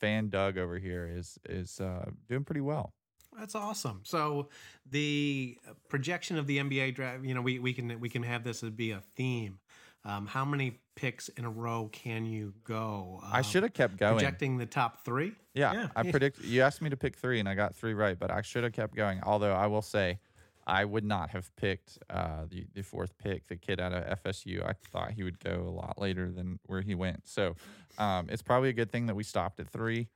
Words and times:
fan 0.01 0.29
Doug 0.29 0.59
over 0.59 0.79
here 0.79 1.11
is 1.13 1.39
is 1.49 1.81
uh, 1.81 2.11
doing 2.29 2.45
pretty 2.45 2.61
well. 2.61 2.93
That's 3.39 3.55
awesome. 3.55 4.01
So 4.05 4.49
the 4.91 5.59
projection 5.89 6.39
of 6.39 6.47
the 6.47 6.59
NBA 6.59 6.95
draft, 6.95 7.25
you 7.25 7.35
know, 7.35 7.43
we, 7.43 7.59
we 7.59 7.73
can 7.73 8.01
we 8.01 8.09
can 8.09 8.23
have 8.23 8.45
this 8.45 8.63
as 8.63 8.71
be 8.71 8.93
a 8.93 9.01
theme. 9.15 9.59
Um, 10.05 10.27
how 10.27 10.45
many 10.45 10.79
picks 10.95 11.29
in 11.31 11.45
a 11.45 11.51
row 11.51 11.91
can 11.93 12.25
you 12.25 12.55
go? 12.65 13.21
Um, 13.23 13.31
I 13.33 13.43
should 13.43 13.65
have 13.65 13.75
kept 13.75 13.97
going. 13.97 14.15
Projecting 14.15 14.57
the 14.57 14.67
top 14.67 15.05
three. 15.05 15.33
Yeah, 15.53 15.73
yeah. 15.73 15.89
I 15.97 16.09
predict. 16.11 16.43
You 16.45 16.63
asked 16.63 16.81
me 16.81 16.91
to 16.91 16.97
pick 16.97 17.17
three, 17.17 17.41
and 17.41 17.49
I 17.49 17.55
got 17.55 17.75
three 17.75 17.93
right, 17.93 18.19
but 18.19 18.31
I 18.31 18.41
should 18.43 18.63
have 18.63 18.73
kept 18.73 18.95
going. 18.95 19.21
Although 19.25 19.53
I 19.53 19.67
will 19.67 19.83
say, 19.83 20.21
I 20.67 20.85
would 20.85 21.05
not 21.05 21.31
have 21.31 21.55
picked 21.57 21.99
uh, 22.11 22.45
the 22.49 22.67
the 22.75 22.83
fourth 22.83 23.17
pick, 23.19 23.47
the 23.47 23.57
kid 23.57 23.81
out 23.81 23.93
of 23.93 24.23
FSU. 24.23 24.65
I 24.65 24.73
thought 24.91 25.13
he 25.13 25.23
would 25.23 25.39
go 25.39 25.65
a 25.69 25.71
lot 25.71 26.01
later 26.01 26.31
than 26.31 26.59
where 26.67 26.83
he 26.83 26.95
went. 26.95 27.29
So 27.29 27.55
um, 27.99 28.27
it's 28.29 28.43
probably 28.43 28.71
a 28.71 28.73
good 28.73 28.91
thing 28.91 29.07
that 29.07 29.15
we 29.15 29.23
stopped 29.23 29.61
at 29.61 29.69
three. 29.69 30.09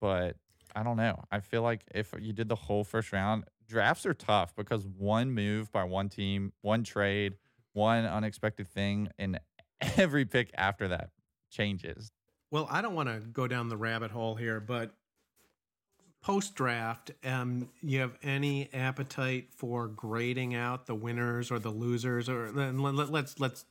But 0.00 0.36
I 0.74 0.82
don't 0.82 0.96
know. 0.96 1.24
I 1.32 1.40
feel 1.40 1.62
like 1.62 1.82
if 1.94 2.14
you 2.20 2.32
did 2.32 2.48
the 2.48 2.54
whole 2.54 2.84
first 2.84 3.12
round, 3.12 3.44
drafts 3.66 4.06
are 4.06 4.14
tough 4.14 4.54
because 4.54 4.86
one 4.86 5.32
move 5.32 5.72
by 5.72 5.84
one 5.84 6.08
team, 6.08 6.52
one 6.62 6.84
trade, 6.84 7.34
one 7.72 8.04
unexpected 8.04 8.68
thing, 8.68 9.08
and 9.18 9.40
every 9.96 10.24
pick 10.24 10.50
after 10.54 10.88
that 10.88 11.10
changes. 11.50 12.12
Well, 12.50 12.68
I 12.70 12.80
don't 12.80 12.94
want 12.94 13.08
to 13.08 13.20
go 13.20 13.48
down 13.48 13.68
the 13.68 13.76
rabbit 13.76 14.10
hole 14.10 14.36
here, 14.36 14.60
but 14.60 14.92
post 16.26 16.56
draft, 16.56 17.12
um, 17.24 17.68
you 17.82 18.00
have 18.00 18.18
any 18.20 18.68
appetite 18.74 19.46
for 19.52 19.86
grading 19.86 20.56
out 20.56 20.86
the 20.86 20.94
winners 20.94 21.52
or 21.52 21.60
the 21.60 21.70
losers, 21.70 22.28
or 22.28 22.50
let, 22.50 23.08
let's 23.08 23.38
let's 23.38 23.64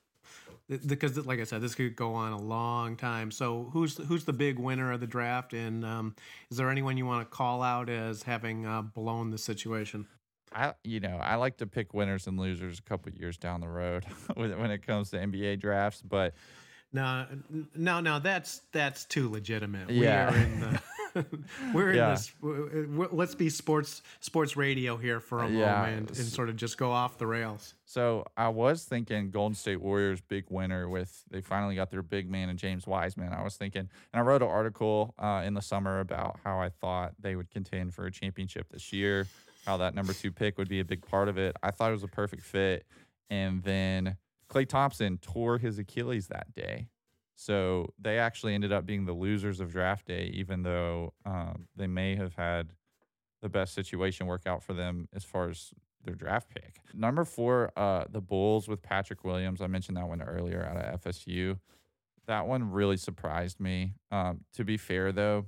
because 0.88 1.18
like 1.26 1.42
I 1.42 1.44
said, 1.44 1.60
this 1.60 1.76
could 1.76 1.98
go 1.98 2.14
on 2.14 2.32
a 2.32 2.40
long 2.40 2.96
time. 2.96 3.30
So 3.30 3.70
who's 3.74 3.98
who's 3.98 4.24
the 4.24 4.32
big 4.32 4.58
winner 4.58 4.94
of 4.94 5.02
the 5.02 5.08
draft, 5.08 5.52
and 5.52 5.84
um, 5.84 6.16
is 6.50 6.56
there 6.56 6.70
anyone 6.70 6.96
you 6.96 7.06
want 7.06 7.30
to 7.30 7.36
call 7.36 7.62
out 7.62 7.90
as 7.90 8.24
having 8.24 8.66
uh, 8.66 8.84
blown 8.84 9.32
the 9.32 9.38
situation? 9.38 10.08
I 10.54 10.76
you 10.86 11.02
know 11.02 11.18
I 11.18 11.36
like 11.36 11.58
to 11.58 11.68
pick 11.68 11.94
winners 11.94 12.26
and 12.26 12.40
losers 12.40 12.80
a 12.80 12.84
couple 12.84 13.12
years 13.12 13.38
down 13.38 13.60
the 13.60 13.68
road 13.68 14.06
when 14.34 14.72
it 14.72 14.88
comes 14.88 15.10
to 15.10 15.18
NBA 15.18 15.60
drafts, 15.60 16.02
but 16.02 16.34
no, 16.94 17.26
no, 17.76 18.00
no, 18.00 18.20
that's 18.20 18.62
that's 18.72 19.04
too 19.04 19.30
legitimate. 19.30 19.90
Yeah. 19.90 20.32
We 20.32 20.38
are 20.38 20.42
in 20.42 20.60
the 20.62 20.82
we're 21.74 21.92
in 21.92 21.98
yeah. 21.98 22.09
this. 22.12 22.34
Let's 22.42 23.36
be 23.36 23.50
sports 23.50 24.02
sports 24.20 24.58
radio 24.58 24.98
here 24.98 25.20
for 25.20 25.44
a 25.44 25.50
yeah. 25.50 25.81
moment 25.81 26.18
and 26.18 26.28
sort 26.28 26.50
of 26.50 26.56
just 26.56 26.78
go 26.78 26.92
off 26.92 27.18
the 27.18 27.28
rails. 27.28 27.74
So 27.86 28.26
I 28.36 28.50
was 28.50 28.84
thinking 28.84 29.31
Golden 29.31 29.56
State 29.56 29.81
Warriors 29.81 30.22
big 30.22 30.46
winner 30.50 30.90
with 30.90 31.24
they 31.30 31.42
finally 31.42 31.76
got 31.76 31.92
their 31.92 32.02
big 32.02 32.30
man 32.30 32.50
and 32.50 32.59
James 32.59 32.86
Wiseman. 32.86 33.34
I 33.34 33.44
was 33.44 33.56
thinking, 33.56 33.90
and 34.14 34.20
I 34.20 34.22
wrote 34.22 34.42
an 34.42 34.50
article 34.50 35.14
uh, 35.18 35.44
in 35.46 35.53
the 35.53 35.62
summer 35.62 36.00
about 36.00 36.40
how 36.44 36.59
I 36.59 36.70
thought 36.70 37.14
they 37.20 37.36
would 37.36 37.50
contend 37.52 37.94
for 37.94 38.06
a 38.06 38.12
championship 38.12 38.70
this 38.72 38.92
year. 38.92 39.28
How 39.66 39.78
that 39.78 39.96
number 39.96 40.14
two 40.14 40.32
pick 40.32 40.58
would 40.58 40.70
be 40.70 40.80
a 40.80 40.86
big 40.86 41.06
part 41.06 41.28
of 41.28 41.38
it. 41.38 41.56
I 41.64 41.72
thought 41.72 41.90
it 41.90 41.94
was 41.94 42.03
a 42.03 42.08
perfect 42.08 42.44
fit, 42.44 42.86
and 43.30 43.64
then 43.64 44.18
Klay 44.50 44.68
Thompson 44.68 45.18
tore 45.18 45.58
his 45.58 45.80
Achilles 45.80 46.28
that 46.28 46.53
day. 46.53 46.88
So 47.35 47.94
they 48.00 48.18
actually 48.18 48.56
ended 48.56 48.72
up 48.72 48.85
being 48.85 49.06
the 49.06 49.13
losers 49.13 49.59
of 49.59 49.72
draft 49.72 50.07
day, 50.07 50.31
even 50.34 50.63
though 50.63 51.13
um, 51.25 51.68
they 51.75 51.88
may 51.88 52.16
have 52.16 52.35
had 52.35 52.72
the 53.41 53.50
best 53.50 53.73
situation 53.73 54.25
work 54.25 54.47
out 54.47 54.63
for 54.63 54.73
them 54.73 55.07
as 55.13 55.23
far 55.23 55.50
as 55.50 55.72
their 56.06 56.16
draft 56.16 56.50
pick. 56.50 56.78
Number 56.94 57.25
four, 57.25 57.72
uh, 57.75 58.06
the 58.09 58.22
Bulls 58.22 58.68
with 58.68 58.81
Patrick 58.81 59.23
Williams. 59.23 59.62
I 59.62 59.68
mentioned 59.68 59.97
that 59.97 60.07
one 60.07 60.22
earlier 60.22 60.63
out 60.63 60.78
of 60.78 61.01
FSU. 61.01 61.59
That 62.28 62.47
one 62.47 62.72
really 62.72 62.97
surprised 62.97 63.59
me. 63.59 63.94
Um, 64.12 64.41
to 64.53 64.63
be 64.63 64.78
fair, 64.78 65.12
though, 65.12 65.46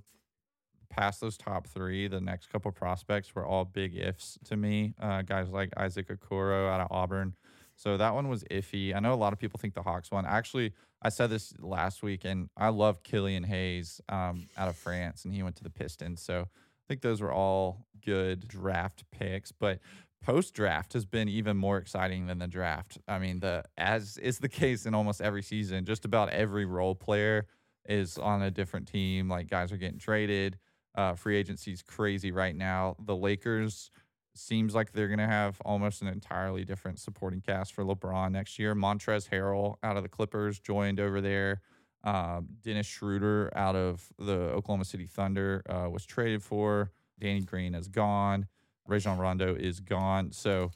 past 0.90 1.22
those 1.22 1.38
top 1.38 1.68
three, 1.68 2.08
the 2.08 2.22
next 2.22 2.52
couple 2.52 2.72
prospects 2.72 3.34
were 3.34 3.46
all 3.46 3.66
big 3.66 3.96
ifs 3.96 4.38
to 4.46 4.58
me. 4.58 4.94
Uh, 5.02 5.22
guys 5.22 5.50
like 5.50 5.70
Isaac 5.78 6.10
Okoro 6.10 6.70
out 6.70 6.82
of 6.82 6.88
Auburn. 6.92 7.36
So 7.78 7.96
that 7.96 8.14
one 8.16 8.28
was 8.28 8.44
iffy. 8.46 8.96
I 8.96 9.00
know 9.00 9.14
a 9.14 9.16
lot 9.16 9.34
of 9.34 9.40
people 9.40 9.60
think 9.60 9.76
the 9.76 9.84
Hawks 9.84 10.10
won. 10.12 10.26
Actually, 10.26 10.74
I 11.02 11.10
said 11.10 11.30
this 11.30 11.54
last 11.60 12.02
week, 12.02 12.26
and 12.26 12.50
I 12.58 12.70
love 12.70 13.04
Killian 13.04 13.44
Hayes 13.44 14.02
um, 14.10 14.50
out 14.58 14.68
of 14.68 14.76
France, 14.76 15.26
and 15.26 15.34
he 15.34 15.44
went 15.44 15.56
to 15.58 15.64
the 15.64 15.70
Pistons. 15.70 16.22
So 16.22 16.42
I 16.42 16.84
think 16.88 17.02
those 17.02 17.22
were 17.22 17.32
all 17.32 17.86
good 18.04 18.48
draft 18.48 19.04
picks. 19.12 19.52
But 19.52 19.80
post 20.24 20.56
draft 20.56 20.94
has 20.94 21.06
been 21.06 21.30
even 21.30 21.56
more 21.56 21.78
exciting 21.78 22.26
than 22.26 22.40
the 22.40 22.48
draft. 22.48 22.98
I 23.08 23.20
mean, 23.20 23.40
the 23.40 23.64
as 23.78 24.18
is 24.18 24.40
the 24.40 24.50
case 24.50 24.88
in 24.88 24.96
almost 24.96 25.22
every 25.22 25.44
season, 25.44 25.86
just 25.86 26.04
about 26.04 26.30
every 26.30 26.66
role 26.66 26.96
player 26.96 27.46
is 27.86 28.18
on 28.18 28.42
a 28.42 28.50
different 28.50 28.88
team. 28.88 29.30
Like 29.30 29.50
guys 29.50 29.72
are 29.72 29.78
getting 29.78 30.00
traded. 30.00 30.58
Uh, 30.96 31.14
free 31.14 31.38
agency's 31.38 31.84
crazy 31.84 32.32
right 32.32 32.56
now. 32.56 32.96
The 33.06 33.16
Lakers 33.16 33.92
seems 34.38 34.76
like 34.76 34.92
they're 34.92 35.08
going 35.08 35.20
to 35.20 35.28
have 35.28 35.60
almost 35.62 36.02
an 36.02 36.08
entirely 36.08 36.64
different 36.64 37.00
supporting 37.00 37.42
cast 37.42 37.74
for 37.74 37.84
LeBron 37.84 38.32
next 38.32 38.60
year. 38.60 38.76
Montrezl 38.76 39.30
Harrell 39.30 39.76
out 39.84 39.98
of 39.98 40.04
the 40.04 40.10
Clippers 40.10 40.60
joined 40.60 41.00
over 41.00 41.22
there. 41.22 41.62
Um, 42.04 42.48
Dennis 42.64 42.88
Schroeder 42.88 43.52
out 43.56 43.76
of 43.76 44.08
the 44.18 44.34
Oklahoma 44.34 44.86
City 44.86 45.08
Thunder 45.08 45.64
uh, 45.70 45.90
was 45.90 46.06
traded 46.06 46.44
for. 46.44 46.92
Danny 47.20 47.42
Green 47.42 47.74
is 47.76 47.88
gone. 47.88 48.48
Rajon 48.88 49.18
Rondo 49.18 49.56
is 49.56 49.80
gone. 49.80 50.32
So 50.32 50.72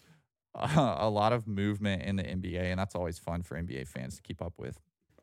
uh, 0.56 0.96
a 1.00 1.10
lot 1.10 1.34
of 1.34 1.48
movement 1.48 2.04
in 2.04 2.16
the 2.16 2.24
NBA, 2.24 2.64
and 2.64 2.80
that's 2.80 2.96
always 2.96 3.18
fun 3.18 3.44
for 3.44 3.56
NBA 3.56 3.88
fans 3.88 4.16
to 4.18 4.22
keep 4.22 4.42
up 4.42 4.54
with. 4.58 4.80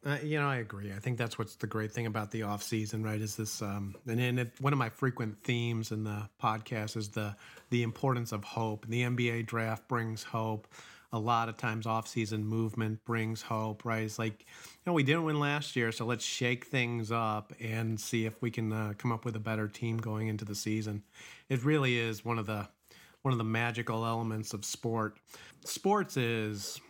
Uh, 0.08 0.16
you 0.22 0.40
know, 0.40 0.49
I 0.49 0.56
agree. 0.56 0.90
I 0.90 0.99
think 1.00 1.19
that's 1.19 1.38
what's 1.38 1.56
the 1.56 1.66
great 1.66 1.93
thing 1.93 2.06
about 2.06 2.31
the 2.31 2.44
off 2.44 2.62
season, 2.62 3.02
right? 3.02 3.20
Is 3.20 3.37
this, 3.37 3.60
um, 3.60 3.94
and, 4.06 4.19
and 4.19 4.40
it, 4.40 4.52
one 4.58 4.72
of 4.72 4.78
my 4.78 4.88
frequent 4.88 5.38
themes 5.43 5.93
in 5.93 6.05
the 6.05 6.31
podcast 6.43 6.96
is 6.96 7.10
the 7.10 7.37
the 7.69 7.82
importance 7.82 8.32
of 8.32 8.43
hope. 8.43 8.87
The 8.88 9.02
NBA 9.02 9.44
draft 9.44 9.87
brings 9.87 10.22
hope. 10.22 10.66
A 11.12 11.19
lot 11.19 11.50
of 11.50 11.58
times, 11.58 11.87
off 11.87 12.08
season 12.08 12.46
movement 12.46 13.05
brings 13.05 13.43
hope, 13.43 13.84
right? 13.84 14.02
It's 14.05 14.19
like, 14.19 14.40
you 14.40 14.81
know, 14.87 14.94
we 14.94 15.02
didn't 15.02 15.25
win 15.25 15.40
last 15.40 15.76
year, 15.76 15.93
so 15.93 16.06
let's 16.06 16.25
shake 16.25 16.66
things 16.66 17.12
up 17.12 17.52
and 17.60 18.00
see 18.00 18.25
if 18.25 18.40
we 18.40 18.50
can 18.50 18.72
uh, 18.72 18.93
come 18.96 19.12
up 19.12 19.26
with 19.26 19.37
a 19.37 19.40
better 19.40 19.69
team 19.69 19.99
going 19.99 20.28
into 20.28 20.46
the 20.46 20.55
season. 20.55 21.02
It 21.50 21.64
really 21.64 21.99
is 21.99 22.25
one 22.25 22.38
of 22.38 22.46
the 22.46 22.66
one 23.22 23.32
of 23.32 23.38
the 23.38 23.44
magical 23.44 24.06
elements 24.06 24.55
of 24.55 24.64
sport. 24.64 25.19
Sports 25.64 26.16
is, 26.16 26.81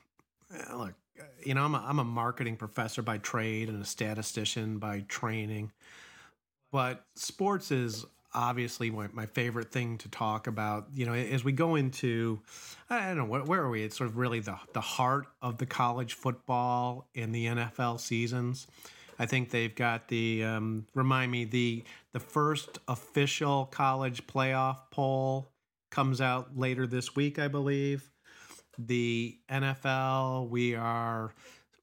eh, 0.54 0.74
look, 0.74 0.94
you 1.44 1.54
know, 1.54 1.64
I'm 1.64 1.74
a, 1.74 1.84
I'm 1.86 1.98
a 1.98 2.04
marketing 2.04 2.56
professor 2.56 3.02
by 3.02 3.18
trade 3.18 3.68
and 3.68 3.82
a 3.82 3.86
statistician 3.86 4.78
by 4.78 5.04
training. 5.08 5.72
But 6.70 7.04
sports 7.14 7.70
is 7.70 8.04
obviously 8.34 8.90
my, 8.90 9.08
my 9.12 9.26
favorite 9.26 9.72
thing 9.72 9.98
to 9.98 10.08
talk 10.08 10.46
about. 10.46 10.88
You 10.94 11.06
know, 11.06 11.14
as 11.14 11.44
we 11.44 11.52
go 11.52 11.74
into, 11.74 12.40
I 12.90 13.08
don't 13.08 13.16
know, 13.16 13.24
where, 13.24 13.42
where 13.42 13.62
are 13.62 13.70
we? 13.70 13.82
It's 13.82 13.96
sort 13.96 14.10
of 14.10 14.16
really 14.16 14.40
the 14.40 14.58
the 14.72 14.80
heart 14.80 15.26
of 15.42 15.58
the 15.58 15.66
college 15.66 16.14
football 16.14 17.08
and 17.14 17.34
the 17.34 17.46
NFL 17.46 18.00
seasons. 18.00 18.66
I 19.18 19.26
think 19.26 19.50
they've 19.50 19.74
got 19.74 20.08
the 20.08 20.44
um, 20.44 20.86
remind 20.94 21.32
me 21.32 21.44
the 21.44 21.84
the 22.12 22.20
first 22.20 22.78
official 22.86 23.66
college 23.66 24.26
playoff 24.26 24.78
poll 24.90 25.48
comes 25.90 26.20
out 26.20 26.56
later 26.56 26.86
this 26.86 27.16
week, 27.16 27.38
I 27.38 27.48
believe. 27.48 28.10
The 28.78 29.38
NFL, 29.50 30.48
we 30.48 30.74
are 30.74 31.32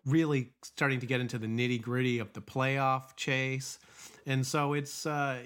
really 0.06 0.52
starting 0.62 1.00
to 1.00 1.06
get 1.06 1.20
into 1.20 1.38
the 1.38 1.48
nitty 1.48 1.82
gritty 1.82 2.20
of 2.20 2.34
the 2.34 2.42
playoff 2.42 3.16
chase, 3.16 3.80
and 4.26 4.46
so 4.46 4.74
it's 4.74 5.06
uh, 5.06 5.40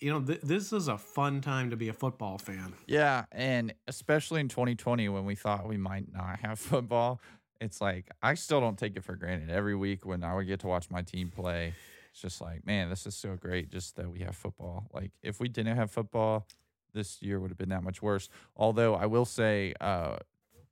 you 0.00 0.10
know 0.10 0.20
th- 0.20 0.40
this 0.42 0.72
is 0.72 0.88
a 0.88 0.98
fun 0.98 1.40
time 1.40 1.70
to 1.70 1.76
be 1.76 1.88
a 1.88 1.92
football 1.92 2.38
fan. 2.38 2.72
Yeah, 2.86 3.24
and 3.32 3.74
especially 3.86 4.40
in 4.40 4.48
2020 4.48 5.08
when 5.08 5.24
we 5.24 5.34
thought 5.34 5.68
we 5.68 5.76
might 5.76 6.12
not 6.12 6.40
have 6.42 6.58
football, 6.58 7.20
it's 7.60 7.80
like 7.80 8.10
I 8.22 8.34
still 8.34 8.60
don't 8.60 8.78
take 8.78 8.96
it 8.96 9.04
for 9.04 9.16
granted. 9.16 9.50
Every 9.50 9.76
week 9.76 10.04
when 10.04 10.24
I 10.24 10.34
would 10.34 10.46
get 10.46 10.60
to 10.60 10.66
watch 10.66 10.90
my 10.90 11.02
team 11.02 11.30
play, 11.30 11.74
it's 12.10 12.20
just 12.20 12.40
like, 12.40 12.66
man, 12.66 12.90
this 12.90 13.06
is 13.06 13.14
so 13.14 13.36
great 13.36 13.70
just 13.70 13.96
that 13.96 14.10
we 14.10 14.20
have 14.20 14.36
football. 14.36 14.88
Like 14.92 15.12
if 15.22 15.40
we 15.40 15.48
didn't 15.48 15.76
have 15.76 15.90
football, 15.90 16.46
this 16.94 17.20
year 17.22 17.38
would 17.40 17.50
have 17.50 17.58
been 17.58 17.68
that 17.68 17.82
much 17.82 18.02
worse. 18.02 18.28
Although 18.56 18.94
I 18.94 19.06
will 19.06 19.24
say, 19.24 19.74
uh, 19.80 20.16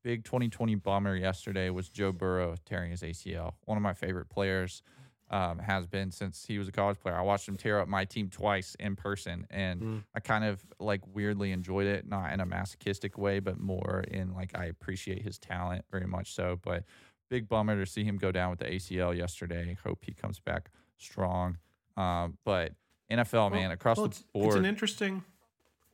big 0.06 0.22
2020 0.22 0.76
bummer 0.76 1.16
yesterday 1.16 1.68
was 1.68 1.88
Joe 1.88 2.12
Burrow 2.12 2.54
tearing 2.64 2.92
his 2.92 3.02
ACL. 3.02 3.54
One 3.64 3.76
of 3.76 3.82
my 3.82 3.92
favorite 3.92 4.28
players 4.28 4.84
um, 5.32 5.58
has 5.58 5.88
been 5.88 6.12
since 6.12 6.44
he 6.46 6.60
was 6.60 6.68
a 6.68 6.72
college 6.72 7.00
player. 7.00 7.16
I 7.16 7.22
watched 7.22 7.48
him 7.48 7.56
tear 7.56 7.80
up 7.80 7.88
my 7.88 8.04
team 8.04 8.30
twice 8.30 8.76
in 8.78 8.94
person, 8.94 9.48
and 9.50 9.82
mm. 9.82 10.04
I 10.14 10.20
kind 10.20 10.44
of 10.44 10.64
like 10.78 11.00
weirdly 11.12 11.50
enjoyed 11.50 11.88
it, 11.88 12.08
not 12.08 12.32
in 12.32 12.38
a 12.38 12.46
masochistic 12.46 13.18
way, 13.18 13.40
but 13.40 13.58
more 13.58 14.04
in 14.06 14.32
like 14.32 14.56
I 14.56 14.66
appreciate 14.66 15.22
his 15.22 15.40
talent 15.40 15.84
very 15.90 16.06
much 16.06 16.34
so. 16.34 16.60
But 16.62 16.84
big 17.28 17.48
bummer 17.48 17.74
to 17.74 17.90
see 17.90 18.04
him 18.04 18.16
go 18.16 18.30
down 18.30 18.50
with 18.50 18.60
the 18.60 18.66
ACL 18.66 19.16
yesterday. 19.16 19.76
Hope 19.84 20.04
he 20.04 20.14
comes 20.14 20.38
back 20.38 20.70
strong. 20.98 21.58
Um, 21.96 22.38
but 22.44 22.74
NFL 23.10 23.32
well, 23.32 23.50
man 23.50 23.72
across 23.72 23.96
well, 23.96 24.06
the 24.06 24.22
board, 24.32 24.46
it's 24.46 24.56
an 24.56 24.66
interesting. 24.66 25.24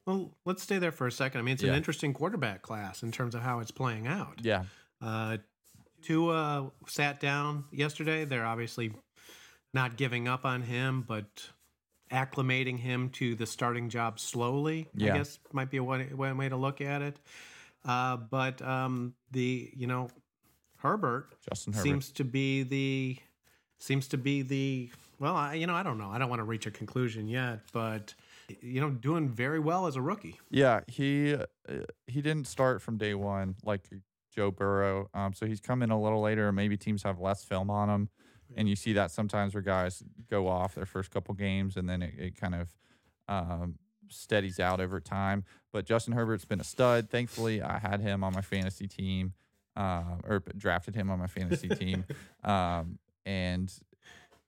Well, 0.07 0.33
let's 0.45 0.63
stay 0.63 0.79
there 0.79 0.93
for 0.93 1.07
a 1.07 1.13
second. 1.13 1.41
I 1.41 1.43
mean, 1.43 1.55
it's 1.55 1.63
yeah. 1.63 1.71
an 1.71 1.77
interesting 1.77 2.13
quarterback 2.13 2.63
class 2.63 3.03
in 3.03 3.13
terms 3.13 3.35
of 3.35 3.43
how 3.43 3.61
it's 3.61 3.71
playing 3.71 4.07
out. 4.07 4.41
Yeah. 4.43 4.65
Uh, 5.01 5.39
Tua 6.03 6.73
sat 6.89 7.21
down 7.21 7.65
yesterday. 7.71 8.25
They're 8.25 8.45
obviously 8.45 8.93
not 9.73 9.97
giving 9.97 10.27
up 10.27 10.45
on 10.45 10.63
him, 10.63 11.05
but 11.07 11.27
acclimating 12.11 12.79
him 12.79 13.09
to 13.11 13.35
the 13.35 13.47
starting 13.47 13.89
job 13.89 14.19
slowly. 14.19 14.89
Yeah. 14.95 15.15
I 15.15 15.19
guess 15.19 15.39
might 15.53 15.71
be 15.71 15.79
one, 15.81 16.01
one 16.17 16.37
way 16.37 16.49
to 16.49 16.57
look 16.57 16.81
at 16.81 17.03
it. 17.03 17.19
Uh, 17.85 18.17
but 18.17 18.63
um, 18.63 19.15
the 19.31 19.71
you 19.75 19.87
know 19.87 20.09
Herbert, 20.79 21.35
Justin 21.49 21.73
Herbert 21.73 21.83
seems 21.83 22.13
to 22.13 22.25
be 22.25 22.63
the 22.63 23.17
seems 23.79 24.09
to 24.09 24.19
be 24.19 24.43
the 24.43 24.91
well, 25.19 25.35
I, 25.35 25.55
you 25.55 25.67
know 25.67 25.75
I 25.75 25.83
don't 25.83 25.99
know. 25.99 26.11
I 26.11 26.19
don't 26.19 26.29
want 26.29 26.41
to 26.41 26.45
reach 26.45 26.67
a 26.67 26.71
conclusion 26.71 27.29
yet, 27.29 27.61
but 27.73 28.15
you 28.61 28.81
know 28.81 28.91
doing 28.91 29.29
very 29.29 29.59
well 29.59 29.87
as 29.87 29.97
a 29.97 30.03
rookie. 30.03 30.39
Yeah, 30.51 30.81
he 30.89 31.35
uh, 31.35 31.47
he 32.07 32.21
didn't 32.23 32.47
start 32.47 32.83
from 32.83 32.99
day 32.99 33.15
one 33.15 33.57
like 33.65 33.89
Joe 34.35 34.51
Burrow. 34.51 35.09
Um, 35.15 35.33
so 35.33 35.47
he's 35.47 35.61
come 35.61 35.83
in 35.83 35.91
a 35.91 36.01
little 36.01 36.21
later. 36.21 36.53
Maybe 36.53 36.77
teams 36.77 37.03
have 37.03 37.21
less 37.21 37.45
film 37.45 37.71
on 37.71 37.89
him 37.89 38.09
and 38.57 38.69
you 38.69 38.77
see 38.77 38.93
that 38.95 39.11
sometimes 39.11 39.55
where 39.55 39.63
guys 39.63 40.03
go 40.31 40.49
off 40.49 40.75
their 40.75 40.87
first 40.87 41.11
couple 41.11 41.35
games 41.35 41.77
and 41.77 41.89
then 41.89 42.03
it, 42.03 42.15
it 42.19 42.41
kind 42.41 42.55
of 42.55 42.75
um, 43.29 43.79
steadies 44.09 44.61
out 44.61 44.81
over 44.81 45.01
time. 45.01 45.45
But 45.73 45.87
Justin 45.87 46.15
Herbert's 46.15 46.45
been 46.45 46.61
a 46.61 46.65
stud. 46.65 47.11
Thankfully, 47.11 47.63
I 47.63 47.79
had 47.79 48.01
him 48.01 48.23
on 48.25 48.33
my 48.33 48.43
fantasy 48.43 48.87
team, 48.87 49.33
uh, 49.77 50.03
or 50.25 50.43
drafted 50.57 50.95
him 50.95 51.11
on 51.11 51.19
my 51.19 51.27
fantasy 51.27 51.69
team, 51.69 52.05
um, 52.45 52.99
and 53.25 53.73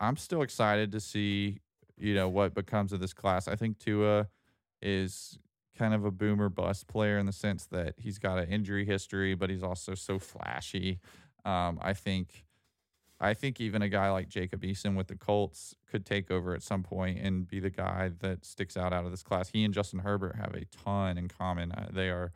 I'm 0.01 0.17
still 0.17 0.43
excited 0.43 0.93
to 0.93 1.01
see 1.01 1.61
you 1.97 2.15
know 2.15 2.29
what 2.29 2.55
becomes 2.55 2.93
of 2.93 3.01
this 3.01 3.13
class. 3.13 3.49
I 3.49 3.57
think 3.57 3.79
Tua 3.79 4.29
is 4.83 5.39
kind 5.77 5.95
of 5.95 6.05
a 6.05 6.11
boomer 6.11 6.49
bust 6.49 6.87
player 6.87 7.19
in 7.19 7.27
the 7.27 7.33
sense 7.33 7.67
that 7.67 7.95
he's 7.99 8.19
got 8.19 8.39
an 8.39 8.49
injury 8.49 8.85
history, 8.85 9.35
but 9.35 9.51
he's 9.51 9.63
also 9.63 9.95
so 9.95 10.19
flashy. 10.19 11.01
Um, 11.45 11.79
I 11.83 11.93
think 11.93 12.45
I 13.21 13.33
think 13.33 13.61
even 13.61 13.81
a 13.83 13.89
guy 13.89 14.11
like 14.11 14.29
Jacob 14.29 14.63
Eason 14.63 14.97
with 14.97 15.07
the 15.07 15.17
Colts 15.17 15.75
could 15.91 16.05
take 16.05 16.31
over 16.31 16.55
at 16.55 16.63
some 16.63 16.83
point 16.83 17.19
and 17.21 17.47
be 17.47 17.61
the 17.61 17.71
guy 17.71 18.11
that 18.21 18.45
sticks 18.45 18.77
out 18.77 18.93
out 18.93 19.05
of 19.05 19.11
this 19.11 19.23
class. 19.23 19.51
He 19.51 19.65
and 19.65 19.73
Justin 19.73 20.01
Herbert 20.01 20.37
have 20.37 20.55
a 20.55 20.65
ton 20.85 21.17
in 21.17 21.29
common. 21.29 21.73
Uh, 21.73 21.89
they 21.93 22.11
are 22.11 22.33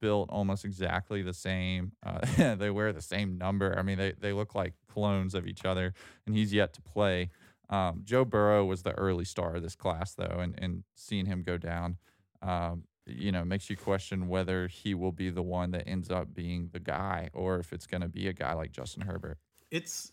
built 0.00 0.28
almost 0.30 0.64
exactly 0.64 1.22
the 1.22 1.32
same. 1.32 1.92
Uh, 2.04 2.54
they 2.56 2.70
wear 2.70 2.92
the 2.92 3.00
same 3.00 3.38
number. 3.38 3.78
I 3.78 3.82
mean, 3.82 3.98
they, 3.98 4.12
they 4.12 4.32
look 4.32 4.54
like 4.54 4.74
clones 4.92 5.34
of 5.34 5.46
each 5.46 5.64
other, 5.64 5.94
and 6.26 6.34
he's 6.34 6.52
yet 6.52 6.72
to 6.74 6.82
play. 6.82 7.30
Um, 7.68 8.02
Joe 8.04 8.24
Burrow 8.24 8.64
was 8.64 8.82
the 8.82 8.92
early 8.92 9.24
star 9.24 9.56
of 9.56 9.62
this 9.62 9.74
class, 9.74 10.14
though, 10.14 10.38
and, 10.40 10.54
and 10.58 10.84
seeing 10.94 11.26
him 11.26 11.42
go 11.42 11.56
down, 11.58 11.98
um, 12.42 12.84
you 13.06 13.32
know, 13.32 13.44
makes 13.44 13.68
you 13.70 13.76
question 13.76 14.28
whether 14.28 14.68
he 14.68 14.94
will 14.94 15.12
be 15.12 15.30
the 15.30 15.42
one 15.42 15.72
that 15.72 15.86
ends 15.86 16.10
up 16.10 16.34
being 16.34 16.70
the 16.72 16.80
guy 16.80 17.30
or 17.32 17.58
if 17.58 17.72
it's 17.72 17.86
going 17.86 18.00
to 18.02 18.08
be 18.08 18.28
a 18.28 18.32
guy 18.32 18.52
like 18.52 18.72
Justin 18.72 19.02
Herbert. 19.02 19.38
It's 19.70 20.12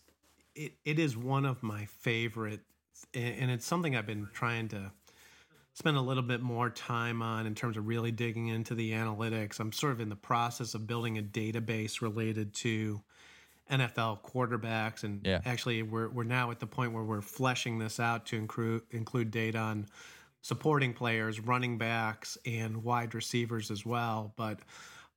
it, 0.54 0.72
it 0.84 0.98
is 0.98 1.16
one 1.16 1.44
of 1.44 1.62
my 1.62 1.84
favorite, 1.86 2.60
and 3.12 3.50
it's 3.50 3.66
something 3.66 3.96
I've 3.96 4.06
been 4.06 4.28
trying 4.32 4.68
to 4.68 4.92
spend 5.74 5.96
a 5.96 6.00
little 6.00 6.22
bit 6.22 6.40
more 6.40 6.70
time 6.70 7.20
on 7.20 7.46
in 7.46 7.54
terms 7.54 7.76
of 7.76 7.86
really 7.86 8.12
digging 8.12 8.48
into 8.48 8.74
the 8.74 8.92
analytics. 8.92 9.58
I'm 9.58 9.72
sort 9.72 9.92
of 9.92 10.00
in 10.00 10.08
the 10.08 10.16
process 10.16 10.74
of 10.74 10.86
building 10.86 11.18
a 11.18 11.22
database 11.22 12.00
related 12.00 12.54
to 12.54 13.02
NFL 13.70 14.22
quarterbacks, 14.22 15.04
and 15.04 15.20
yeah. 15.24 15.40
actually, 15.44 15.82
we're 15.82 16.08
we're 16.08 16.24
now 16.24 16.50
at 16.50 16.60
the 16.60 16.66
point 16.66 16.92
where 16.92 17.04
we're 17.04 17.20
fleshing 17.20 17.78
this 17.78 17.98
out 17.98 18.26
to 18.26 18.36
include 18.36 18.82
include 18.90 19.30
data 19.30 19.58
on 19.58 19.86
supporting 20.42 20.92
players, 20.92 21.40
running 21.40 21.78
backs, 21.78 22.36
and 22.44 22.84
wide 22.84 23.14
receivers 23.14 23.70
as 23.70 23.86
well. 23.86 24.34
But 24.36 24.60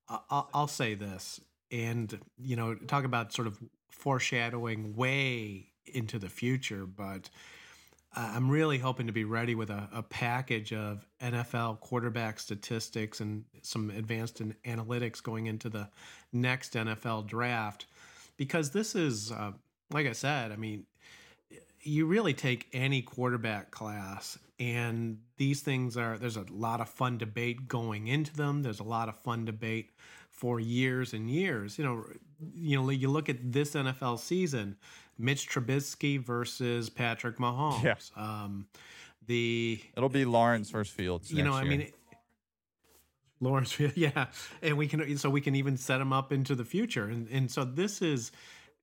I'll, 0.07 0.49
I'll 0.53 0.67
say 0.67 0.93
this, 0.93 1.41
and 1.71 2.17
you 2.37 2.55
know, 2.55 2.75
talk 2.75 3.03
about 3.03 3.33
sort 3.33 3.47
of 3.47 3.59
foreshadowing 3.89 4.95
way 4.95 5.67
into 5.85 6.19
the 6.19 6.29
future, 6.29 6.85
but 6.85 7.29
I'm 8.17 8.49
really 8.49 8.79
hoping 8.79 9.07
to 9.07 9.13
be 9.13 9.25
ready 9.25 9.53
with 9.53 9.69
a, 9.69 9.87
a, 9.93 10.01
package 10.01 10.73
of 10.73 11.05
NFL 11.21 11.81
quarterback 11.81 12.39
statistics 12.39 13.19
and 13.19 13.43
some 13.61 13.91
advanced 13.91 14.41
analytics 14.65 15.21
going 15.21 15.45
into 15.45 15.69
the 15.69 15.87
next 16.33 16.73
NFL 16.73 17.27
draft. 17.27 17.85
Because 18.37 18.71
this 18.71 18.95
is, 18.95 19.31
uh, 19.31 19.51
like 19.91 20.07
I 20.07 20.13
said, 20.13 20.51
I 20.51 20.55
mean, 20.55 20.85
you 21.81 22.05
really 22.05 22.33
take 22.33 22.67
any 22.73 23.01
quarterback 23.01 23.71
class, 23.71 24.37
and 24.59 25.19
these 25.37 25.61
things 25.61 25.97
are, 25.97 26.17
there's 26.17 26.37
a 26.37 26.45
lot 26.49 26.81
of 26.81 26.89
fun 26.89 27.17
debate 27.17 27.67
going 27.67 28.07
into 28.07 28.35
them. 28.35 28.63
There's 28.63 28.79
a 28.79 28.83
lot 28.83 29.09
of 29.09 29.17
fun 29.17 29.45
debate 29.45 29.91
for 30.29 30.59
years 30.59 31.13
and 31.13 31.29
years. 31.29 31.77
You 31.77 31.83
know, 31.83 32.05
you 32.53 32.77
know, 32.81 32.89
you 32.89 33.09
look 33.09 33.29
at 33.29 33.51
this 33.51 33.73
NFL 33.73 34.19
season, 34.19 34.77
Mitch 35.17 35.49
Trubisky 35.49 36.19
versus 36.19 36.89
Patrick 36.89 37.37
Mahomes. 37.37 37.83
Yeah. 37.83 37.95
Um, 38.15 38.67
the 39.25 39.79
it'll 39.95 40.09
be 40.09 40.25
Lawrence 40.25 40.69
versus 40.69 40.93
Fields. 40.93 41.31
You 41.31 41.43
know, 41.43 41.53
I 41.53 41.63
mean. 41.63 41.91
Lawrence, 43.39 43.77
yeah, 43.95 44.27
and 44.61 44.77
we 44.77 44.87
can 44.87 45.17
so 45.17 45.29
we 45.29 45.41
can 45.41 45.55
even 45.55 45.77
set 45.77 45.99
them 45.99 46.13
up 46.13 46.31
into 46.31 46.55
the 46.55 46.65
future, 46.65 47.05
and 47.05 47.27
and 47.29 47.51
so 47.51 47.63
this 47.63 48.01
is, 48.01 48.31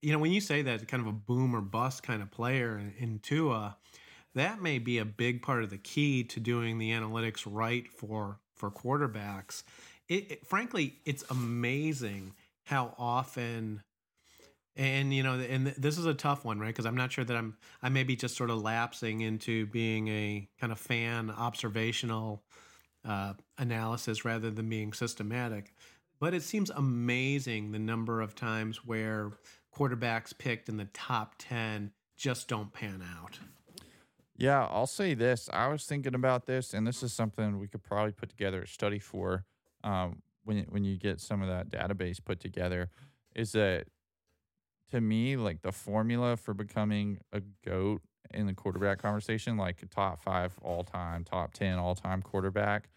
you 0.02 0.12
know, 0.12 0.18
when 0.18 0.32
you 0.32 0.40
say 0.40 0.62
that 0.62 0.86
kind 0.88 1.00
of 1.00 1.06
a 1.06 1.12
boom 1.12 1.54
or 1.54 1.60
bust 1.60 2.02
kind 2.02 2.22
of 2.22 2.30
player 2.30 2.78
in, 2.78 2.94
in 2.98 3.18
Tua, 3.18 3.76
that 4.34 4.60
may 4.60 4.78
be 4.78 4.98
a 4.98 5.04
big 5.04 5.42
part 5.42 5.62
of 5.62 5.70
the 5.70 5.78
key 5.78 6.24
to 6.24 6.40
doing 6.40 6.78
the 6.78 6.90
analytics 6.90 7.42
right 7.46 7.90
for 7.90 8.38
for 8.54 8.70
quarterbacks. 8.70 9.62
It, 10.08 10.30
it, 10.30 10.46
frankly, 10.46 10.96
it's 11.04 11.24
amazing 11.30 12.34
how 12.64 12.94
often 12.98 13.82
and 14.76 15.14
you 15.14 15.22
know 15.22 15.34
and 15.34 15.68
this 15.68 15.98
is 15.98 16.06
a 16.06 16.14
tough 16.14 16.44
one 16.44 16.58
right? 16.58 16.68
Because 16.68 16.86
i'm 16.86 16.96
not 16.96 17.12
sure 17.12 17.24
that 17.24 17.36
i'm 17.36 17.56
i 17.82 17.88
may 17.88 18.02
be 18.02 18.16
just 18.16 18.36
sort 18.36 18.50
of 18.50 18.60
lapsing 18.62 19.20
into 19.20 19.66
being 19.66 20.08
a 20.08 20.48
kind 20.60 20.72
of 20.72 20.78
fan 20.78 21.30
observational 21.30 22.42
uh, 23.04 23.34
analysis 23.58 24.24
rather 24.24 24.50
than 24.50 24.68
being 24.68 24.92
systematic. 24.92 25.74
But 26.20 26.34
it 26.34 26.42
seems 26.42 26.70
amazing 26.70 27.72
the 27.72 27.78
number 27.78 28.20
of 28.20 28.34
times 28.34 28.84
where 28.84 29.32
quarterbacks 29.74 30.36
picked 30.36 30.68
in 30.68 30.76
the 30.76 30.86
top 30.86 31.34
10 31.38 31.90
just 32.16 32.48
don't 32.48 32.72
pan 32.72 33.02
out. 33.20 33.38
Yeah 34.36 34.64
i'll 34.64 34.86
say 34.86 35.14
this. 35.14 35.48
I 35.52 35.68
was 35.68 35.84
thinking 35.84 36.14
about 36.14 36.46
this 36.46 36.74
and 36.74 36.86
this 36.86 37.02
is 37.02 37.12
something 37.12 37.58
we 37.58 37.68
could 37.68 37.82
probably 37.82 38.12
put 38.12 38.30
together 38.30 38.62
a 38.62 38.66
study 38.66 38.98
for 38.98 39.44
um, 39.82 40.22
when 40.44 40.66
when 40.70 40.84
you 40.84 40.96
get 40.96 41.20
some 41.20 41.42
of 41.42 41.48
that 41.48 41.68
database 41.68 42.24
put 42.24 42.40
together, 42.40 42.90
is 43.34 43.52
that 43.52 43.86
to 44.90 45.00
me 45.00 45.36
like 45.36 45.62
the 45.62 45.72
formula 45.72 46.36
for 46.36 46.54
becoming 46.54 47.18
a 47.32 47.40
goat 47.64 48.02
in 48.34 48.46
the 48.46 48.54
quarterback 48.54 49.00
conversation, 49.00 49.56
like 49.56 49.82
top 49.90 50.22
five 50.22 50.52
all 50.62 50.84
time, 50.84 51.24
top 51.24 51.52
10 51.54 51.78
all 51.78 51.94
time 51.94 52.22
quarterback, 52.22 52.88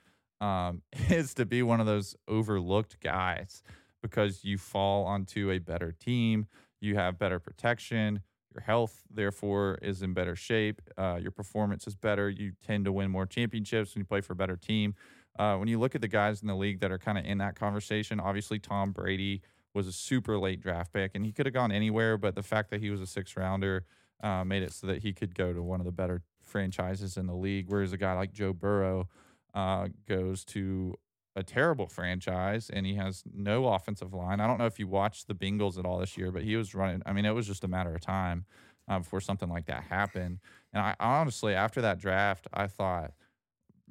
um, 0.42 0.82
is 1.10 1.34
to 1.36 1.46
be 1.46 1.64
one 1.64 1.80
of 1.80 1.86
those 1.86 2.16
overlooked 2.28 3.00
guys 3.00 3.64
because 4.02 4.44
you 4.44 4.58
fall 4.58 5.06
onto 5.06 5.52
a 5.52 5.60
better 5.60 5.92
team, 5.92 6.48
you 6.80 6.96
have 6.96 7.18
better 7.18 7.40
protection, 7.40 8.22
your 8.54 8.62
health, 8.62 9.04
therefore, 9.14 9.78
is 9.82 10.02
in 10.02 10.14
better 10.14 10.36
shape, 10.36 10.82
uh, 10.98 11.18
your 11.22 11.32
performance 11.32 11.88
is 11.88 11.96
better, 11.96 12.30
you 12.30 12.54
tend 12.66 12.86
to 12.86 12.92
win 12.92 13.10
more 13.12 13.26
championships 13.26 13.94
when 13.94 14.02
you 14.02 14.06
play 14.06 14.22
for 14.22 14.34
a 14.34 14.36
better 14.36 14.56
team. 14.56 14.96
Uh, 15.38 15.56
when 15.58 15.68
you 15.68 15.80
look 15.80 15.94
at 15.94 16.02
the 16.02 16.08
guys 16.08 16.42
in 16.42 16.48
the 16.48 16.56
league 16.56 16.80
that 16.80 16.92
are 16.92 16.98
kind 16.98 17.18
of 17.18 17.26
in 17.26 17.38
that 17.38 17.56
conversation, 17.56 18.20
obviously 18.20 18.58
Tom 18.58 18.92
Brady 18.92 19.42
was 19.74 19.88
a 19.88 19.94
super 19.94 20.38
late 20.40 20.60
draft 20.60 20.92
pick 20.92 21.12
and 21.14 21.24
he 21.26 21.32
could 21.32 21.46
have 21.46 21.54
gone 21.54 21.72
anywhere, 21.72 22.18
but 22.18 22.34
the 22.34 22.44
fact 22.44 22.72
that 22.72 22.82
he 22.82 22.90
was 22.90 23.00
a 23.00 23.06
six 23.06 23.38
rounder 23.38 23.86
uh, 24.22 24.44
made 24.44 24.64
it 24.64 24.74
so 24.74 24.88
that 24.88 25.04
he 25.04 25.14
could 25.14 25.36
go 25.36 25.54
to 25.54 25.62
one 25.62 25.80
of 25.80 25.86
the 25.86 25.92
better 25.92 26.22
franchises 26.44 27.18
in 27.18 27.28
the 27.28 27.36
league. 27.36 27.66
Whereas 27.68 27.94
a 27.94 27.98
guy 27.98 28.14
like 28.14 28.34
Joe 28.34 28.54
Burrow 28.54 29.10
uh, 29.54 29.88
goes 30.08 30.44
to 30.46 30.96
a 31.36 31.44
terrible 31.44 31.88
franchise 31.88 32.70
and 32.72 32.86
he 32.86 32.96
has 32.96 33.24
no 33.32 33.68
offensive 33.68 34.14
line. 34.14 34.40
I 34.40 34.48
don't 34.48 34.58
know 34.58 34.66
if 34.66 34.80
you 34.80 34.88
watched 34.88 35.28
the 35.28 35.36
Bengals 35.36 35.78
at 35.78 35.86
all 35.86 36.00
this 36.00 36.18
year, 36.18 36.32
but 36.32 36.44
he 36.44 36.56
was 36.56 36.74
running. 36.74 37.04
I 37.06 37.14
mean, 37.14 37.26
it 37.26 37.36
was 37.36 37.46
just 37.46 37.64
a 37.64 37.68
matter 37.68 37.94
of 37.94 38.02
time 38.02 38.46
uh, 38.88 39.00
before 39.00 39.22
something 39.22 39.50
like 39.50 39.68
that 39.68 39.84
happened. 39.84 40.40
And 40.74 40.82
I 40.82 40.96
honestly, 41.00 41.54
after 41.54 41.82
that 41.82 42.00
draft, 42.00 42.48
I 42.54 42.68
thought 42.68 43.12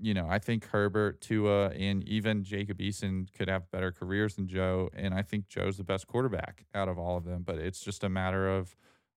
you 0.00 0.12
know, 0.12 0.26
I 0.28 0.38
think 0.38 0.66
Herbert, 0.66 1.20
Tua, 1.20 1.68
and 1.70 2.06
even 2.06 2.44
Jacob 2.44 2.78
Eason 2.78 3.32
could 3.32 3.48
have 3.48 3.70
better 3.70 3.90
careers 3.90 4.34
than 4.34 4.46
Joe. 4.46 4.90
And 4.94 5.14
I 5.14 5.22
think 5.22 5.48
Joe's 5.48 5.78
the 5.78 5.84
best 5.84 6.06
quarterback 6.06 6.66
out 6.74 6.88
of 6.88 6.98
all 6.98 7.16
of 7.16 7.24
them. 7.24 7.42
But 7.42 7.56
it's 7.56 7.80
just 7.80 8.04
a 8.04 8.08
matter 8.08 8.48
of 8.48 8.76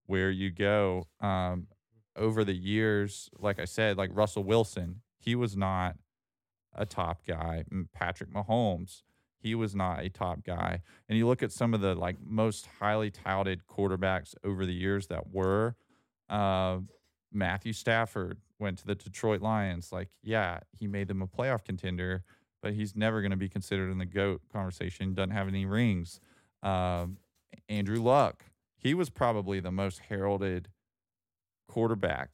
where 0.10 0.32
you 0.32 0.50
go. 0.50 1.06
Um, 1.22 1.68
over 2.16 2.44
the 2.44 2.54
years, 2.54 3.30
like 3.38 3.60
I 3.60 3.66
said, 3.66 3.96
like 3.96 4.10
Russell 4.12 4.44
Wilson, 4.44 5.02
he 5.20 5.36
was 5.36 5.56
not 5.56 5.98
a 6.74 6.86
top 6.86 7.22
guy. 7.28 7.64
Patrick 7.94 8.34
Mahomes, 8.34 9.04
he 9.38 9.54
was 9.54 9.76
not 9.76 10.04
a 10.04 10.10
top 10.10 10.44
guy. 10.44 10.82
And 11.08 11.18
you 11.18 11.28
look 11.28 11.44
at 11.44 11.52
some 11.52 11.76
of 11.76 11.82
the 11.82 11.94
like 11.94 12.18
most 12.26 12.68
highly 12.80 13.12
touted 13.12 13.62
quarterbacks 13.68 14.34
over 14.44 14.66
the 14.66 14.74
years 14.74 15.08
that 15.08 15.32
were 15.32 15.76
uh, 16.28 16.80
Matthew 17.32 17.72
Stafford, 17.74 18.38
went 18.58 18.80
to 18.80 18.88
the 18.88 18.96
Detroit 18.96 19.42
Lions. 19.42 19.92
Like, 19.92 20.10
yeah, 20.24 20.62
he 20.72 20.88
made 20.88 21.08
them 21.08 21.22
a 21.22 21.28
playoff 21.28 21.64
contender, 21.64 22.24
but 22.64 22.74
he's 22.74 22.96
never 22.96 23.22
going 23.22 23.32
to 23.32 23.38
be 23.38 23.48
considered 23.48 23.92
in 23.92 24.00
the 24.00 24.08
GOAT 24.08 24.42
conversation. 24.52 25.14
Doesn't 25.14 25.30
have 25.30 25.48
any 25.48 25.66
rings. 25.66 26.20
Um, 26.64 27.18
Andrew 27.70 28.02
Luck, 28.02 28.44
he 28.80 28.94
was 28.94 29.10
probably 29.10 29.60
the 29.60 29.72
most 29.72 30.00
heralded 30.10 30.70
quarterback 31.68 32.30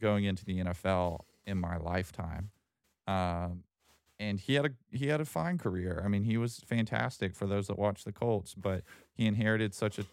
going 0.00 0.24
into 0.24 0.44
the 0.44 0.58
NFL 0.58 1.20
in 1.46 1.58
my 1.58 1.76
lifetime. 1.76 2.50
Um, 3.06 3.64
and 4.18 4.40
he 4.40 4.54
had 4.54 4.66
a 4.66 4.70
he 4.90 5.08
had 5.08 5.20
a 5.20 5.24
fine 5.24 5.58
career. 5.58 6.02
I 6.04 6.08
mean, 6.08 6.24
he 6.24 6.36
was 6.36 6.58
fantastic 6.58 7.34
for 7.34 7.46
those 7.46 7.66
that 7.66 7.78
watch 7.78 8.04
the 8.04 8.12
Colts, 8.12 8.54
but 8.54 8.82
he 9.12 9.26
inherited 9.26 9.74
such 9.74 9.98
a 9.98 10.06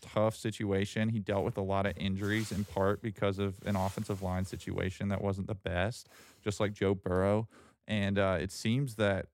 tough 0.00 0.36
situation. 0.36 1.10
He 1.10 1.18
dealt 1.18 1.44
with 1.44 1.56
a 1.56 1.62
lot 1.62 1.86
of 1.86 1.96
injuries 1.96 2.52
in 2.52 2.64
part 2.64 3.02
because 3.02 3.38
of 3.38 3.56
an 3.64 3.76
offensive 3.76 4.22
line 4.22 4.44
situation 4.44 5.08
that 5.08 5.22
wasn't 5.22 5.46
the 5.46 5.54
best, 5.54 6.08
just 6.42 6.60
like 6.60 6.72
Joe 6.72 6.94
Burrow. 6.94 7.48
And 7.86 8.18
uh, 8.18 8.38
it 8.40 8.52
seems 8.52 8.96
that 8.96 9.26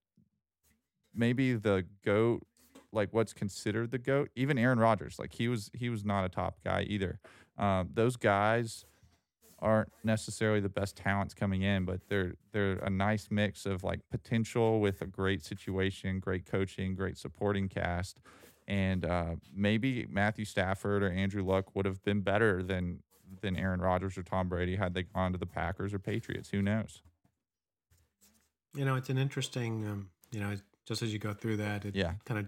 maybe 1.15 1.55
the 1.55 1.85
goat, 2.05 2.43
like 2.97 3.11
what's 3.13 3.33
considered 3.33 3.91
the 3.93 3.99
goat, 3.99 4.31
even 4.35 4.59
Aaron 4.59 4.79
Rodgers, 4.79 5.19
like 5.19 5.33
he 5.35 5.47
was 5.49 5.71
he 5.75 5.89
was 5.89 6.05
not 6.05 6.25
a 6.25 6.29
top 6.29 6.59
guy 6.65 6.83
either. 6.89 7.21
Um, 7.59 7.91
those 7.95 8.17
guys 8.17 8.85
aren't 9.59 9.91
necessarily 10.05 10.61
the 10.61 10.69
best 10.69 10.97
talents 10.97 11.33
coming 11.35 11.63
in, 11.63 11.85
but 11.85 12.01
they're 12.09 12.35
they're 12.53 12.79
a 12.79 12.91
nice 12.91 13.29
mix 13.31 13.67
of 13.67 13.85
like 13.85 14.01
potential 14.11 14.81
with 14.81 15.01
a 15.03 15.07
great 15.07 15.45
situation, 15.45 16.21
great 16.21 16.45
coaching, 16.47 16.95
great 16.95 17.17
supporting 17.17 17.69
cast, 17.69 18.19
and 18.67 19.05
uh, 19.05 19.37
maybe 19.55 20.07
Matthew 20.11 20.45
Stafford 20.45 21.03
or 21.03 21.11
Andrew 21.11 21.45
Luck 21.45 21.75
would 21.75 21.87
have 21.87 22.03
been 22.03 22.21
better 22.21 22.63
than 22.63 23.03
than 23.41 23.57
Aaron 23.57 23.81
Rodgers 23.81 24.17
or 24.17 24.23
Tom 24.23 24.49
Brady 24.49 24.77
had 24.77 24.95
they 24.95 25.05
gone 25.05 25.33
to 25.33 25.39
the 25.39 25.47
Packers 25.47 25.93
or 25.93 25.99
Patriots. 25.99 26.51
Who 26.51 26.63
knows? 26.63 27.03
You 28.75 28.85
know, 28.85 28.95
it's 28.95 29.09
an 29.09 29.19
interesting. 29.19 29.87
Um, 29.87 30.11
you 30.33 30.41
know, 30.41 30.55
just 30.87 31.03
as 31.03 31.13
you 31.13 31.19
go 31.19 31.33
through 31.33 31.59
that, 31.59 31.85
it 31.85 31.95
yeah. 31.95 32.15
kind 32.25 32.41
of 32.41 32.47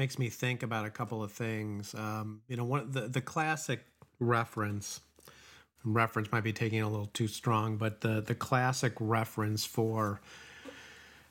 makes 0.00 0.18
me 0.18 0.30
think 0.30 0.62
about 0.62 0.86
a 0.86 0.90
couple 0.90 1.22
of 1.22 1.30
things. 1.30 1.94
Um, 1.94 2.40
you 2.48 2.56
know, 2.56 2.64
one 2.64 2.90
the 2.90 3.02
the 3.02 3.20
classic 3.20 3.84
reference 4.18 5.00
reference 5.84 6.32
might 6.32 6.42
be 6.42 6.54
taking 6.54 6.80
a 6.80 6.88
little 6.88 7.10
too 7.12 7.28
strong, 7.28 7.76
but 7.76 8.00
the 8.00 8.22
the 8.22 8.34
classic 8.34 8.94
reference 8.98 9.66
for 9.66 10.22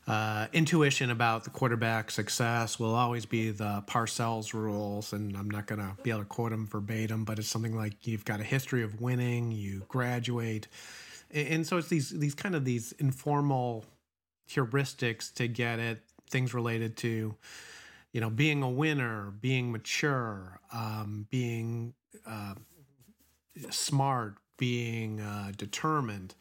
uh, 0.05 0.45
intuition 0.53 1.09
about 1.09 1.45
the 1.45 1.49
quarterback 1.49 2.11
success 2.11 2.79
will 2.79 2.93
always 2.93 3.25
be 3.25 3.49
the 3.49 3.83
Parcells 3.87 4.53
rules, 4.53 5.13
and 5.13 5.35
I'm 5.35 5.49
not 5.49 5.65
going 5.65 5.81
to 5.81 5.95
be 6.03 6.11
able 6.11 6.21
to 6.21 6.25
quote 6.25 6.51
them 6.51 6.67
verbatim, 6.67 7.25
but 7.25 7.39
it's 7.39 7.47
something 7.47 7.75
like 7.75 8.05
you've 8.05 8.25
got 8.25 8.39
a 8.39 8.43
history 8.43 8.83
of 8.83 9.01
winning, 9.01 9.51
you 9.51 9.81
graduate, 9.87 10.67
and 11.31 11.65
so 11.65 11.77
it's 11.77 11.87
these 11.87 12.11
these 12.11 12.35
kind 12.35 12.53
of 12.53 12.65
these 12.65 12.91
informal 12.99 13.83
heuristics 14.47 15.33
to 15.33 15.47
get 15.47 15.79
at 15.79 15.97
things 16.29 16.53
related 16.53 16.97
to, 16.97 17.35
you 18.11 18.21
know, 18.21 18.29
being 18.29 18.63
a 18.63 18.69
winner, 18.69 19.31
being 19.39 19.71
mature, 19.71 20.59
um, 20.73 21.27
being 21.29 21.93
uh, 22.25 22.55
smart, 23.69 24.35
being 24.57 25.19
uh, 25.19 25.51
determined. 25.57 26.35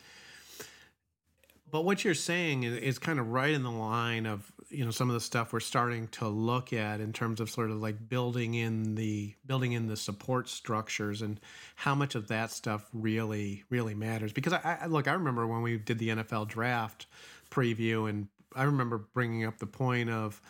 But 1.70 1.84
what 1.84 2.04
you're 2.04 2.14
saying 2.14 2.62
is, 2.62 2.78
is, 2.78 2.98
kind 2.98 3.18
of 3.18 3.28
right 3.28 3.52
in 3.52 3.62
the 3.62 3.70
line 3.70 4.24
of 4.24 4.50
you 4.70 4.84
know 4.84 4.90
some 4.90 5.10
of 5.10 5.14
the 5.14 5.20
stuff 5.20 5.52
we're 5.52 5.60
starting 5.60 6.08
to 6.08 6.28
look 6.28 6.72
at 6.72 7.00
in 7.00 7.12
terms 7.12 7.40
of 7.40 7.50
sort 7.50 7.70
of 7.70 7.76
like 7.76 8.08
building 8.08 8.54
in 8.54 8.94
the 8.94 9.34
building 9.46 9.72
in 9.72 9.86
the 9.86 9.96
support 9.96 10.48
structures 10.48 11.20
and 11.20 11.40
how 11.74 11.94
much 11.94 12.14
of 12.14 12.28
that 12.28 12.50
stuff 12.50 12.88
really 12.94 13.64
really 13.68 13.94
matters. 13.94 14.32
Because 14.32 14.54
I, 14.54 14.78
I 14.82 14.86
look 14.86 15.08
I 15.08 15.12
remember 15.12 15.46
when 15.46 15.60
we 15.60 15.76
did 15.76 15.98
the 15.98 16.08
NFL 16.08 16.48
draft 16.48 17.06
preview 17.50 18.08
and 18.08 18.28
I 18.56 18.62
remember 18.62 18.98
bringing 19.12 19.44
up 19.44 19.58
the 19.58 19.66
point 19.66 20.08
of 20.08 20.40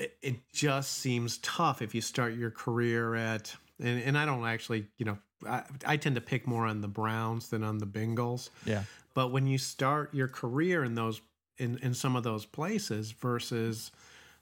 it, 0.00 0.16
it 0.22 0.36
just 0.52 0.98
seems 0.98 1.38
tough 1.38 1.82
if 1.82 1.94
you 1.94 2.00
start 2.00 2.34
your 2.34 2.50
career 2.50 3.14
at 3.14 3.54
and, 3.78 4.02
and 4.02 4.18
I 4.18 4.24
don't 4.24 4.44
actually 4.44 4.86
you 4.98 5.04
know 5.04 5.18
I, 5.46 5.62
I 5.86 5.96
tend 5.96 6.16
to 6.16 6.20
pick 6.20 6.46
more 6.46 6.66
on 6.66 6.80
the 6.80 6.88
Browns 6.88 7.48
than 7.48 7.62
on 7.62 7.78
the 7.78 7.86
Bengals. 7.86 8.50
Yeah. 8.66 8.82
But 9.14 9.32
when 9.32 9.46
you 9.46 9.58
start 9.58 10.14
your 10.14 10.28
career 10.28 10.84
in 10.84 10.94
those 10.94 11.20
in, 11.58 11.78
in 11.78 11.94
some 11.94 12.16
of 12.16 12.24
those 12.24 12.46
places 12.46 13.12
versus 13.12 13.90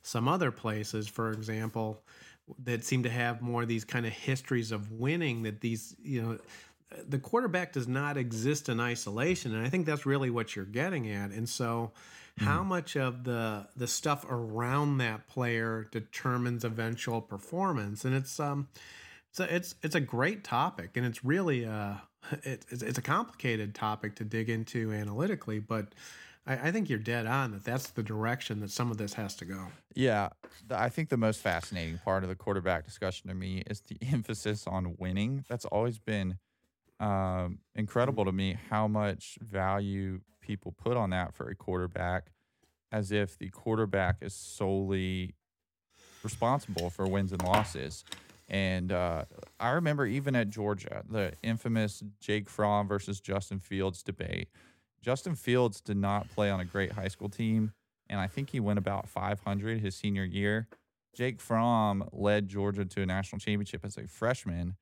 some 0.03 0.29
other 0.29 0.51
places, 0.51 1.09
for 1.09 1.33
example, 1.33 2.01
that 2.65 2.85
seem 2.85 3.03
to 3.03 3.11
have 3.11 3.43
more 3.43 3.63
of 3.63 3.69
these 3.69 3.85
kind 3.85 4.07
of 4.07 4.13
histories 4.13 4.73
of 4.73 4.93
winning 4.93 5.43
that 5.43 5.61
these, 5.61 5.97
you 6.03 6.23
know, 6.23 6.39
the 7.07 7.19
quarterback 7.19 7.73
does 7.73 7.89
not 7.89 8.17
exist 8.17 8.69
in 8.69 8.81
isolation. 8.81 9.55
And 9.55 9.67
I 9.67 9.69
think 9.69 9.85
that's 9.85 10.07
really 10.07 10.31
what 10.31 10.57
you're 10.57 10.65
getting 10.65 11.11
at. 11.11 11.31
And 11.31 11.49
so 11.49 11.93
how 12.39 12.61
mm-hmm. 12.61 12.69
much 12.69 12.97
of 12.97 13.25
the 13.25 13.69
the 13.77 13.87
stuff 13.87 14.25
around 14.29 14.99
that 14.99 15.29
player 15.29 15.89
determines 15.91 16.65
eventual 16.65 17.21
performance? 17.21 18.05
And 18.05 18.15
it's 18.15 18.39
um 18.41 18.69
so 19.33 19.45
it's 19.45 19.75
it's 19.83 19.95
a 19.95 20.01
great 20.01 20.45
topic 20.45 20.97
and 20.97 21.05
it's 21.07 21.25
really 21.25 21.65
uh 21.65 21.95
it's, 22.43 22.83
it's 22.83 22.99
a 22.99 23.03
complicated 23.03 23.75
topic 23.75 24.17
to 24.17 24.25
dig 24.25 24.51
into 24.51 24.93
analytically, 24.93 25.59
but 25.61 25.95
I, 26.47 26.69
I, 26.69 26.73
think 26.73 26.89
you're 26.89 26.99
dead 26.99 27.27
on 27.27 27.53
that 27.53 27.65
that's 27.65 27.91
the 27.91 28.03
direction 28.03 28.61
that 28.61 28.71
some 28.71 28.91
of 28.91 28.99
this 28.99 29.15
has 29.15 29.35
to 29.37 29.45
go. 29.45 29.69
Yeah. 29.95 30.31
I 30.71 30.89
think 30.89 31.11
the 31.11 31.17
most 31.17 31.41
fascinating 31.41 31.99
part 32.05 32.25
of 32.25 32.29
the 32.29 32.35
quarterback 32.35 32.85
discussion 32.85 33.29
to 33.29 33.35
me 33.35 33.63
is 33.67 33.83
the 33.83 33.99
emphasis 34.13 34.67
on 34.67 34.97
winning. 34.99 35.45
That's 35.49 35.65
always 35.67 35.99
been 35.99 36.39
um, 37.01 37.59
incredible 37.75 38.25
to 38.25 38.33
me 38.33 38.59
how 38.71 38.89
much 38.89 39.39
value 39.41 40.21
people 40.49 40.73
put 40.73 40.97
on 40.97 41.11
that 41.11 41.35
for 41.35 41.49
a 41.49 41.55
quarterback 41.55 42.33
as 42.91 43.13
if 43.13 43.39
the 43.39 43.51
quarterback 43.51 44.17
is 44.23 44.35
solely 44.35 45.35
responsible 46.25 46.89
for 46.89 47.07
wins 47.07 47.33
and 47.33 47.43
losses. 47.45 48.03
And 48.49 48.91
uh, 48.91 49.27
I 49.61 49.71
remember 49.73 50.07
even 50.07 50.35
at 50.35 50.49
Georgia, 50.49 51.03
the 51.09 51.35
infamous 51.43 52.03
Jake 52.19 52.49
Fromm 52.49 52.89
versus 52.89 53.21
Justin 53.21 53.59
Fields 53.59 54.03
debate. 54.03 54.49
Justin 55.03 55.35
Fields 55.35 55.83
did 55.83 55.99
not 55.99 56.31
play 56.31 56.51
on 56.51 56.61
a 56.61 56.65
great 56.65 56.93
high 56.93 57.09
school 57.09 57.29
team, 57.29 57.73
and 58.09 58.19
I 58.19 58.27
think 58.27 58.51
he 58.51 58.59
went 58.59 58.79
about 58.79 59.07
500 59.07 59.81
his 59.81 59.95
senior 59.95 60.25
year. 60.25 60.67
Jake 61.15 61.43
Fromm 61.43 62.09
led 62.11 62.49
Georgia 62.49 62.87
to 62.87 63.03
a 63.03 63.07
national 63.07 63.39
championship 63.39 63.85
as 63.85 63.99
a 63.99 64.09
freshman 64.09 64.77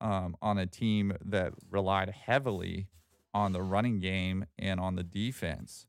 um, 0.00 0.34
on 0.40 0.56
a 0.56 0.66
team 0.66 1.12
that 1.26 1.52
relied 1.70 2.08
heavily 2.08 2.86
on 3.32 3.52
the 3.52 3.62
running 3.62 4.00
game 4.00 4.46
and 4.58 4.80
on 4.80 4.96
the 4.96 5.02
defense. 5.02 5.86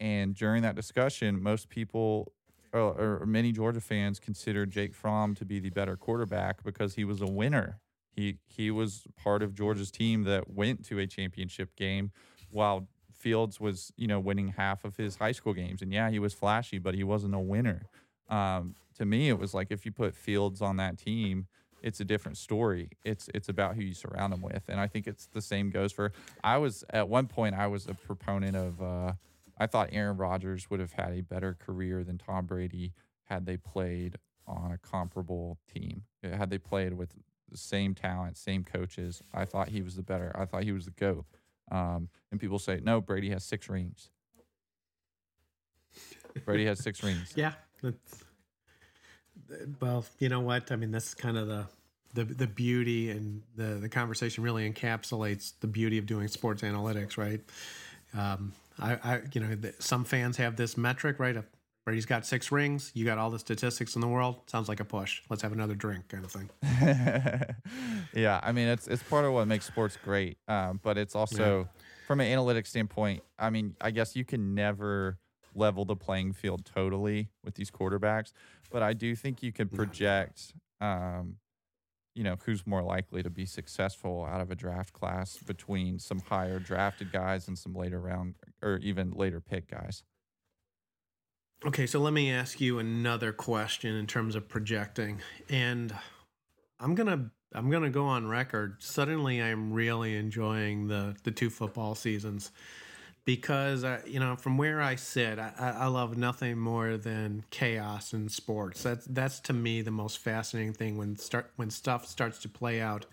And 0.00 0.34
during 0.34 0.62
that 0.62 0.76
discussion, 0.76 1.42
most 1.42 1.68
people 1.68 2.32
or, 2.72 3.20
or 3.20 3.26
many 3.26 3.52
Georgia 3.52 3.80
fans 3.80 4.20
considered 4.20 4.70
Jake 4.70 4.94
Fromm 4.94 5.34
to 5.36 5.44
be 5.44 5.58
the 5.58 5.70
better 5.70 5.96
quarterback 5.96 6.62
because 6.62 6.94
he 6.94 7.04
was 7.04 7.20
a 7.20 7.26
winner. 7.26 7.80
He 8.10 8.38
he 8.46 8.70
was 8.70 9.04
part 9.16 9.42
of 9.42 9.54
Georgia's 9.54 9.90
team 9.90 10.24
that 10.24 10.50
went 10.50 10.84
to 10.86 10.98
a 10.98 11.06
championship 11.06 11.74
game 11.76 12.10
while 12.50 12.88
Fields 13.12 13.60
was, 13.60 13.92
you 13.96 14.06
know, 14.06 14.20
winning 14.20 14.48
half 14.48 14.84
of 14.84 14.96
his 14.96 15.16
high 15.16 15.32
school 15.32 15.54
games. 15.54 15.82
And 15.82 15.92
yeah, 15.92 16.10
he 16.10 16.18
was 16.18 16.34
flashy, 16.34 16.78
but 16.78 16.94
he 16.94 17.04
wasn't 17.04 17.34
a 17.34 17.38
winner. 17.38 17.82
Um, 18.28 18.74
to 18.96 19.04
me, 19.04 19.28
it 19.28 19.38
was 19.38 19.54
like 19.54 19.68
if 19.70 19.84
you 19.84 19.92
put 19.92 20.14
Fields 20.14 20.60
on 20.60 20.76
that 20.76 20.98
team, 20.98 21.46
it's 21.82 22.00
a 22.00 22.04
different 22.04 22.36
story. 22.38 22.90
It's 23.04 23.28
it's 23.34 23.48
about 23.48 23.76
who 23.76 23.82
you 23.82 23.94
surround 23.94 24.32
them 24.32 24.42
with, 24.42 24.62
and 24.68 24.80
I 24.80 24.86
think 24.86 25.06
it's 25.06 25.26
the 25.26 25.42
same 25.42 25.70
goes 25.70 25.92
for. 25.92 26.12
I 26.42 26.58
was 26.58 26.84
at 26.90 27.08
one 27.08 27.26
point 27.26 27.54
I 27.54 27.66
was 27.66 27.86
a 27.86 27.94
proponent 27.94 28.56
of. 28.56 28.82
Uh, 28.82 29.12
I 29.60 29.66
thought 29.66 29.88
Aaron 29.92 30.16
Rodgers 30.16 30.70
would 30.70 30.78
have 30.78 30.92
had 30.92 31.12
a 31.12 31.20
better 31.20 31.54
career 31.54 32.04
than 32.04 32.16
Tom 32.16 32.46
Brady 32.46 32.92
had 33.24 33.44
they 33.44 33.56
played 33.56 34.16
on 34.46 34.70
a 34.72 34.78
comparable 34.78 35.58
team. 35.72 36.04
Had 36.22 36.50
they 36.50 36.58
played 36.58 36.94
with 36.94 37.10
the 37.50 37.58
same 37.58 37.94
talent, 37.94 38.36
same 38.36 38.62
coaches, 38.62 39.20
I 39.34 39.44
thought 39.44 39.68
he 39.68 39.82
was 39.82 39.96
the 39.96 40.02
better. 40.02 40.32
I 40.38 40.44
thought 40.44 40.62
he 40.62 40.72
was 40.72 40.84
the 40.84 40.92
goat. 40.92 41.26
Um, 41.70 42.08
and 42.30 42.40
people 42.40 42.58
say, 42.58 42.80
no, 42.82 43.00
Brady 43.00 43.30
has 43.30 43.44
six 43.44 43.68
rings. 43.68 44.10
Brady 46.44 46.66
has 46.66 46.78
six 46.80 47.02
rings. 47.02 47.32
Yeah. 47.36 47.52
Well, 49.80 50.04
you 50.18 50.28
know 50.28 50.40
what? 50.40 50.70
I 50.72 50.76
mean, 50.76 50.90
that's 50.90 51.14
kind 51.14 51.36
of 51.36 51.48
the 51.48 51.66
the 52.14 52.24
the 52.24 52.46
beauty 52.46 53.10
and 53.10 53.42
the 53.56 53.74
the 53.74 53.88
conversation 53.88 54.42
really 54.42 54.70
encapsulates 54.70 55.52
the 55.60 55.66
beauty 55.66 55.98
of 55.98 56.06
doing 56.06 56.28
sports 56.28 56.62
analytics, 56.62 57.16
right? 57.16 57.40
Um, 58.16 58.52
I, 58.80 58.94
I, 58.94 59.20
you 59.32 59.40
know, 59.40 59.56
some 59.80 60.04
fans 60.04 60.36
have 60.36 60.56
this 60.56 60.76
metric, 60.76 61.18
right? 61.18 61.36
Brady's 61.84 62.06
got 62.06 62.26
six 62.26 62.52
rings. 62.52 62.90
You 62.94 63.04
got 63.04 63.18
all 63.18 63.30
the 63.30 63.38
statistics 63.38 63.94
in 63.94 64.00
the 64.00 64.08
world. 64.08 64.42
Sounds 64.46 64.68
like 64.68 64.80
a 64.80 64.84
push. 64.84 65.22
Let's 65.30 65.42
have 65.42 65.52
another 65.52 65.74
drink, 65.74 66.08
kind 66.08 66.24
of 66.24 66.30
thing. 66.30 66.50
yeah, 68.14 68.40
I 68.42 68.52
mean, 68.52 68.68
it's 68.68 68.86
it's 68.86 69.02
part 69.02 69.24
of 69.24 69.32
what 69.32 69.48
makes 69.48 69.66
sports 69.66 69.98
great, 70.04 70.38
um, 70.48 70.80
but 70.82 70.98
it's 70.98 71.14
also 71.14 71.60
yeah. 71.60 71.82
from 72.06 72.20
an 72.20 72.26
analytics 72.26 72.68
standpoint. 72.68 73.22
I 73.38 73.50
mean, 73.50 73.74
I 73.80 73.90
guess 73.90 74.14
you 74.14 74.24
can 74.24 74.54
never 74.54 75.18
level 75.58 75.84
the 75.84 75.96
playing 75.96 76.32
field 76.32 76.64
totally 76.64 77.28
with 77.44 77.54
these 77.54 77.70
quarterbacks, 77.70 78.32
but 78.70 78.82
I 78.82 78.92
do 78.92 79.14
think 79.14 79.42
you 79.42 79.52
can 79.52 79.68
project. 79.68 80.54
Um, 80.80 81.36
you 82.14 82.24
know 82.24 82.36
who's 82.44 82.66
more 82.66 82.82
likely 82.82 83.22
to 83.22 83.30
be 83.30 83.46
successful 83.46 84.26
out 84.28 84.40
of 84.40 84.50
a 84.50 84.56
draft 84.56 84.92
class 84.92 85.36
between 85.36 86.00
some 86.00 86.18
higher 86.18 86.58
drafted 86.58 87.12
guys 87.12 87.46
and 87.46 87.56
some 87.56 87.74
later 87.74 88.00
round 88.00 88.34
or 88.60 88.78
even 88.78 89.12
later 89.12 89.40
pick 89.40 89.70
guys. 89.70 90.02
Okay, 91.64 91.86
so 91.86 91.98
let 91.98 92.12
me 92.12 92.30
ask 92.30 92.60
you 92.60 92.78
another 92.78 93.32
question 93.32 93.94
in 93.94 94.06
terms 94.06 94.36
of 94.36 94.48
projecting. 94.48 95.20
And 95.48 95.92
I'm 96.78 96.94
going 96.94 97.08
to 97.08 97.30
I'm 97.52 97.70
going 97.70 97.82
to 97.82 97.90
go 97.90 98.04
on 98.04 98.28
record. 98.28 98.76
Suddenly 98.80 99.42
I'm 99.42 99.72
really 99.72 100.16
enjoying 100.16 100.88
the 100.88 101.16
the 101.24 101.30
two 101.30 101.50
football 101.50 101.94
seasons 101.94 102.52
because 103.28 103.84
I, 103.84 104.00
you 104.06 104.18
know 104.18 104.36
from 104.36 104.56
where 104.56 104.80
I 104.80 104.94
sit, 104.94 105.38
I, 105.38 105.52
I 105.80 105.86
love 105.88 106.16
nothing 106.16 106.56
more 106.56 106.96
than 106.96 107.44
chaos 107.50 108.14
in 108.14 108.30
sports. 108.30 108.82
That's 108.82 109.04
that's 109.04 109.38
to 109.40 109.52
me 109.52 109.82
the 109.82 109.90
most 109.90 110.16
fascinating 110.16 110.72
thing 110.72 110.96
when 110.96 111.14
start 111.14 111.50
when 111.56 111.68
stuff 111.68 112.06
starts 112.06 112.38
to 112.38 112.48
play 112.48 112.80
out 112.80 113.04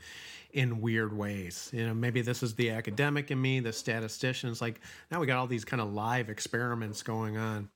in 0.53 0.79
weird 0.79 1.11
ways. 1.11 1.69
You 1.73 1.85
know, 1.85 1.93
maybe 1.93 2.21
this 2.21 2.43
is 2.43 2.55
the 2.55 2.69
academic 2.69 3.29
in 3.29 3.41
me, 3.41 3.59
the 3.59 3.73
statistician. 3.73 4.49
It's 4.49 4.61
like 4.61 4.79
now 5.11 5.19
we 5.19 5.27
got 5.27 5.37
all 5.37 5.47
these 5.47 5.65
kind 5.65 5.81
of 5.81 5.91
live 5.91 6.29
experiments 6.29 7.03
going 7.03 7.35
on. 7.35 7.67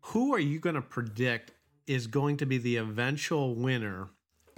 Who 0.00 0.32
are 0.32 0.40
you 0.40 0.58
going 0.58 0.76
to 0.76 0.80
predict 0.80 1.52
is 1.86 2.06
going 2.06 2.38
to 2.38 2.46
be 2.46 2.56
the 2.56 2.78
eventual 2.78 3.54
winner 3.54 4.08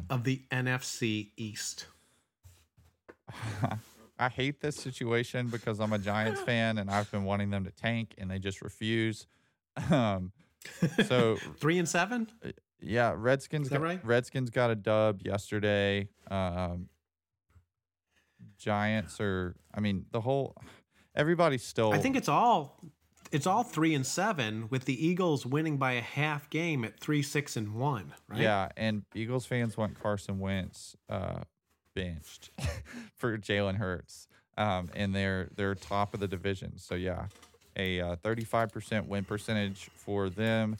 of 0.09 0.23
the 0.23 0.43
NFC 0.53 1.31
East? 1.37 1.87
I 4.21 4.29
hate 4.29 4.61
this 4.61 4.77
situation 4.77 5.49
because 5.49 5.81
I'm 5.81 5.95
a 5.95 5.99
Giants 5.99 6.43
fan 6.43 6.77
and 6.77 6.91
I've 6.91 7.11
been 7.11 7.25
wanting 7.25 7.49
them 7.49 7.65
to 7.65 7.71
tank 7.71 8.15
and 8.19 8.31
they 8.31 8.39
just 8.39 8.61
refuse. 8.61 9.27
Um, 9.91 10.33
so 11.07 11.37
three 11.57 11.79
and 11.79 11.89
seven. 11.89 12.29
Uh, 12.45 12.51
yeah, 12.83 13.15
Redskins. 13.17 13.71
Got, 13.71 13.81
right? 13.81 14.05
Redskins 14.05 14.51
got 14.51 14.71
a 14.71 14.75
dub 14.75 15.23
yesterday. 15.25 16.09
Um, 16.31 16.89
Giants 18.59 19.21
are. 19.21 19.57
I 19.75 19.81
mean, 19.81 20.07
the 20.13 20.21
whole. 20.21 20.55
Everybody's 21.15 21.63
still. 21.63 21.93
I 21.93 21.99
think 21.99 22.17
it's 22.17 22.29
all. 22.29 22.79
It's 23.33 23.47
all 23.47 23.63
three 23.63 23.95
and 23.95 24.05
seven, 24.05 24.67
with 24.71 24.87
the 24.87 25.07
Eagles 25.07 25.47
winning 25.47 25.77
by 25.77 25.93
a 25.93 26.01
half 26.01 26.51
game 26.51 26.85
at 26.85 26.99
three, 26.99 27.23
six, 27.23 27.57
and 27.57 27.75
one. 27.75 28.13
Right? 28.29 28.41
Yeah, 28.41 28.69
and 28.77 29.05
Eagles 29.15 29.47
fans 29.47 29.77
want 29.77 30.01
Carson 30.01 30.41
Wentz 30.41 30.97
uh, 31.09 31.41
benched 31.95 32.51
for 33.17 33.37
Jalen 33.39 33.77
Hurts, 33.77 34.29
um, 34.57 34.91
and 34.95 35.15
they're 35.15 35.49
they're 35.57 35.75
top 35.75 36.15
of 36.15 36.21
the 36.21 36.29
division. 36.29 36.79
So 36.79 36.95
yeah, 36.95 37.27
a 37.77 38.17
thirty 38.17 38.45
five 38.45 38.73
percent 38.73 39.09
win 39.09 39.25
percentage 39.25 39.91
for 39.95 40.29
them. 40.29 40.77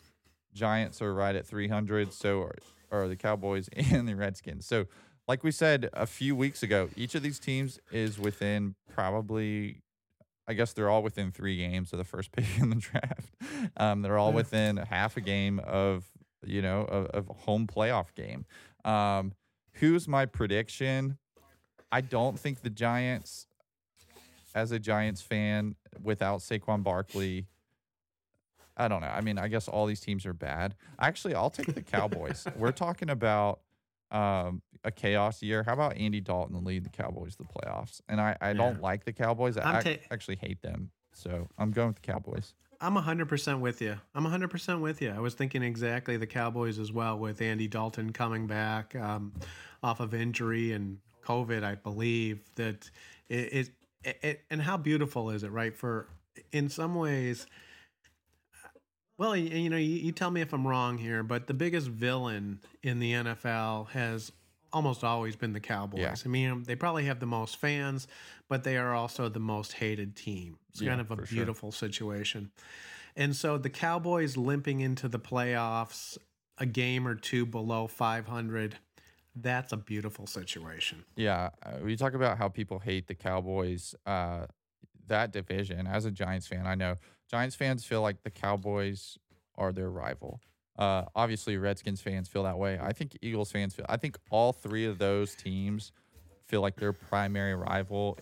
Giants 0.55 1.01
are 1.01 1.15
right 1.15 1.35
at 1.35 1.47
three 1.47 1.69
hundred. 1.69 2.13
So 2.13 2.43
are, 2.43 2.57
are 2.91 3.09
the 3.09 3.17
Cowboys 3.17 3.69
and 3.73 4.09
the 4.09 4.15
Redskins. 4.15 4.67
So 4.67 4.87
like 5.29 5.45
we 5.45 5.51
said 5.53 5.89
a 5.93 6.07
few 6.07 6.35
weeks 6.35 6.63
ago, 6.63 6.89
each 6.97 7.15
of 7.15 7.23
these 7.23 7.39
teams 7.39 7.79
is 7.91 8.19
within 8.19 8.75
probably. 8.93 9.83
I 10.49 10.55
guess 10.55 10.73
they're 10.73 10.91
all 10.91 11.05
within 11.05 11.31
three 11.31 11.59
games 11.59 11.93
of 11.93 11.99
the 11.99 12.05
first 12.05 12.33
pick 12.37 12.45
in 12.59 12.71
the 12.71 12.77
draft. 12.77 13.37
Um, 13.77 14.03
they're 14.03 14.19
all 14.19 14.33
within 14.33 14.79
half 14.79 15.17
a 15.17 15.21
game 15.21 15.61
of 15.61 16.11
you 16.45 16.61
know 16.63 16.81
of, 16.81 17.07
of 17.07 17.31
a 17.31 17.33
home 17.33 17.67
playoff 17.69 18.15
game. 18.17 18.45
Um, 18.85 19.33
Who's 19.75 20.07
my 20.09 20.27
prediction? 20.27 21.19
I 21.93 22.01
don't 22.01 22.39
think 22.39 22.63
the 22.63 22.71
Giants, 22.71 23.47
as 24.55 24.73
a 24.73 24.79
Giants 24.79 25.23
fan, 25.23 25.75
without 26.03 26.41
Saquon 26.41 26.83
Barkley, 26.83 27.47
I 28.77 28.89
don't 28.89 29.01
know. 29.01 29.09
I 29.09 29.21
mean, 29.21 29.39
I 29.39 29.49
guess 29.49 29.69
all 29.69 29.87
these 29.87 30.01
teams 30.01 30.25
are 30.25 30.33
bad. 30.33 30.75
Actually, 30.99 31.35
I'll 31.35 31.51
take 31.51 31.75
the 31.75 31.83
Cowboys. 31.83 32.47
We're 32.57 32.73
talking 32.73 33.11
about 33.11 33.61
um, 34.11 34.63
a 34.85 34.91
chaos 34.91 35.43
year. 35.43 35.63
How 35.63 35.75
about 35.75 35.97
Andy 35.97 36.21
Dalton 36.21 36.65
lead 36.65 36.85
the 36.85 36.91
Cowboys 36.91 37.37
to 37.37 37.43
the 37.43 37.49
playoffs? 37.49 38.01
And 38.09 38.21
I, 38.21 38.37
I 38.41 38.53
don't 38.55 38.81
like 38.81 39.05
the 39.05 39.13
Cowboys. 39.13 39.57
I 39.59 39.63
ta- 39.83 40.03
actually 40.11 40.37
hate 40.37 40.63
them. 40.63 40.91
So 41.13 41.49
I'm 41.59 41.73
going 41.73 41.89
with 41.89 41.97
the 42.01 42.13
Cowboys. 42.13 42.55
I'm 42.81 42.95
100% 42.95 43.61
with 43.61 43.83
you. 43.83 43.99
I'm 44.15 44.25
100% 44.25 44.81
with 44.81 45.03
you. 45.03 45.11
I 45.11 45.21
was 45.21 45.35
thinking 45.35 45.63
exactly 45.63 46.17
the 46.17 46.27
Cowboys 46.27 46.79
as 46.79 46.91
well 46.91 47.19
with 47.19 47.43
Andy 47.43 47.69
Dalton 47.69 48.13
coming 48.13 48.47
back 48.47 48.97
um, 48.97 49.35
off 49.83 50.01
of 50.01 50.15
injury 50.15 50.73
and 50.73 50.99
COVID, 51.27 51.63
I 51.63 51.75
believe 51.75 52.41
that 52.55 52.91
it, 53.29 53.69
it, 54.03 54.17
it, 54.23 54.41
and 54.51 54.63
how 54.63 54.79
beautiful 54.79 55.31
is 55.31 55.43
it, 55.43 55.53
right? 55.53 55.77
For 55.77 56.09
in 56.53 56.71
some 56.71 56.95
ways, 56.95 57.47
well, 59.19 59.37
you, 59.37 59.51
you 59.51 59.69
know, 59.69 59.77
you, 59.77 59.97
you 59.97 60.13
tell 60.13 60.31
me 60.31 60.41
if 60.41 60.55
I'm 60.55 60.67
wrong 60.67 60.97
here, 60.97 61.23
but 61.23 61.47
the 61.47 61.55
biggest 61.55 61.89
villain 61.89 62.61
in 62.83 62.99
the 62.99 63.13
NFL 63.13 63.91
has 63.91 64.33
almost 64.73 65.05
always 65.05 65.37
been 65.37 65.53
the 65.53 65.61
Cowboys. 65.61 66.01
Yeah. 66.01 66.15
I 66.25 66.29
mean, 66.29 66.63
they 66.65 66.77
probably 66.77 67.05
have 67.05 67.21
the 67.21 67.27
most 67.27 67.57
fans, 67.57 68.07
but 68.49 68.65
they 68.65 68.77
are 68.77 68.95
also 68.95 69.29
the 69.29 69.41
most 69.41 69.75
hated 69.75 70.17
team. 70.17 70.59
It's 70.71 70.81
yeah, 70.81 70.91
kind 70.91 71.01
of 71.01 71.11
a 71.11 71.17
beautiful 71.17 71.71
sure. 71.71 71.89
situation. 71.89 72.51
And 73.17 73.35
so 73.35 73.59
the 73.59 73.71
Cowboys 73.71 74.37
limping 74.37 74.81
into 74.81 75.09
the 75.09 75.19
playoffs 75.19 76.17
a 76.59 76.67
game 76.67 77.09
or 77.09 77.15
two 77.15 77.47
below 77.47 77.87
500 77.87 78.79
that's 79.37 79.73
a 79.73 79.77
beautiful 79.77 80.27
situation. 80.27 81.05
Yeah, 81.17 81.51
uh, 81.65 81.79
we 81.83 81.97
talk 81.97 82.15
about 82.15 82.39
how 82.39 82.49
people 82.49 82.81
hate 82.81 83.07
the 83.07 83.15
Cowboys 83.15 83.95
uh, 84.07 84.47
that 85.07 85.33
division. 85.33 85.87
As 85.87 86.05
a 86.05 86.11
Giants 86.11 86.47
fan, 86.47 86.67
I 86.67 86.75
know 86.75 86.97
Giants 87.31 87.57
fans 87.57 87.85
feel 87.85 88.03
like 88.03 88.23
the 88.23 88.31
Cowboys 88.31 89.19
are 89.57 89.73
their 89.73 89.91
rival. 89.91 90.41
Uh, 90.79 91.05
obviously, 91.15 91.57
Redskins 91.57 92.01
fans 92.01 92.29
feel 92.29 92.45
that 92.45 92.59
way. 92.59 92.79
I 92.81 92.93
think 92.93 93.17
Eagles 93.21 93.53
fans 93.53 93.75
feel. 93.75 93.87
I 93.89 93.97
think 93.97 94.19
all 94.31 94.53
three 94.53 94.87
of 94.87 94.99
those 94.99 95.35
teams 95.35 95.93
feel 96.47 96.61
like 96.61 96.77
their 96.77 96.93
primary 96.93 97.55
rival 97.55 98.19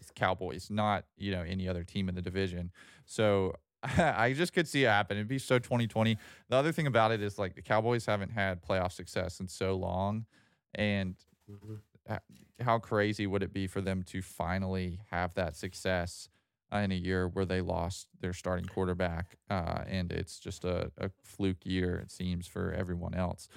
is 0.00 0.10
Cowboys, 0.14 0.68
not 0.70 1.04
you 1.16 1.32
know 1.32 1.42
any 1.42 1.68
other 1.68 1.84
team 1.84 2.08
in 2.08 2.14
the 2.14 2.22
division. 2.22 2.70
So 3.06 3.54
I 3.82 4.32
just 4.32 4.52
could 4.52 4.68
see 4.68 4.84
it 4.84 4.88
happen. 4.88 5.16
It'd 5.16 5.28
be 5.28 5.38
so 5.38 5.58
2020. 5.58 6.18
The 6.48 6.56
other 6.56 6.72
thing 6.72 6.86
about 6.86 7.12
it 7.12 7.22
is 7.22 7.38
like 7.38 7.54
the 7.54 7.62
Cowboys 7.62 8.06
haven't 8.06 8.30
had 8.30 8.62
playoff 8.62 8.92
success 8.92 9.40
in 9.40 9.48
so 9.48 9.74
long, 9.74 10.26
and 10.74 11.14
mm-hmm. 11.50 12.14
how 12.60 12.78
crazy 12.78 13.26
would 13.26 13.42
it 13.42 13.52
be 13.52 13.66
for 13.66 13.80
them 13.80 14.02
to 14.04 14.22
finally 14.22 15.00
have 15.10 15.34
that 15.34 15.56
success? 15.56 16.28
In 16.72 16.92
a 16.92 16.96
year 16.96 17.28
where 17.28 17.44
they 17.44 17.60
lost 17.60 18.08
their 18.20 18.32
starting 18.32 18.66
quarterback, 18.66 19.36
uh, 19.50 19.84
and 19.86 20.12
it's 20.12 20.38
just 20.38 20.64
a, 20.64 20.90
a 20.98 21.10
fluke 21.22 21.64
year 21.64 21.96
it 21.96 22.10
seems 22.10 22.46
for 22.46 22.72
everyone 22.72 23.14
else. 23.14 23.48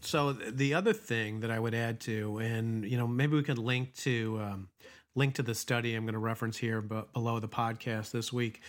So 0.00 0.32
the 0.32 0.74
other 0.74 0.92
thing 0.92 1.40
that 1.40 1.50
I 1.50 1.58
would 1.58 1.74
add 1.74 2.00
to, 2.00 2.38
and 2.38 2.84
you 2.84 2.96
know, 2.96 3.06
maybe 3.06 3.36
we 3.36 3.42
could 3.42 3.58
link 3.58 3.94
to 3.96 4.40
um, 4.42 4.68
link 5.14 5.34
to 5.34 5.42
the 5.42 5.54
study 5.54 5.94
I'm 5.94 6.04
going 6.04 6.14
to 6.14 6.18
reference 6.18 6.56
here, 6.56 6.80
but 6.80 7.12
below 7.12 7.38
the 7.38 7.48
podcast 7.48 8.10
this 8.10 8.32
week. 8.32 8.60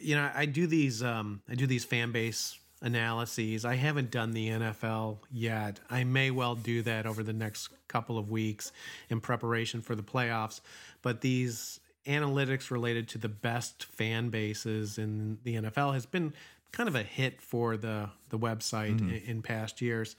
You 0.00 0.16
know, 0.16 0.30
I 0.34 0.46
do 0.46 0.66
these 0.66 1.02
um, 1.02 1.42
I 1.48 1.54
do 1.54 1.66
these 1.66 1.84
fan 1.84 2.12
base 2.12 2.58
analyses. 2.82 3.64
I 3.64 3.74
haven't 3.74 4.10
done 4.10 4.32
the 4.32 4.48
NFL 4.48 5.18
yet. 5.30 5.80
I 5.90 6.04
may 6.04 6.30
well 6.30 6.54
do 6.54 6.82
that 6.82 7.06
over 7.06 7.22
the 7.22 7.32
next 7.32 7.68
couple 7.88 8.18
of 8.18 8.30
weeks 8.30 8.72
in 9.08 9.20
preparation 9.20 9.80
for 9.80 9.94
the 9.94 10.02
playoffs. 10.02 10.60
But 11.02 11.20
these 11.20 11.80
analytics 12.06 12.70
related 12.70 13.08
to 13.08 13.18
the 13.18 13.28
best 13.28 13.84
fan 13.84 14.30
bases 14.30 14.98
in 14.98 15.38
the 15.42 15.56
NFL 15.56 15.94
has 15.94 16.06
been 16.06 16.32
kind 16.72 16.88
of 16.88 16.94
a 16.94 17.02
hit 17.02 17.40
for 17.40 17.76
the 17.76 18.10
the 18.28 18.38
website 18.38 18.96
mm-hmm. 18.96 19.10
in, 19.10 19.22
in 19.22 19.42
past 19.42 19.80
years. 19.80 20.16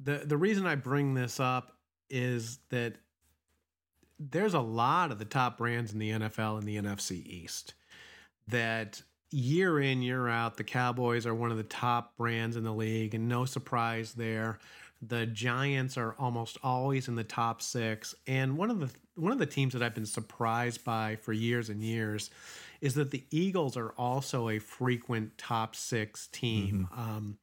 The 0.00 0.22
the 0.24 0.36
reason 0.36 0.66
I 0.66 0.74
bring 0.74 1.14
this 1.14 1.40
up 1.40 1.76
is 2.10 2.58
that 2.70 2.94
there's 4.18 4.54
a 4.54 4.60
lot 4.60 5.12
of 5.12 5.18
the 5.18 5.24
top 5.24 5.58
brands 5.58 5.92
in 5.92 5.98
the 5.98 6.10
NFL 6.10 6.58
and 6.58 6.66
the 6.66 6.76
NFC 6.76 7.24
East 7.24 7.74
that 8.48 9.02
year 9.30 9.78
in 9.78 10.02
year 10.02 10.28
out 10.28 10.56
the 10.56 10.64
Cowboys 10.64 11.26
are 11.26 11.34
one 11.34 11.50
of 11.50 11.56
the 11.56 11.62
top 11.62 12.16
brands 12.16 12.56
in 12.56 12.64
the 12.64 12.72
league 12.72 13.14
and 13.14 13.28
no 13.28 13.44
surprise 13.44 14.14
there. 14.14 14.58
The 15.00 15.26
Giants 15.26 15.96
are 15.96 16.14
almost 16.18 16.58
always 16.62 17.08
in 17.08 17.14
the 17.14 17.24
top 17.24 17.62
6 17.62 18.14
and 18.26 18.56
one 18.56 18.70
of 18.70 18.80
the 18.80 18.90
one 19.14 19.32
of 19.32 19.38
the 19.38 19.46
teams 19.46 19.72
that 19.72 19.82
I've 19.82 19.94
been 19.94 20.06
surprised 20.06 20.84
by 20.84 21.16
for 21.16 21.32
years 21.32 21.68
and 21.68 21.82
years 21.82 22.30
is 22.80 22.94
that 22.94 23.10
the 23.10 23.24
Eagles 23.30 23.76
are 23.76 23.90
also 23.98 24.48
a 24.48 24.60
frequent 24.60 25.36
top 25.36 25.74
6 25.74 26.28
team. 26.28 26.88
Mm-hmm. 26.92 27.00
Um, 27.00 27.38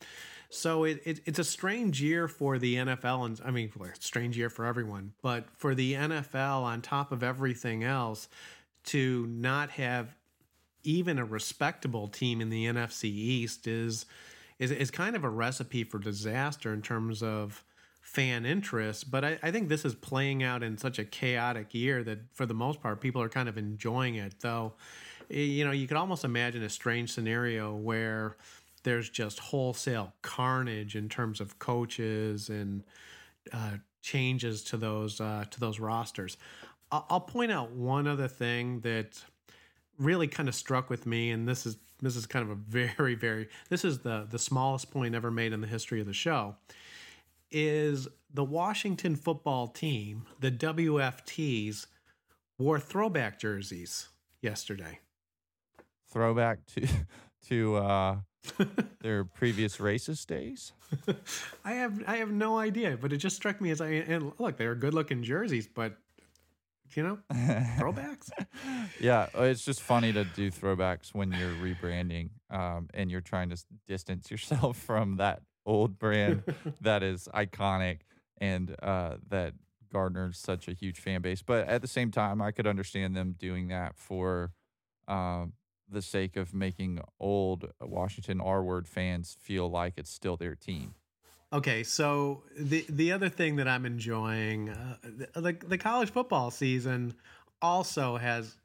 so 0.49 0.85
it, 0.85 1.01
it, 1.03 1.19
it's 1.25 1.39
a 1.39 1.43
strange 1.43 2.01
year 2.01 2.29
for 2.29 2.57
the 2.57 2.75
NFL, 2.75 3.25
and 3.25 3.41
I 3.43 3.51
mean, 3.51 3.71
strange 3.99 4.37
year 4.37 4.49
for 4.49 4.65
everyone, 4.65 5.11
but 5.21 5.49
for 5.57 5.75
the 5.75 5.93
NFL, 5.93 6.63
on 6.63 6.81
top 6.81 7.11
of 7.11 7.23
everything 7.23 7.83
else, 7.83 8.29
to 8.85 9.25
not 9.27 9.71
have 9.71 10.15
even 10.83 11.17
a 11.17 11.25
respectable 11.25 12.07
team 12.07 12.39
in 12.39 12.49
the 12.49 12.65
NFC 12.65 13.05
East 13.05 13.67
is 13.67 14.05
is 14.59 14.71
is 14.71 14.91
kind 14.91 15.15
of 15.15 15.23
a 15.23 15.29
recipe 15.29 15.83
for 15.83 15.99
disaster 15.99 16.73
in 16.73 16.81
terms 16.81 17.21
of 17.21 17.63
fan 18.01 18.45
interest. 18.45 19.09
But 19.09 19.25
I, 19.25 19.39
I 19.41 19.51
think 19.51 19.67
this 19.67 19.83
is 19.83 19.95
playing 19.95 20.43
out 20.43 20.63
in 20.63 20.77
such 20.77 20.99
a 20.99 21.03
chaotic 21.03 21.73
year 21.73 22.03
that, 22.03 22.19
for 22.33 22.45
the 22.45 22.53
most 22.53 22.81
part, 22.81 23.01
people 23.01 23.21
are 23.21 23.29
kind 23.29 23.49
of 23.49 23.57
enjoying 23.57 24.15
it. 24.15 24.35
Though, 24.39 24.73
you 25.29 25.65
know, 25.65 25.71
you 25.71 25.87
could 25.87 25.97
almost 25.97 26.23
imagine 26.23 26.63
a 26.63 26.69
strange 26.69 27.11
scenario 27.11 27.75
where 27.75 28.37
there's 28.83 29.09
just 29.09 29.39
wholesale 29.39 30.13
carnage 30.21 30.95
in 30.95 31.09
terms 31.09 31.41
of 31.41 31.57
coaches 31.57 32.49
and 32.49 32.83
uh, 33.51 33.77
changes 34.01 34.63
to 34.65 34.77
those 34.77 35.19
uh, 35.19 35.45
to 35.49 35.59
those 35.59 35.79
rosters. 35.79 36.37
I'll 36.91 37.21
point 37.21 37.51
out 37.51 37.71
one 37.71 38.07
other 38.07 38.27
thing 38.27 38.81
that 38.81 39.21
really 39.97 40.27
kind 40.27 40.49
of 40.49 40.55
struck 40.55 40.89
with 40.89 41.05
me, 41.05 41.31
and 41.31 41.47
this 41.47 41.65
is 41.65 41.77
this 42.01 42.15
is 42.15 42.25
kind 42.25 42.43
of 42.43 42.51
a 42.51 42.55
very 42.95 43.15
very 43.15 43.47
this 43.69 43.85
is 43.85 43.99
the 43.99 44.27
the 44.29 44.39
smallest 44.39 44.91
point 44.91 45.15
ever 45.15 45.31
made 45.31 45.53
in 45.53 45.61
the 45.61 45.67
history 45.67 45.99
of 45.99 46.07
the 46.07 46.13
show. 46.13 46.55
Is 47.51 48.07
the 48.33 48.43
Washington 48.43 49.15
football 49.15 49.67
team, 49.67 50.25
the 50.39 50.51
WFTs, 50.51 51.85
wore 52.57 52.79
throwback 52.79 53.39
jerseys 53.39 54.09
yesterday. 54.41 54.99
Throwback 56.11 56.65
to 56.75 56.87
to 57.49 57.75
uh 57.77 58.17
their 59.01 59.23
previous 59.23 59.77
racist 59.77 60.27
days? 60.27 60.73
I 61.63 61.73
have 61.73 62.03
I 62.07 62.17
have 62.17 62.31
no 62.31 62.57
idea, 62.57 62.97
but 62.99 63.13
it 63.13 63.17
just 63.17 63.35
struck 63.35 63.61
me 63.61 63.71
as 63.71 63.81
I 63.81 63.87
and 63.89 64.31
look, 64.37 64.57
they're 64.57 64.75
good 64.75 64.93
looking 64.93 65.23
jerseys, 65.23 65.67
but 65.67 65.97
you 66.93 67.03
know, 67.03 67.17
throwbacks. 67.31 68.29
yeah, 69.01 69.27
uh, 69.37 69.43
it's 69.43 69.63
just 69.63 69.81
funny 69.81 70.13
to 70.13 70.23
do 70.23 70.51
throwbacks 70.51 71.13
when 71.13 71.31
you're 71.31 71.49
rebranding, 71.49 72.29
um, 72.49 72.87
and 72.93 73.11
you're 73.11 73.21
trying 73.21 73.49
to 73.49 73.57
distance 73.87 74.29
yourself 74.31 74.77
from 74.85 75.17
that 75.17 75.41
old 75.65 75.97
brand 75.97 76.43
that 76.81 77.03
is 77.03 77.27
iconic 77.33 77.99
and 78.39 78.75
uh, 78.83 79.15
that 79.29 79.53
garners 79.91 80.37
such 80.37 80.67
a 80.67 80.73
huge 80.73 80.99
fan 80.99 81.21
base. 81.21 81.41
But 81.41 81.67
at 81.67 81.81
the 81.81 81.87
same 81.87 82.11
time, 82.11 82.41
I 82.41 82.51
could 82.51 82.67
understand 82.67 83.15
them 83.15 83.35
doing 83.37 83.69
that 83.69 83.95
for 83.97 84.51
um, 85.07 85.53
the 85.89 86.01
sake 86.01 86.35
of 86.35 86.53
making 86.53 86.99
old 87.19 87.71
Washington 87.81 88.41
R 88.41 88.63
word 88.63 88.87
fans 88.87 89.35
feel 89.39 89.69
like 89.69 89.93
it's 89.97 90.11
still 90.11 90.37
their 90.37 90.55
team. 90.55 90.95
Okay, 91.53 91.83
so 91.83 92.43
the 92.57 92.85
the 92.89 93.11
other 93.11 93.29
thing 93.29 93.55
that 93.57 93.67
I'm 93.67 93.85
enjoying, 93.85 94.69
uh, 94.69 94.97
the 95.35 95.55
the 95.65 95.77
college 95.77 96.11
football 96.11 96.51
season 96.51 97.13
also 97.61 98.17
has 98.17 98.55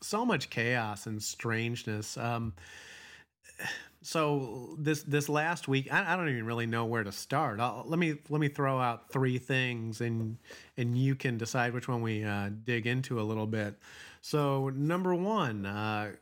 so 0.00 0.24
much 0.24 0.50
chaos 0.50 1.06
and 1.06 1.22
strangeness. 1.22 2.16
Um, 2.16 2.52
so 4.02 4.76
this 4.78 5.02
this 5.02 5.28
last 5.28 5.68
week, 5.68 5.92
I, 5.92 6.12
I, 6.12 6.16
don't 6.16 6.28
even 6.28 6.46
really 6.46 6.66
know 6.66 6.84
where 6.84 7.02
to 7.02 7.10
start. 7.10 7.60
I'll, 7.60 7.84
let 7.86 7.98
me 7.98 8.16
let 8.28 8.40
me 8.40 8.48
throw 8.48 8.78
out 8.78 9.10
three 9.10 9.38
things, 9.38 10.00
and 10.00 10.36
and 10.76 10.96
you 10.96 11.14
can 11.14 11.38
decide 11.38 11.72
which 11.72 11.88
one 11.88 12.02
we 12.02 12.22
uh, 12.24 12.50
dig 12.64 12.86
into 12.86 13.20
a 13.20 13.22
little 13.22 13.46
bit. 13.46 13.74
So 14.20 14.68
number 14.68 15.14
one. 15.14 15.66
Uh, 15.66 16.12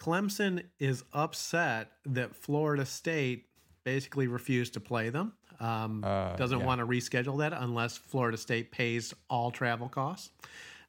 Clemson 0.00 0.64
is 0.78 1.04
upset 1.12 1.92
that 2.06 2.34
Florida 2.34 2.86
State 2.86 3.44
basically 3.84 4.26
refused 4.26 4.72
to 4.72 4.80
play 4.80 5.10
them. 5.10 5.34
Um, 5.60 6.02
uh, 6.02 6.36
doesn't 6.36 6.60
yeah. 6.60 6.66
want 6.66 6.80
to 6.80 6.86
reschedule 6.86 7.38
that 7.38 7.52
unless 7.52 7.96
Florida 7.96 8.38
State 8.38 8.72
pays 8.72 9.14
all 9.28 9.50
travel 9.50 9.88
costs. 9.88 10.30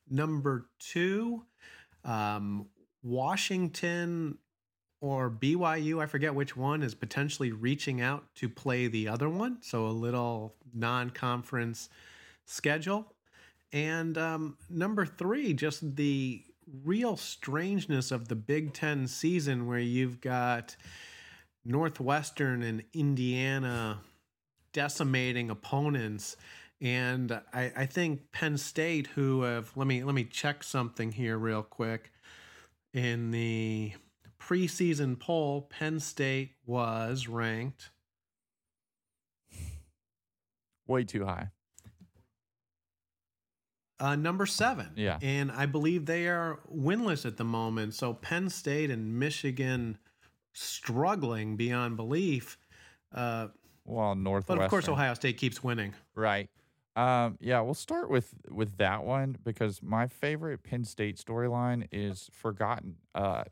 Number 0.09 0.67
two, 0.79 1.43
um, 2.05 2.67
Washington 3.03 4.37
or 5.01 5.29
BYU, 5.29 6.01
I 6.01 6.05
forget 6.05 6.33
which 6.33 6.55
one, 6.55 6.83
is 6.83 6.95
potentially 6.95 7.51
reaching 7.51 8.01
out 8.01 8.23
to 8.35 8.47
play 8.47 8.87
the 8.87 9.07
other 9.07 9.29
one. 9.29 9.57
So 9.61 9.87
a 9.87 9.89
little 9.89 10.55
non 10.73 11.09
conference 11.09 11.89
schedule. 12.45 13.13
And 13.73 14.17
um, 14.17 14.57
number 14.69 15.05
three, 15.05 15.53
just 15.53 15.95
the 15.95 16.43
real 16.83 17.17
strangeness 17.17 18.11
of 18.11 18.27
the 18.27 18.35
Big 18.35 18.73
Ten 18.73 19.07
season 19.07 19.67
where 19.67 19.79
you've 19.79 20.21
got 20.21 20.75
Northwestern 21.65 22.63
and 22.63 22.83
Indiana 22.93 23.99
decimating 24.73 25.49
opponents. 25.49 26.37
And 26.81 27.31
I, 27.53 27.71
I 27.75 27.85
think 27.85 28.31
Penn 28.31 28.57
State, 28.57 29.07
who 29.07 29.43
have 29.43 29.71
let 29.75 29.87
me 29.87 30.03
let 30.03 30.15
me 30.15 30.23
check 30.23 30.63
something 30.63 31.11
here 31.11 31.37
real 31.37 31.63
quick. 31.63 32.11
In 32.93 33.31
the 33.31 33.93
preseason 34.41 35.19
poll, 35.19 35.61
Penn 35.61 35.99
State 35.99 36.55
was 36.65 37.27
ranked 37.27 37.91
way 40.87 41.03
too 41.03 41.25
high. 41.25 41.49
Uh, 43.99 44.15
number 44.15 44.45
seven. 44.45 44.89
Yeah. 44.95 45.19
And 45.21 45.51
I 45.51 45.67
believe 45.67 46.07
they 46.07 46.27
are 46.27 46.59
winless 46.73 47.25
at 47.25 47.37
the 47.37 47.43
moment. 47.43 47.93
So 47.93 48.13
Penn 48.13 48.49
State 48.49 48.89
and 48.89 49.19
Michigan 49.19 49.99
struggling 50.53 51.55
beyond 51.55 51.97
belief. 51.97 52.57
Uh, 53.13 53.49
well, 53.85 54.15
Northwestern. 54.15 54.57
But 54.57 54.63
of 54.65 54.69
course, 54.69 54.87
Ohio 54.87 55.13
State 55.13 55.37
keeps 55.37 55.63
winning. 55.63 55.93
Right. 56.15 56.49
Um, 56.95 57.37
yeah, 57.39 57.61
we'll 57.61 57.73
start 57.73 58.09
with 58.09 58.33
with 58.49 58.77
that 58.77 59.03
one 59.03 59.37
because 59.43 59.81
my 59.81 60.07
favorite 60.07 60.63
Penn 60.63 60.83
State 60.83 61.17
storyline 61.17 61.87
is 61.91 62.29
forgotten. 62.33 62.97
Uh, 63.15 63.43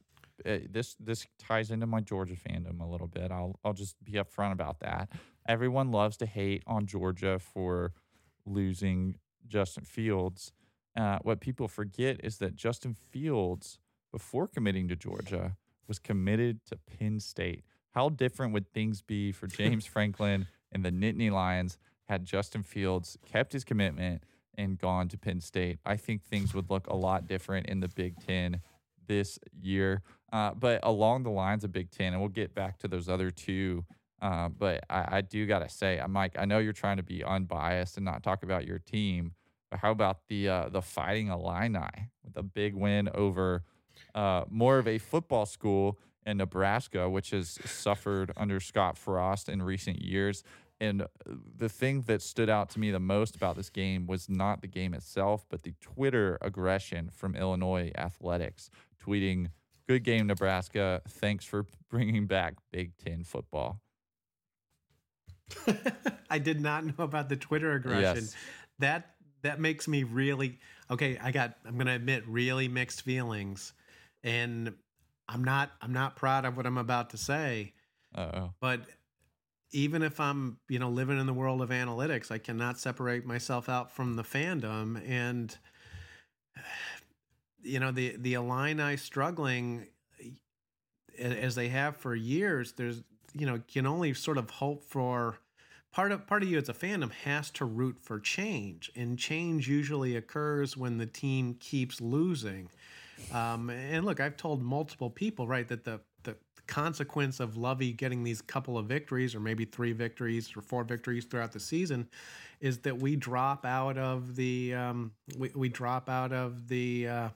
eh, 0.44 0.60
this 0.70 0.96
this 1.00 1.26
ties 1.38 1.72
into 1.72 1.88
my 1.88 2.02
Georgia 2.02 2.36
fandom 2.36 2.82
a 2.82 2.86
little 2.86 3.08
bit. 3.08 3.32
I'll 3.32 3.58
I'll 3.64 3.74
just 3.74 3.96
be 4.04 4.14
upfront 4.14 4.52
about 4.52 4.80
that. 4.82 5.10
Everyone 5.48 5.92
loves 5.92 6.18
to 6.18 6.26
hate 6.26 6.64
on 6.68 6.86
Georgia 6.86 7.40
for 7.40 7.94
losing 8.46 9.16
Justin 9.48 9.86
Fields. 9.86 10.52
Uh, 10.96 11.20
what 11.22 11.40
people 11.40 11.68
forget 11.68 12.20
is 12.24 12.40
that 12.40 12.56
Justin 12.56 12.94
Fields, 12.94 13.80
before 14.12 14.48
committing 14.48 14.90
to 14.90 14.96
Georgia, 14.98 15.56
was 15.88 15.98
committed 15.98 16.66
to 16.66 16.78
Penn 16.78 17.20
State. 17.22 17.64
How 17.94 18.10
different 18.10 18.54
would 18.54 18.72
things 18.72 19.02
be 19.02 19.32
for 19.32 19.48
James 19.48 19.86
Franklin 19.88 20.48
and 20.72 20.84
the 20.84 20.92
Nittany 20.92 21.32
Lions 21.32 21.78
had 22.08 22.26
Justin 22.26 22.64
Fields 22.64 23.18
kept 23.26 23.54
his 23.54 23.64
commitment 23.64 24.24
and 24.56 24.78
gone 24.78 25.08
to 25.10 25.18
Penn 25.18 25.42
State? 25.42 25.80
I 25.86 25.98
think 25.98 26.24
things 26.24 26.54
would 26.54 26.70
look 26.70 26.88
a 26.88 26.96
lot 26.96 27.28
different 27.28 27.68
in 27.68 27.80
the 27.80 27.88
Big 27.90 28.16
Ten 28.26 28.62
this 29.08 29.40
year. 29.60 30.02
Uh, 30.32 30.54
but 30.54 30.80
along 30.84 31.24
the 31.24 31.32
lines 31.32 31.64
of 31.64 31.72
Big 31.72 31.90
Ten, 31.90 32.14
and 32.14 32.22
we'll 32.22 32.30
get 32.30 32.54
back 32.54 32.78
to 32.80 32.88
those 32.88 33.10
other 33.10 33.32
two. 33.32 33.84
Uh, 34.22 34.50
but 34.50 34.84
I, 34.90 35.18
I 35.18 35.22
do 35.22 35.46
got 35.46 35.60
to 35.60 35.70
say, 35.70 36.02
Mike, 36.08 36.36
I 36.38 36.46
know 36.46 36.60
you're 36.60 36.74
trying 36.74 36.98
to 36.98 37.04
be 37.04 37.24
unbiased 37.24 37.98
and 37.98 38.06
not 38.06 38.22
talk 38.22 38.44
about 38.44 38.66
your 38.66 38.80
team, 38.80 39.34
but 39.72 39.80
how 39.80 39.92
about 39.92 40.28
the 40.28 40.50
uh, 40.50 40.70
the 40.70 40.82
Fighting 40.82 41.30
Illini 41.30 42.10
with 42.24 42.36
a 42.36 42.44
big 42.44 42.76
win 42.76 43.10
over 43.14 43.64
uh, 44.14 44.44
more 44.50 44.78
of 44.78 44.88
a 44.88 44.98
football 44.98 45.46
school 45.46 46.00
in 46.26 46.38
Nebraska, 46.38 47.10
which 47.10 47.32
has 47.32 47.60
suffered 47.66 48.32
under 48.38 48.60
Scott 48.60 48.98
Frost 48.98 49.50
in 49.50 49.62
recent 49.62 50.02
years. 50.02 50.44
And 50.82 51.02
uh, 51.02 51.08
the 51.58 51.70
thing 51.70 52.02
that 52.02 52.22
stood 52.22 52.50
out 52.50 52.70
to 52.72 52.80
me 52.80 52.92
the 52.92 53.00
most 53.00 53.36
about 53.36 53.56
this 53.56 53.70
game 53.70 54.08
was 54.08 54.30
not 54.30 54.62
the 54.62 54.68
game 54.68 54.94
itself, 54.94 55.46
but 55.50 55.64
the 55.64 55.74
Twitter 55.82 56.38
aggression 56.42 57.10
from 57.12 57.36
Illinois 57.36 57.92
athletics, 57.98 58.70
tweeting, 59.04 59.50
"Good 59.88 60.04
game, 60.04 60.28
Nebraska. 60.28 61.02
Thanks 61.08 61.44
for 61.44 61.66
bringing 61.90 62.28
back 62.28 62.56
Big 62.72 62.96
Ten 62.98 63.24
football." 63.24 63.82
I 66.30 66.40
did 66.40 66.62
not 66.62 66.86
know 66.86 67.04
about 67.04 67.28
the 67.28 67.36
Twitter 67.36 67.74
aggression. 67.74 68.24
Yes. 68.24 68.36
That 68.80 69.16
that 69.42 69.60
makes 69.60 69.88
me 69.88 70.04
really 70.04 70.60
okay. 70.90 71.18
I 71.22 71.32
got. 71.32 71.58
I'm 71.66 71.78
gonna 71.78 71.96
admit 71.96 72.24
really 72.28 72.68
mixed 72.68 73.02
feelings, 73.02 73.74
and 74.24 74.74
I'm 75.30 75.44
not. 75.44 75.72
I'm 75.82 75.94
not 75.94 76.16
proud 76.16 76.46
of 76.46 76.58
what 76.58 76.66
I'm 76.66 76.78
about 76.78 77.12
to 77.12 77.18
say. 77.18 77.74
Uh-oh. 78.16 78.54
But 78.60 78.82
even 79.72 80.02
if 80.02 80.20
I'm, 80.20 80.58
you 80.68 80.80
know, 80.80 80.90
living 80.90 81.20
in 81.20 81.28
the 81.28 81.34
world 81.34 81.62
of 81.62 81.70
analytics, 81.70 82.32
I 82.32 82.40
cannot 82.40 82.80
separate 82.80 83.26
myself 83.26 83.70
out 83.70 83.92
from 83.92 84.16
the 84.16 84.24
fandom. 84.24 85.02
And 85.08 85.56
you 87.62 87.80
know, 87.80 87.92
the 87.92 88.16
the 88.18 88.34
Illini 88.34 88.98
struggling 88.98 89.88
as 91.20 91.56
they 91.56 91.68
have 91.70 91.96
for 91.98 92.16
years. 92.16 92.74
There's, 92.74 93.04
you 93.34 93.46
know, 93.46 93.62
can 93.72 93.86
only 93.86 94.14
sort 94.14 94.38
of 94.38 94.50
hope 94.50 94.84
for 94.84 95.40
part 95.92 96.12
of 96.12 96.26
part 96.28 96.44
of 96.44 96.50
you 96.50 96.58
as 96.58 96.70
a 96.70 96.74
fandom 96.74 97.12
has 97.12 97.50
to 97.52 97.66
root 97.66 97.98
for 98.02 98.20
change, 98.20 98.92
and 98.96 99.18
change 99.18 99.68
usually 99.68 100.16
occurs 100.16 100.78
when 100.78 100.98
the 100.98 101.06
team 101.06 101.56
keeps 101.60 102.02
losing. 102.02 102.70
Um, 103.34 103.70
and 103.70 104.06
look, 104.06 104.20
I've 104.20 104.38
told 104.38 104.62
multiple 104.62 105.10
people, 105.10 105.48
right, 105.48 105.68
that 105.68 105.84
the 105.84 106.02
the 106.24 106.36
consequence 106.68 107.40
of 107.40 107.58
Lovie 107.58 107.94
getting 107.94 108.24
these 108.24 108.42
couple 108.42 108.78
of 108.78 108.86
victories, 108.86 109.36
or 109.36 109.40
maybe 109.40 109.66
three 109.66 109.92
victories 109.92 110.56
or 110.56 110.62
four 110.62 110.84
victories 110.84 111.26
throughout 111.26 111.52
the 111.52 111.60
season, 111.60 112.08
is 112.60 112.80
that 112.80 112.98
we 112.98 113.16
drop 113.16 113.66
out 113.66 113.98
of 113.98 114.36
the 114.36 114.74
um, 114.74 115.12
we, 115.38 115.52
we 115.56 115.70
drop 115.70 116.10
out 116.10 116.32
of 116.32 116.68
the 116.68 117.08
uh, 117.08 117.30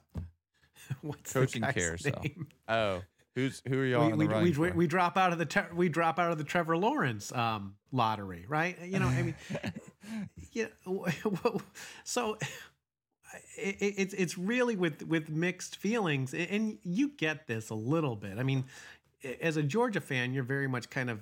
what's 1.01 1.33
Coaching 1.33 1.61
the 1.61 1.73
carousel. 1.73 2.21
name? 2.21 2.47
Oh, 2.67 3.01
who's 3.35 3.61
who 3.67 3.79
are 3.79 3.85
y'all 3.85 4.11
we, 4.11 4.27
we, 4.27 4.51
the 4.51 4.59
we, 4.59 4.71
we 4.71 4.87
drop 4.87 5.17
out 5.17 5.31
of 5.31 5.39
the 5.39 5.45
te- 5.45 5.73
we 5.73 5.89
drop 5.89 6.19
out 6.19 6.31
of 6.31 6.37
the 6.37 6.43
Trevor 6.43 6.77
Lawrence 6.77 7.31
um, 7.31 7.75
lottery, 7.91 8.45
right? 8.47 8.77
You 8.83 8.99
know, 8.99 9.07
I 9.07 9.21
mean, 9.21 9.35
yeah. 10.51 10.67
So 12.03 12.37
it, 13.57 13.75
it, 13.81 13.93
it's 13.97 14.13
it's 14.13 14.37
really 14.37 14.75
with 14.75 15.03
with 15.07 15.29
mixed 15.29 15.77
feelings, 15.77 16.33
and- 16.33 16.77
you 16.83 17.09
get 17.17 17.47
this 17.47 17.69
a 17.69 17.75
little 17.75 18.15
bit. 18.15 18.37
I 18.37 18.43
mean, 18.43 18.65
as 19.41 19.57
a 19.57 19.63
Georgia 19.63 20.01
fan, 20.01 20.33
you're 20.33 20.43
very 20.43 20.67
much 20.67 20.89
kind 20.89 21.09
of, 21.09 21.21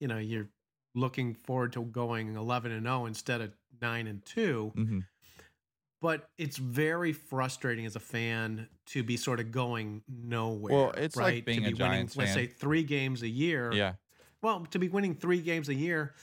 you 0.00 0.08
know, 0.08 0.18
you're 0.18 0.48
looking 0.94 1.34
forward 1.34 1.72
to 1.74 1.82
going 1.84 2.34
11 2.36 2.72
and 2.72 2.84
0 2.86 3.06
instead 3.06 3.40
of 3.40 3.52
9 3.80 4.06
and 4.08 4.24
2 4.24 4.72
Mhm. 4.76 5.04
but 6.00 6.28
it's 6.38 6.56
very 6.56 7.12
frustrating 7.12 7.86
as 7.86 7.94
a 7.96 8.00
fan 8.00 8.68
to 8.86 9.02
be 9.02 9.16
sort 9.16 9.38
of 9.40 9.50
going 9.52 10.02
nowhere. 10.08 10.74
Well, 10.74 10.90
it's 10.92 11.14
like 11.16 11.24
right? 11.24 11.44
being 11.44 11.62
to 11.62 11.68
a 11.68 11.72
be 11.72 11.74
winning, 11.74 11.90
Giants 11.92 12.16
let's 12.16 12.34
fan. 12.34 12.46
say 12.46 12.46
three 12.46 12.82
games 12.82 13.22
a 13.22 13.28
year. 13.28 13.72
Yeah. 13.72 13.94
Well, 14.42 14.64
to 14.70 14.78
be 14.78 14.88
winning 14.88 15.14
three 15.14 15.40
games 15.40 15.68
a 15.68 15.74
year, 15.74 16.14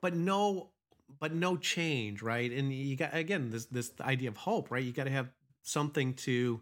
but 0.00 0.14
no, 0.14 0.70
but 1.18 1.34
no 1.34 1.56
change, 1.56 2.22
right? 2.22 2.50
And 2.50 2.72
you 2.72 2.96
got 2.96 3.14
again 3.14 3.50
this 3.50 3.66
this 3.66 3.92
idea 4.00 4.28
of 4.28 4.36
hope, 4.36 4.70
right? 4.70 4.82
You 4.82 4.92
got 4.92 5.04
to 5.04 5.10
have 5.10 5.28
something 5.62 6.14
to. 6.14 6.60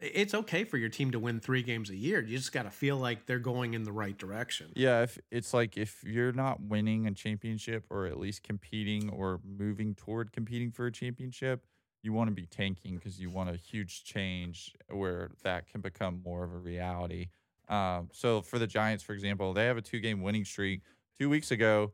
It's 0.00 0.32
okay 0.32 0.62
for 0.62 0.76
your 0.76 0.90
team 0.90 1.10
to 1.10 1.18
win 1.18 1.40
three 1.40 1.64
games 1.64 1.90
a 1.90 1.96
year. 1.96 2.20
You 2.20 2.36
just 2.36 2.52
got 2.52 2.62
to 2.62 2.70
feel 2.70 2.96
like 2.96 3.26
they're 3.26 3.40
going 3.40 3.74
in 3.74 3.82
the 3.82 3.90
right 3.90 4.16
direction. 4.16 4.70
Yeah, 4.76 5.02
if 5.02 5.18
it's 5.32 5.52
like 5.52 5.76
if 5.76 6.04
you're 6.04 6.32
not 6.32 6.60
winning 6.60 7.08
a 7.08 7.12
championship 7.12 7.84
or 7.90 8.06
at 8.06 8.16
least 8.16 8.44
competing 8.44 9.10
or 9.10 9.40
moving 9.44 9.96
toward 9.96 10.32
competing 10.32 10.70
for 10.70 10.86
a 10.86 10.92
championship, 10.92 11.64
you 12.04 12.12
want 12.12 12.28
to 12.28 12.34
be 12.34 12.46
tanking 12.46 12.94
because 12.94 13.18
you 13.18 13.28
want 13.28 13.50
a 13.50 13.56
huge 13.56 14.04
change 14.04 14.72
where 14.88 15.32
that 15.42 15.66
can 15.66 15.80
become 15.80 16.22
more 16.24 16.44
of 16.44 16.52
a 16.52 16.58
reality. 16.58 17.30
Um, 17.68 18.08
so 18.12 18.40
for 18.40 18.60
the 18.60 18.68
Giants, 18.68 19.02
for 19.02 19.14
example, 19.14 19.52
they 19.52 19.66
have 19.66 19.76
a 19.76 19.82
two-game 19.82 20.22
winning 20.22 20.44
streak. 20.44 20.82
Two 21.18 21.28
weeks 21.28 21.50
ago, 21.50 21.92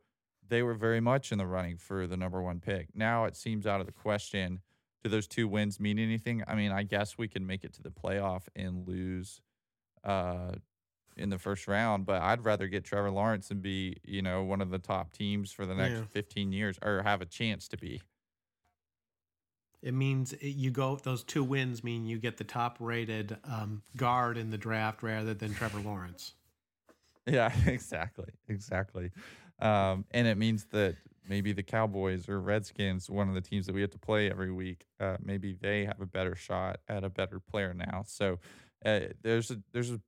they 0.48 0.62
were 0.62 0.74
very 0.74 1.00
much 1.00 1.32
in 1.32 1.38
the 1.38 1.46
running 1.46 1.76
for 1.76 2.06
the 2.06 2.16
number 2.16 2.42
one 2.42 2.60
pick. 2.60 2.88
Now 2.94 3.24
it 3.24 3.36
seems 3.36 3.66
out 3.66 3.80
of 3.80 3.86
the 3.86 3.92
question. 3.92 4.60
Do 5.02 5.10
those 5.10 5.26
two 5.26 5.46
wins 5.48 5.78
mean 5.80 5.98
anything? 5.98 6.42
I 6.46 6.54
mean, 6.54 6.72
I 6.72 6.82
guess 6.82 7.18
we 7.18 7.28
can 7.28 7.46
make 7.46 7.62
it 7.64 7.72
to 7.74 7.82
the 7.82 7.90
playoff 7.90 8.42
and 8.56 8.86
lose 8.88 9.40
uh, 10.02 10.52
in 11.16 11.28
the 11.30 11.38
first 11.38 11.68
round, 11.68 12.06
but 12.06 12.22
I'd 12.22 12.44
rather 12.44 12.68
get 12.68 12.84
Trevor 12.84 13.10
Lawrence 13.10 13.50
and 13.50 13.60
be, 13.62 13.98
you 14.04 14.22
know, 14.22 14.42
one 14.42 14.60
of 14.60 14.70
the 14.70 14.78
top 14.78 15.12
teams 15.12 15.52
for 15.52 15.66
the 15.66 15.74
next 15.74 15.98
Yeah. 15.98 16.04
15 16.10 16.52
years 16.52 16.78
or 16.82 17.02
have 17.02 17.20
a 17.20 17.26
chance 17.26 17.68
to 17.68 17.76
be. 17.76 18.00
It 19.82 19.92
means 19.92 20.32
it- 20.34 20.48
you 20.48 20.70
go. 20.70 20.96
Those 20.96 21.22
two 21.22 21.44
wins 21.44 21.84
mean 21.84 22.06
you 22.06 22.18
get 22.18 22.38
the 22.38 22.44
top 22.44 22.78
rated 22.80 23.36
um, 23.44 23.82
guard 23.96 24.38
in 24.38 24.50
the 24.50 24.58
draft 24.58 25.02
rather 25.02 25.34
than 25.34 25.54
Trevor 25.54 25.80
Lawrence. 25.80 26.34
Yeah, 27.26 27.50
exactly. 27.66 28.28
Exactly. 28.50 29.10
Um, 29.60 30.04
and 30.10 30.26
it 30.26 30.36
means 30.36 30.66
that 30.72 30.96
maybe 31.28 31.52
the 31.52 31.62
Cowboys 31.62 32.28
or 32.28 32.40
Redskins, 32.40 33.08
one 33.08 33.28
of 33.28 33.34
the 33.34 33.40
teams 33.40 33.66
that 33.66 33.74
we 33.74 33.80
have 33.80 33.90
to 33.90 33.98
play 33.98 34.30
every 34.30 34.52
week, 34.52 34.86
uh, 35.00 35.16
maybe 35.22 35.56
they 35.60 35.84
have 35.84 36.00
a 36.00 36.06
better 36.06 36.34
shot 36.34 36.80
at 36.88 37.04
a 37.04 37.10
better 37.10 37.40
player 37.40 37.74
now. 37.74 38.04
So 38.06 38.38
uh, 38.84 39.00
there's 39.22 39.50
a 39.50 39.60
there's 39.72 39.90
an 39.90 40.02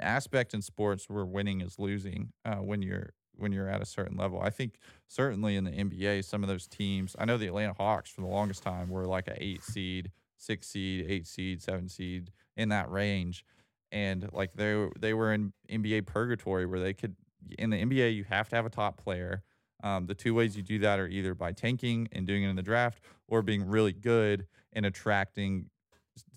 aspect 0.00 0.54
in 0.54 0.62
sports 0.62 1.08
where 1.08 1.24
winning 1.24 1.60
is 1.60 1.78
losing 1.78 2.32
uh, 2.44 2.56
when 2.56 2.82
you're 2.82 3.10
when 3.34 3.50
you're 3.50 3.68
at 3.68 3.82
a 3.82 3.86
certain 3.86 4.16
level. 4.16 4.40
I 4.40 4.50
think 4.50 4.74
certainly 5.08 5.56
in 5.56 5.64
the 5.64 5.70
NBA, 5.70 6.24
some 6.24 6.42
of 6.42 6.48
those 6.48 6.68
teams. 6.68 7.16
I 7.18 7.24
know 7.24 7.38
the 7.38 7.48
Atlanta 7.48 7.72
Hawks 7.72 8.10
for 8.10 8.20
the 8.20 8.26
longest 8.26 8.62
time 8.62 8.88
were 8.88 9.06
like 9.06 9.26
a 9.26 9.42
eight 9.42 9.62
seed, 9.62 10.10
six 10.36 10.68
seed, 10.68 11.06
eight 11.08 11.26
seed, 11.26 11.62
seven 11.62 11.88
seed 11.88 12.30
in 12.56 12.68
that 12.68 12.90
range 12.90 13.44
and 13.92 14.28
like 14.32 14.54
they 14.54 14.88
they 14.98 15.14
were 15.14 15.32
in 15.32 15.52
NBA 15.70 16.06
purgatory 16.06 16.66
where 16.66 16.80
they 16.80 16.94
could 16.94 17.14
in 17.58 17.70
the 17.70 17.76
NBA 17.76 18.14
you 18.14 18.24
have 18.24 18.48
to 18.50 18.56
have 18.56 18.66
a 18.66 18.70
top 18.70 19.02
player. 19.02 19.42
Um, 19.82 20.06
the 20.06 20.14
two 20.14 20.34
ways 20.34 20.56
you 20.56 20.62
do 20.62 20.78
that 20.80 21.00
are 21.00 21.08
either 21.08 21.34
by 21.34 21.52
tanking 21.52 22.08
and 22.12 22.26
doing 22.26 22.44
it 22.44 22.48
in 22.48 22.56
the 22.56 22.62
draft, 22.62 23.00
or 23.26 23.42
being 23.42 23.66
really 23.66 23.92
good 23.92 24.46
and 24.72 24.86
attracting 24.86 25.70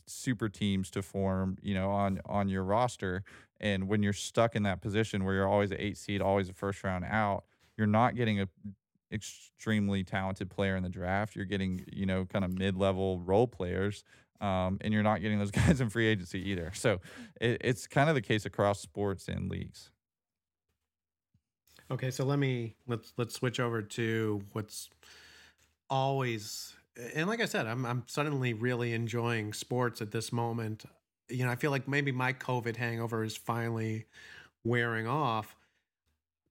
super 0.08 0.50
teams 0.50 0.90
to 0.92 1.02
form, 1.02 1.58
you 1.62 1.74
know, 1.74 1.92
on 1.92 2.20
on 2.26 2.50
your 2.50 2.64
roster. 2.64 3.24
And 3.60 3.88
when 3.88 4.04
you're 4.04 4.14
stuck 4.14 4.56
in 4.56 4.64
that 4.64 4.82
position 4.82 5.24
where 5.24 5.36
you're 5.36 5.48
always 5.48 5.72
an 5.72 5.78
eight 5.80 5.98
seed, 5.98 6.22
always 6.22 6.50
a 6.50 6.54
first 6.54 6.84
round 6.84 7.06
out, 7.06 7.46
you're 7.78 7.88
not 7.88 8.16
getting 8.16 8.42
a 8.42 8.48
extremely 9.12 10.04
talented 10.04 10.50
player 10.50 10.76
in 10.76 10.84
the 10.84 10.90
draft. 10.90 11.36
You're 11.36 11.46
getting, 11.46 11.86
you 11.94 12.06
know, 12.06 12.26
kind 12.26 12.44
of 12.44 12.58
mid 12.58 12.76
level 12.76 13.20
role 13.20 13.48
players 13.48 14.04
um, 14.42 14.78
and 14.82 14.94
you're 14.94 15.04
not 15.04 15.22
getting 15.22 15.40
those 15.40 15.52
guys 15.66 15.82
in 15.82 15.90
free 15.90 16.08
agency 16.08 16.50
either. 16.50 16.72
So 16.74 17.00
it, 17.40 17.58
it's 17.62 17.88
kind 17.88 18.10
of 18.10 18.16
the 18.16 18.22
case 18.22 18.46
across 18.46 18.80
sports 18.80 19.28
and 19.28 19.50
leagues. 19.50 19.92
Okay, 21.92 22.10
so 22.12 22.26
let 22.26 22.40
me 22.40 22.76
let's 22.88 23.14
let's 23.18 23.36
switch 23.36 23.60
over 23.60 23.82
to 23.82 24.42
what's 24.54 24.90
always 25.90 26.76
and 27.14 27.28
like 27.28 27.42
I 27.42 27.46
said, 27.46 27.68
I'm 27.68 27.86
I'm 27.86 28.04
suddenly 28.08 28.54
really 28.54 28.94
enjoying 28.94 29.54
sports 29.54 30.02
at 30.02 30.12
this 30.12 30.32
moment. 30.32 30.86
You 31.30 31.46
know, 31.46 31.52
I 31.52 31.56
feel 31.56 31.72
like 31.72 31.88
maybe 31.88 32.12
my 32.12 32.34
COVID 32.34 32.76
hangover 32.76 33.24
is 33.24 33.36
finally 33.36 34.06
wearing 34.64 35.08
off. 35.08 35.56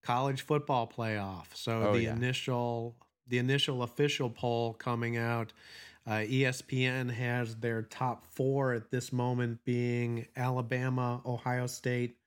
College 0.02 0.42
football 0.42 0.86
playoff. 0.86 1.46
So 1.54 1.88
Oh, 1.88 1.92
the 1.94 2.02
yeah. 2.02 2.12
initial 2.12 2.94
the 3.26 3.38
initial 3.38 3.82
official 3.82 4.28
poll 4.30 4.74
coming 4.74 5.16
out 5.16 5.52
uh, 6.06 6.20
ESPN 6.28 7.10
has 7.10 7.56
their 7.56 7.80
top 7.82 8.24
four 8.26 8.74
at 8.74 8.90
this 8.90 9.10
moment 9.12 9.64
being 9.64 10.26
Alabama, 10.36 11.22
Ohio 11.24 11.66
State, 11.66 12.18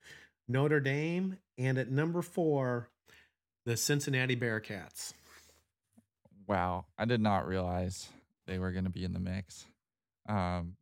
Notre 0.48 0.80
Dame, 0.80 1.38
and 1.60 1.78
at 1.78 1.92
number 1.92 2.24
four, 2.24 2.90
the 3.68 3.76
Cincinnati 3.76 4.38
Bearcats. 4.38 5.14
Wow, 6.48 6.86
I 6.98 7.04
did 7.04 7.20
not 7.20 7.46
realize 7.46 8.08
they 8.48 8.60
were 8.60 8.72
going 8.72 8.86
to 8.86 8.90
be 8.90 9.04
in 9.04 9.12
the 9.12 9.20
mix, 9.20 9.66
um, 10.30 10.78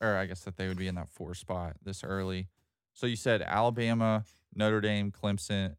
or 0.00 0.16
I 0.16 0.24
guess 0.24 0.40
that 0.44 0.56
they 0.56 0.66
would 0.66 0.78
be 0.78 0.86
in 0.88 0.94
that 0.94 1.10
four 1.10 1.34
spot 1.34 1.76
this 1.84 2.02
early. 2.02 2.48
So 2.94 3.06
you 3.06 3.16
said 3.16 3.42
Alabama, 3.42 4.24
Notre 4.54 4.80
Dame, 4.80 5.12
Clemson, 5.12 5.76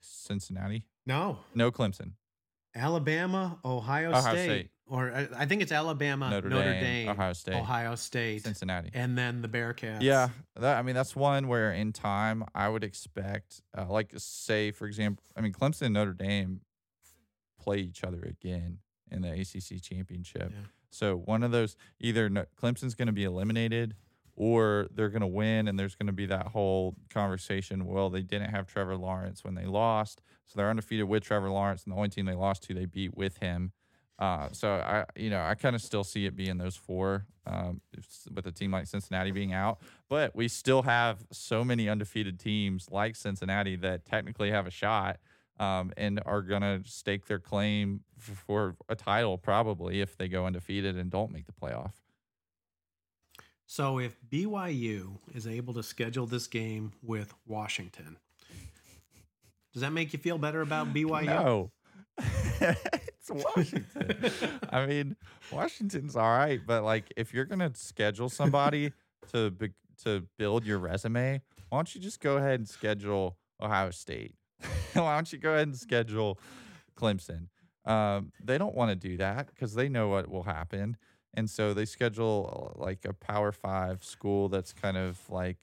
Cincinnati. 0.00 0.86
No, 1.06 1.38
No 1.54 1.70
Clemson. 1.70 2.14
Alabama, 2.74 3.60
Ohio, 3.64 4.10
Ohio 4.10 4.20
State, 4.20 4.44
State. 4.44 4.70
Or 4.86 5.12
I, 5.12 5.28
I 5.36 5.46
think 5.46 5.62
it's 5.62 5.72
Alabama, 5.72 6.30
Notre, 6.30 6.48
Notre, 6.48 6.72
Dame, 6.72 6.82
Dame, 6.82 7.08
Ohio 7.08 7.32
State, 7.32 7.54
Ohio 7.54 7.94
State, 7.94 8.42
Cincinnati. 8.42 8.90
and 8.94 9.16
then 9.16 9.42
the 9.42 9.48
Bearcats. 9.48 10.02
Yeah, 10.02 10.28
that 10.56 10.78
I 10.78 10.82
mean 10.82 10.94
that's 10.94 11.16
one 11.16 11.48
where 11.48 11.72
in 11.72 11.92
time 11.92 12.44
I 12.54 12.68
would 12.68 12.84
expect, 12.84 13.62
uh, 13.76 13.86
like 13.88 14.12
say 14.16 14.70
for 14.70 14.86
example, 14.86 15.24
I 15.36 15.40
mean 15.40 15.52
Clemson 15.52 15.82
and 15.82 15.94
Notre 15.94 16.12
Dame 16.12 16.60
play 17.58 17.78
each 17.78 18.04
other 18.04 18.22
again 18.22 18.78
in 19.10 19.22
the 19.22 19.30
ACC 19.32 19.80
championship. 19.82 20.52
Yeah. 20.52 20.66
So 20.90 21.16
one 21.16 21.42
of 21.42 21.50
those 21.50 21.76
either 21.98 22.28
Clemson's 22.30 22.94
going 22.94 23.06
to 23.06 23.12
be 23.12 23.24
eliminated 23.24 23.94
or 24.36 24.88
they're 24.92 25.10
going 25.10 25.20
to 25.20 25.26
win, 25.28 25.68
and 25.68 25.78
there's 25.78 25.94
going 25.94 26.08
to 26.08 26.12
be 26.12 26.26
that 26.26 26.48
whole 26.48 26.96
conversation. 27.08 27.86
Well, 27.86 28.10
they 28.10 28.22
didn't 28.22 28.50
have 28.50 28.66
Trevor 28.66 28.96
Lawrence 28.96 29.44
when 29.44 29.54
they 29.54 29.64
lost, 29.64 30.22
so 30.46 30.54
they're 30.56 30.70
undefeated 30.70 31.06
with 31.08 31.22
Trevor 31.22 31.50
Lawrence, 31.50 31.84
and 31.84 31.92
the 31.92 31.96
only 31.96 32.08
team 32.08 32.26
they 32.26 32.34
lost 32.34 32.64
to 32.64 32.74
they 32.74 32.84
beat 32.86 33.16
with 33.16 33.38
him. 33.38 33.72
Uh, 34.18 34.48
so 34.52 34.74
I, 34.74 35.04
you 35.16 35.30
know, 35.30 35.42
I 35.42 35.54
kind 35.54 35.74
of 35.74 35.82
still 35.82 36.04
see 36.04 36.26
it 36.26 36.36
being 36.36 36.56
those 36.58 36.76
four, 36.76 37.26
um, 37.46 37.80
with 38.32 38.46
a 38.46 38.52
team 38.52 38.70
like 38.70 38.86
Cincinnati 38.86 39.30
being 39.32 39.52
out. 39.52 39.80
But 40.08 40.34
we 40.36 40.48
still 40.48 40.82
have 40.82 41.24
so 41.32 41.64
many 41.64 41.88
undefeated 41.88 42.38
teams 42.38 42.88
like 42.90 43.16
Cincinnati 43.16 43.76
that 43.76 44.04
technically 44.06 44.50
have 44.50 44.66
a 44.66 44.70
shot. 44.70 45.18
um, 45.60 45.92
and 45.96 46.20
are 46.26 46.42
going 46.42 46.62
to 46.62 46.82
stake 46.84 47.26
their 47.26 47.38
claim 47.38 48.00
for 48.18 48.74
a 48.88 48.96
title 48.96 49.38
probably 49.38 50.00
if 50.00 50.16
they 50.16 50.26
go 50.26 50.46
undefeated 50.46 50.96
and 50.98 51.12
don't 51.12 51.30
make 51.30 51.46
the 51.46 51.52
playoff. 51.52 51.92
So 53.66 53.98
if 54.00 54.16
BYU 54.28 55.18
is 55.32 55.46
able 55.46 55.72
to 55.74 55.82
schedule 55.84 56.26
this 56.26 56.48
game 56.48 56.92
with 57.02 57.32
Washington, 57.46 58.16
does 59.72 59.82
that 59.82 59.92
make 59.92 60.12
you 60.12 60.18
feel 60.18 60.38
better 60.38 60.60
about 60.60 60.92
BYU? 60.92 61.24
No. 61.26 61.70
it's 63.28 63.44
Washington. 63.56 64.60
I 64.70 64.86
mean, 64.86 65.16
Washington's 65.50 66.16
all 66.16 66.30
right, 66.30 66.60
but 66.64 66.84
like 66.84 67.12
if 67.16 67.32
you're 67.32 67.44
gonna 67.44 67.70
schedule 67.74 68.28
somebody 68.28 68.92
to 69.32 69.50
be, 69.50 69.70
to 70.04 70.26
build 70.38 70.64
your 70.64 70.78
resume, 70.78 71.40
why 71.68 71.78
don't 71.78 71.94
you 71.94 72.00
just 72.00 72.20
go 72.20 72.36
ahead 72.36 72.60
and 72.60 72.68
schedule 72.68 73.36
Ohio 73.62 73.90
State? 73.90 74.34
why 74.94 75.14
don't 75.14 75.32
you 75.32 75.38
go 75.38 75.52
ahead 75.52 75.68
and 75.68 75.76
schedule 75.76 76.38
Clemson? 76.96 77.48
Um, 77.84 78.32
they 78.42 78.56
don't 78.58 78.74
want 78.74 78.90
to 78.90 78.96
do 78.96 79.16
that 79.18 79.48
because 79.48 79.74
they 79.74 79.88
know 79.88 80.08
what 80.08 80.28
will 80.30 80.44
happen, 80.44 80.96
and 81.34 81.48
so 81.48 81.74
they 81.74 81.84
schedule 81.84 82.74
like 82.76 83.04
a 83.04 83.12
Power 83.12 83.52
Five 83.52 84.04
school 84.04 84.48
that's 84.48 84.72
kind 84.72 84.96
of 84.96 85.18
like 85.28 85.58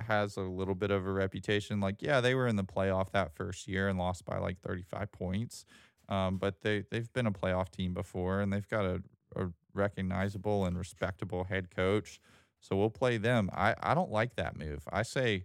has 0.00 0.36
a 0.36 0.42
little 0.42 0.74
bit 0.74 0.90
of 0.90 1.06
a 1.06 1.12
reputation. 1.12 1.80
Like, 1.80 2.00
yeah, 2.00 2.20
they 2.20 2.34
were 2.34 2.46
in 2.46 2.56
the 2.56 2.64
playoff 2.64 3.10
that 3.12 3.34
first 3.34 3.68
year 3.68 3.88
and 3.88 3.98
lost 3.98 4.24
by 4.24 4.38
like 4.38 4.58
35 4.60 5.12
points. 5.12 5.64
Um, 6.10 6.38
but 6.38 6.60
they 6.62 6.84
they've 6.90 7.10
been 7.12 7.26
a 7.26 7.32
playoff 7.32 7.70
team 7.70 7.94
before, 7.94 8.40
and 8.40 8.52
they've 8.52 8.68
got 8.68 8.84
a, 8.84 9.02
a 9.36 9.48
recognizable 9.72 10.66
and 10.66 10.76
respectable 10.76 11.44
head 11.44 11.74
coach. 11.74 12.20
So 12.60 12.76
we'll 12.76 12.90
play 12.90 13.16
them. 13.16 13.48
I, 13.54 13.74
I 13.80 13.94
don't 13.94 14.10
like 14.10 14.36
that 14.36 14.58
move. 14.58 14.86
I 14.92 15.02
say 15.02 15.44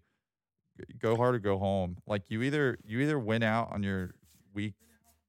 go 1.00 1.16
hard 1.16 1.36
or 1.36 1.40
go 1.40 1.58
home. 1.58 1.98
Like 2.06 2.30
you 2.30 2.42
either 2.42 2.78
you 2.84 3.00
either 3.00 3.20
win 3.20 3.44
out 3.44 3.72
on 3.72 3.84
your 3.84 4.16
weak 4.54 4.74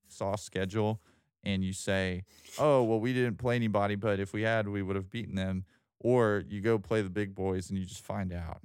sauce 0.09 0.43
schedule 0.43 1.01
and 1.45 1.65
you 1.65 1.73
say, 1.73 2.25
"Oh, 2.59 2.83
well 2.83 2.99
we 2.99 3.13
didn't 3.13 3.37
play 3.37 3.57
anybody, 3.57 3.95
but 3.95 4.19
if 4.19 4.33
we 4.33 4.43
had, 4.43 4.69
we 4.69 4.83
would 4.83 4.97
have 4.97 5.11
beaten 5.11 5.35
them." 5.35 5.65
Or 6.01 6.45
you 6.49 6.61
go 6.61 6.79
play 6.79 7.03
the 7.03 7.11
big 7.11 7.35
boys 7.35 7.71
and 7.71 7.79
you 7.79 7.85
just 7.85 8.05
find 8.05 8.33
out. 8.33 8.61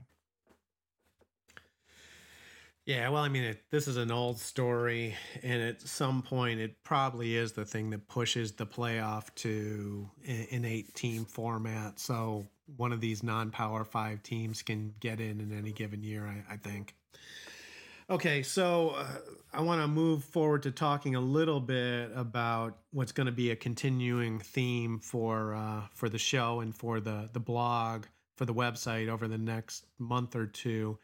Yeah, 2.92 3.08
well, 3.08 3.24
I 3.24 3.30
mean, 3.30 3.44
it, 3.44 3.64
this 3.72 3.88
is 3.88 3.96
an 3.96 4.12
old 4.12 4.38
story, 4.38 5.16
and 5.44 5.62
at 5.62 5.82
some 5.82 6.22
point, 6.22 6.60
it 6.60 6.84
probably 6.84 7.38
is 7.38 7.54
the 7.54 7.64
thing 7.64 7.90
that 7.92 8.10
pushes 8.10 8.52
the 8.52 8.66
playoff 8.66 9.34
to 9.36 10.10
an 10.28 10.66
eight-team 10.66 11.24
format. 11.24 12.02
So 12.02 12.48
one 12.76 12.92
of 12.92 13.00
these 13.00 13.24
non-power 13.24 13.86
five 13.86 14.22
teams 14.24 14.62
can 14.62 14.94
get 15.00 15.22
in 15.22 15.40
in 15.40 15.58
any 15.58 15.72
given 15.72 16.04
year. 16.04 16.28
I, 16.28 16.56
I 16.56 16.58
think. 16.58 16.94
Okay, 18.10 18.44
so 18.44 18.90
uh, 18.90 19.20
I 19.54 19.62
want 19.62 19.82
to 19.82 19.88
move 19.88 20.26
forward 20.26 20.64
to 20.64 20.72
talking 20.72 21.16
a 21.16 21.22
little 21.22 21.62
bit 21.62 22.12
about 22.14 22.78
what's 22.92 23.14
going 23.14 23.28
to 23.28 23.32
be 23.32 23.52
a 23.52 23.56
continuing 23.56 24.40
theme 24.40 25.00
for 25.00 25.56
uh, 25.56 25.84
for 25.94 26.10
the 26.10 26.20
show 26.20 26.60
and 26.60 26.76
for 26.76 27.00
the 27.00 27.30
the 27.32 27.40
blog 27.40 28.04
for 28.36 28.44
the 28.44 28.54
website 28.54 29.08
over 29.08 29.30
the 29.30 29.38
next 29.38 29.86
month 29.98 30.36
or 30.36 30.46
two 30.46 30.98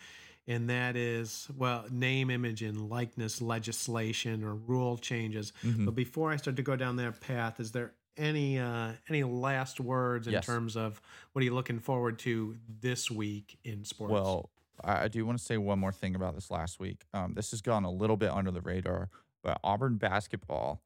and 0.47 0.69
that 0.69 0.95
is 0.95 1.47
well 1.57 1.86
name 1.91 2.29
image 2.29 2.62
and 2.62 2.89
likeness 2.89 3.41
legislation 3.41 4.43
or 4.43 4.55
rule 4.55 4.97
changes 4.97 5.53
mm-hmm. 5.63 5.86
but 5.86 5.95
before 5.95 6.31
i 6.31 6.36
start 6.36 6.55
to 6.55 6.63
go 6.63 6.75
down 6.75 6.95
that 6.95 7.19
path 7.21 7.60
is 7.60 7.71
there 7.71 7.93
any 8.17 8.57
uh, 8.57 8.91
any 9.10 9.23
last 9.23 9.79
words 9.79 10.25
in 10.25 10.33
yes. 10.33 10.45
terms 10.45 10.75
of 10.75 10.99
what 11.33 11.41
are 11.41 11.45
you 11.45 11.53
looking 11.53 11.79
forward 11.79 12.17
to 12.17 12.55
this 12.81 13.12
week 13.12 13.60
in 13.63 13.83
sports 13.83 14.12
well 14.12 14.49
i 14.83 15.07
do 15.07 15.25
want 15.25 15.38
to 15.38 15.43
say 15.43 15.57
one 15.57 15.79
more 15.79 15.91
thing 15.91 16.15
about 16.15 16.33
this 16.33 16.49
last 16.49 16.79
week 16.79 17.03
um, 17.13 17.33
this 17.36 17.51
has 17.51 17.62
gone 17.62 17.83
a 17.83 17.91
little 17.91 18.17
bit 18.17 18.31
under 18.31 18.51
the 18.51 18.62
radar 18.62 19.10
but 19.43 19.60
auburn 19.63 19.97
basketball 19.97 20.81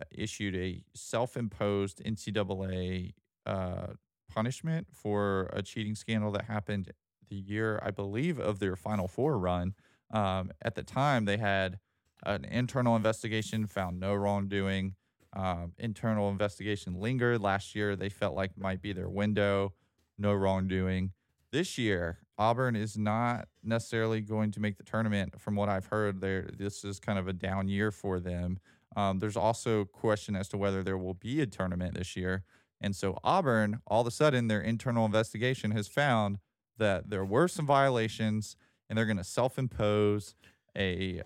uh, 0.00 0.04
issued 0.12 0.54
a 0.54 0.82
self-imposed 0.94 2.02
ncaa 2.04 3.12
uh, 3.46 3.86
punishment 4.32 4.86
for 4.92 5.48
a 5.52 5.62
cheating 5.62 5.94
scandal 5.94 6.30
that 6.30 6.44
happened 6.44 6.92
the 7.28 7.36
year, 7.36 7.80
I 7.82 7.90
believe, 7.90 8.38
of 8.38 8.58
their 8.58 8.76
Final 8.76 9.08
Four 9.08 9.38
run. 9.38 9.74
Um, 10.10 10.50
at 10.62 10.74
the 10.74 10.82
time, 10.82 11.24
they 11.24 11.36
had 11.36 11.78
an 12.24 12.44
internal 12.44 12.96
investigation, 12.96 13.66
found 13.66 14.00
no 14.00 14.14
wrongdoing. 14.14 14.94
Um, 15.32 15.72
internal 15.78 16.30
investigation 16.30 16.98
lingered. 16.98 17.42
Last 17.42 17.74
year, 17.74 17.94
they 17.94 18.08
felt 18.08 18.34
like 18.34 18.56
might 18.56 18.80
be 18.80 18.92
their 18.92 19.08
window, 19.08 19.74
no 20.16 20.32
wrongdoing. 20.32 21.12
This 21.52 21.76
year, 21.76 22.20
Auburn 22.38 22.74
is 22.76 22.96
not 22.96 23.48
necessarily 23.62 24.20
going 24.20 24.50
to 24.52 24.60
make 24.60 24.76
the 24.76 24.82
tournament. 24.82 25.38
From 25.40 25.56
what 25.56 25.68
I've 25.68 25.86
heard, 25.86 26.20
there 26.20 26.48
this 26.56 26.84
is 26.84 26.98
kind 26.98 27.18
of 27.18 27.28
a 27.28 27.32
down 27.32 27.68
year 27.68 27.90
for 27.90 28.18
them. 28.18 28.58
Um, 28.96 29.18
there's 29.18 29.36
also 29.36 29.84
question 29.84 30.36
as 30.36 30.48
to 30.48 30.56
whether 30.56 30.82
there 30.82 30.98
will 30.98 31.14
be 31.14 31.42
a 31.42 31.46
tournament 31.46 31.94
this 31.94 32.16
year. 32.16 32.44
And 32.80 32.94
so 32.94 33.18
Auburn, 33.22 33.80
all 33.86 34.02
of 34.02 34.06
a 34.06 34.10
sudden, 34.10 34.48
their 34.48 34.60
internal 34.60 35.04
investigation 35.04 35.70
has 35.72 35.88
found 35.88 36.38
that 36.78 37.10
there 37.10 37.24
were 37.24 37.48
some 37.48 37.66
violations 37.66 38.56
and 38.88 38.96
they're 38.96 39.06
going 39.06 39.16
to 39.16 39.24
self-impose 39.24 40.34
a 40.76 41.22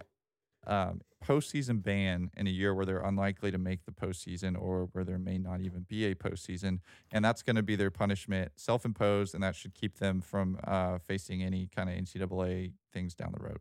um, 0.66 1.00
postseason 1.24 1.82
ban 1.82 2.30
in 2.36 2.46
a 2.46 2.50
year 2.50 2.74
where 2.74 2.86
they're 2.86 3.00
unlikely 3.00 3.50
to 3.50 3.58
make 3.58 3.84
the 3.84 3.92
postseason 3.92 4.60
or 4.60 4.88
where 4.92 5.04
there 5.04 5.18
may 5.18 5.38
not 5.38 5.60
even 5.60 5.84
be 5.88 6.06
a 6.06 6.14
postseason, 6.14 6.80
and 7.12 7.24
that's 7.24 7.42
going 7.42 7.56
to 7.56 7.62
be 7.62 7.76
their 7.76 7.90
punishment, 7.90 8.52
self-imposed, 8.56 9.34
and 9.34 9.42
that 9.42 9.54
should 9.54 9.74
keep 9.74 9.98
them 9.98 10.20
from 10.20 10.58
uh, 10.64 10.98
facing 10.98 11.42
any 11.42 11.68
kind 11.74 11.88
of 11.88 11.96
NCAA 11.96 12.72
things 12.92 13.14
down 13.14 13.32
the 13.36 13.42
road. 13.42 13.58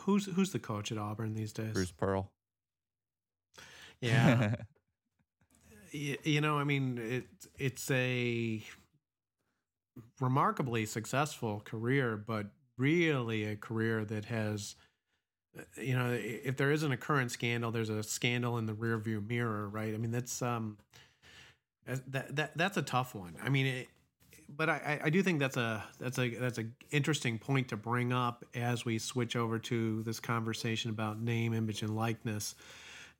Who's 0.00 0.26
who's 0.26 0.52
the 0.52 0.58
coach 0.58 0.92
at 0.92 0.98
Auburn 0.98 1.34
these 1.34 1.52
days? 1.52 1.72
Bruce 1.72 1.92
Pearl. 1.92 2.30
Yeah. 4.00 4.54
you 5.90 6.40
know, 6.40 6.56
I 6.56 6.64
mean, 6.64 6.98
it 6.98 7.26
it's 7.58 7.90
a 7.90 8.62
remarkably 10.20 10.86
successful 10.86 11.60
career, 11.60 12.16
but 12.16 12.46
really 12.76 13.44
a 13.44 13.56
career 13.56 14.04
that 14.04 14.26
has, 14.26 14.76
uh, 15.58 15.62
you 15.80 15.96
know, 15.96 16.10
if 16.12 16.56
there 16.56 16.70
isn't 16.70 16.92
a 16.92 16.96
current 16.96 17.30
scandal, 17.30 17.70
there's 17.70 17.90
a 17.90 18.02
scandal 18.02 18.58
in 18.58 18.66
the 18.66 18.74
rearview 18.74 19.26
mirror, 19.26 19.68
right? 19.68 19.94
I 19.94 19.96
mean, 19.96 20.10
that's 20.10 20.40
um, 20.42 20.78
that 21.86 22.36
that 22.36 22.56
that's 22.56 22.76
a 22.76 22.82
tough 22.82 23.14
one. 23.14 23.34
I 23.42 23.48
mean, 23.48 23.66
it, 23.66 23.88
but 24.48 24.68
I, 24.68 25.00
I 25.04 25.10
do 25.10 25.22
think 25.22 25.40
that's 25.40 25.56
a 25.56 25.84
that's 25.98 26.18
a 26.18 26.28
that's 26.30 26.58
a 26.58 26.64
interesting 26.90 27.38
point 27.38 27.68
to 27.68 27.76
bring 27.76 28.12
up 28.12 28.44
as 28.54 28.84
we 28.84 28.98
switch 28.98 29.36
over 29.36 29.58
to 29.58 30.02
this 30.02 30.20
conversation 30.20 30.90
about 30.90 31.20
name, 31.20 31.52
image, 31.52 31.82
and 31.82 31.94
likeness. 31.94 32.54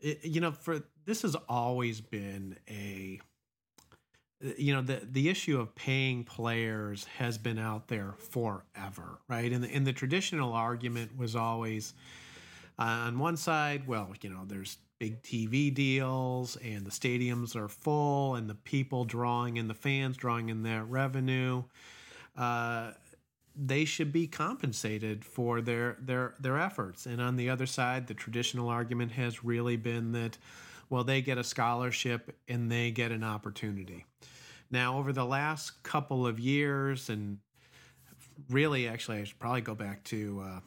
It, 0.01 0.25
you 0.25 0.41
know, 0.41 0.53
for 0.53 0.83
this 1.05 1.23
has 1.23 1.35
always 1.49 2.01
been 2.01 2.57
a 2.69 3.21
you 4.41 4.73
know 4.73 4.83
the 4.83 5.01
the 5.11 5.29
issue 5.29 5.61
of 5.61 5.75
paying 5.75 6.25
players 6.25 7.05
has 7.19 7.39
been 7.39 7.59
out 7.59 7.89
there 7.89 8.15
forever 8.19 9.19
right? 9.29 9.53
And 9.53 9.65
the, 9.65 9.75
and 9.75 9.87
the 9.87 9.93
traditional 9.93 10.53
argument 10.53 11.17
was 11.17 11.35
always 11.35 11.95
uh, 12.79 12.83
on 12.83 13.19
one 13.19 13.37
side 13.37 13.87
well 13.87 14.13
you 14.21 14.31
know 14.31 14.45
there's 14.47 14.79
big 14.99 15.23
TV 15.23 15.73
deals 15.73 16.57
and 16.57 16.85
the 16.85 16.91
stadiums 16.91 17.55
are 17.55 17.69
full 17.69 18.35
and 18.35 18.51
the 18.51 18.55
people 18.55 19.05
drawing 19.05 19.57
in 19.57 19.69
the 19.69 19.75
fans 19.75 20.17
drawing 20.17 20.49
in 20.49 20.63
their 20.63 20.85
revenue 20.85 21.63
uh, 22.37 22.93
they 23.59 23.85
should 23.85 24.13
be 24.13 24.27
compensated 24.27 25.25
for 25.25 25.61
their 25.61 25.97
their 26.01 26.35
their 26.39 26.59
efforts. 26.59 27.07
And 27.07 27.21
on 27.21 27.37
the 27.37 27.51
other 27.51 27.67
side 27.67 28.07
the 28.07 28.15
traditional 28.15 28.69
argument 28.69 29.13
has 29.13 29.45
really 29.45 29.77
been 29.77 30.13
that 30.13 30.39
well, 30.91 31.05
they 31.05 31.21
get 31.23 31.39
a 31.39 31.45
scholarship 31.45 32.37
and 32.49 32.71
they 32.71 32.91
get 32.91 33.13
an 33.13 33.25
opportunity. 33.25 34.05
Now, 34.71 34.99
over 34.99 35.13
the 35.13 35.25
last 35.25 35.83
couple 35.83 36.27
of 36.27 36.39
years, 36.39 37.09
and 37.09 37.39
really, 38.51 38.89
actually, 38.89 39.19
I 39.19 39.25
should 39.25 39.39
probably 39.39 39.63
go 39.63 39.75
back 39.75 40.05
to. 40.05 40.43
Uh, 40.45 40.61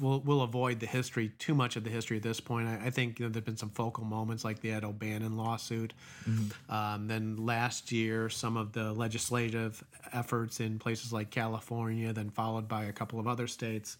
we'll 0.00 0.20
we'll 0.20 0.42
avoid 0.42 0.80
the 0.80 0.86
history 0.86 1.32
too 1.38 1.54
much 1.54 1.76
of 1.76 1.84
the 1.84 1.90
history 1.90 2.16
at 2.16 2.22
this 2.22 2.40
point. 2.40 2.68
I, 2.68 2.86
I 2.86 2.90
think 2.90 3.18
you 3.18 3.26
know, 3.26 3.32
there've 3.32 3.44
been 3.44 3.56
some 3.56 3.70
focal 3.70 4.04
moments 4.04 4.44
like 4.44 4.60
the 4.60 4.72
Ed 4.72 4.84
O'Bannon 4.84 5.36
lawsuit. 5.36 5.92
Mm-hmm. 6.28 6.74
Um, 6.74 7.08
then 7.08 7.36
last 7.36 7.92
year, 7.92 8.28
some 8.28 8.56
of 8.56 8.72
the 8.72 8.92
legislative 8.92 9.84
efforts 10.12 10.60
in 10.60 10.78
places 10.78 11.12
like 11.12 11.30
California, 11.30 12.12
then 12.12 12.30
followed 12.30 12.68
by 12.68 12.84
a 12.84 12.92
couple 12.92 13.20
of 13.20 13.26
other 13.26 13.46
states. 13.46 13.98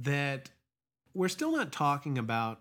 That 0.00 0.48
we're 1.14 1.28
still 1.28 1.52
not 1.52 1.72
talking 1.72 2.18
about 2.18 2.60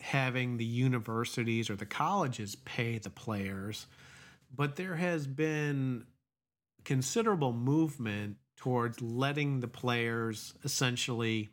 having 0.00 0.56
the 0.56 0.64
universities 0.64 1.70
or 1.70 1.76
the 1.76 1.86
colleges 1.86 2.56
pay 2.56 2.98
the 2.98 3.10
players, 3.10 3.86
but 4.54 4.76
there 4.76 4.96
has 4.96 5.26
been 5.26 6.04
considerable 6.84 7.52
movement 7.52 8.36
towards 8.56 9.00
letting 9.00 9.60
the 9.60 9.68
players 9.68 10.54
essentially 10.64 11.48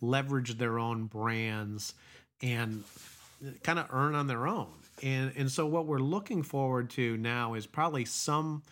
leverage 0.00 0.58
their 0.58 0.78
own 0.78 1.06
brands 1.06 1.94
and 2.42 2.84
kind 3.62 3.78
of 3.78 3.86
earn 3.90 4.14
on 4.14 4.26
their 4.26 4.46
own. 4.46 4.72
And 5.02 5.32
and 5.36 5.50
so 5.50 5.66
what 5.66 5.86
we're 5.86 5.98
looking 5.98 6.42
forward 6.42 6.90
to 6.90 7.16
now 7.16 7.54
is 7.54 7.66
probably 7.66 8.04
some 8.04 8.62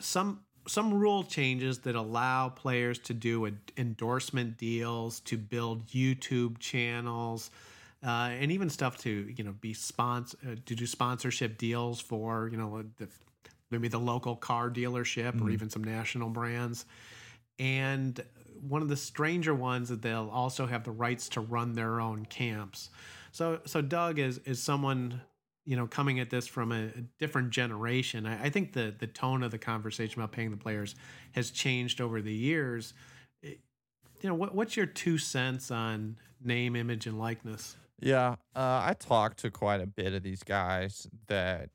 some 0.00 0.40
some 0.66 0.94
rule 0.94 1.24
changes 1.24 1.80
that 1.80 1.96
allow 1.96 2.48
players 2.48 2.98
to 3.00 3.14
do 3.14 3.50
endorsement 3.76 4.56
deals, 4.56 5.20
to 5.20 5.36
build 5.36 5.88
YouTube 5.88 6.58
channels, 6.58 7.50
uh, 8.04 8.30
and 8.32 8.50
even 8.50 8.68
stuff 8.68 8.98
to 8.98 9.32
you 9.36 9.44
know 9.44 9.52
be 9.60 9.74
sponsor 9.74 10.36
uh, 10.46 10.54
to 10.66 10.74
do 10.74 10.86
sponsorship 10.86 11.58
deals 11.58 12.00
for 12.00 12.48
you 12.50 12.56
know 12.56 12.82
the, 12.98 13.08
maybe 13.70 13.88
the 13.88 14.00
local 14.00 14.36
car 14.36 14.70
dealership 14.70 15.32
mm-hmm. 15.32 15.46
or 15.46 15.50
even 15.50 15.70
some 15.70 15.82
national 15.82 16.28
brands. 16.28 16.84
And 17.58 18.22
one 18.60 18.82
of 18.82 18.88
the 18.88 18.96
stranger 18.96 19.54
ones 19.54 19.88
that 19.88 20.02
they'll 20.02 20.30
also 20.32 20.66
have 20.66 20.84
the 20.84 20.90
rights 20.90 21.28
to 21.30 21.40
run 21.40 21.74
their 21.74 22.00
own 22.00 22.24
camps. 22.26 22.90
So 23.30 23.60
so 23.64 23.80
Doug 23.80 24.18
is 24.18 24.38
is 24.38 24.62
someone 24.62 25.20
you 25.64 25.76
know 25.76 25.86
coming 25.86 26.20
at 26.20 26.30
this 26.30 26.46
from 26.46 26.72
a, 26.72 26.88
different 27.18 27.50
generation. 27.50 28.26
I, 28.26 28.44
I, 28.44 28.50
think 28.50 28.72
the 28.72 28.94
the 28.98 29.06
tone 29.06 29.42
of 29.42 29.50
the 29.50 29.58
conversation 29.58 30.20
about 30.20 30.32
paying 30.32 30.50
the 30.50 30.56
players 30.56 30.94
has 31.32 31.50
changed 31.50 32.00
over 32.00 32.20
the 32.20 32.34
years. 32.34 32.94
It, 33.42 33.60
you 34.20 34.28
know 34.28 34.34
what 34.34 34.54
what's 34.54 34.76
your 34.76 34.86
two 34.86 35.18
cents 35.18 35.70
on 35.70 36.16
name, 36.44 36.76
image, 36.76 37.06
and 37.06 37.18
likeness? 37.18 37.76
Yeah, 38.02 38.34
uh, 38.56 38.82
I 38.84 38.96
talked 38.98 39.38
to 39.40 39.50
quite 39.50 39.80
a 39.80 39.86
bit 39.86 40.12
of 40.12 40.24
these 40.24 40.42
guys 40.42 41.06
that 41.28 41.70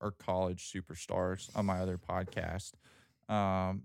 are 0.00 0.12
college 0.12 0.72
superstars 0.72 1.50
on 1.56 1.66
my 1.66 1.80
other 1.80 1.98
podcast, 1.98 2.72
um, 3.28 3.82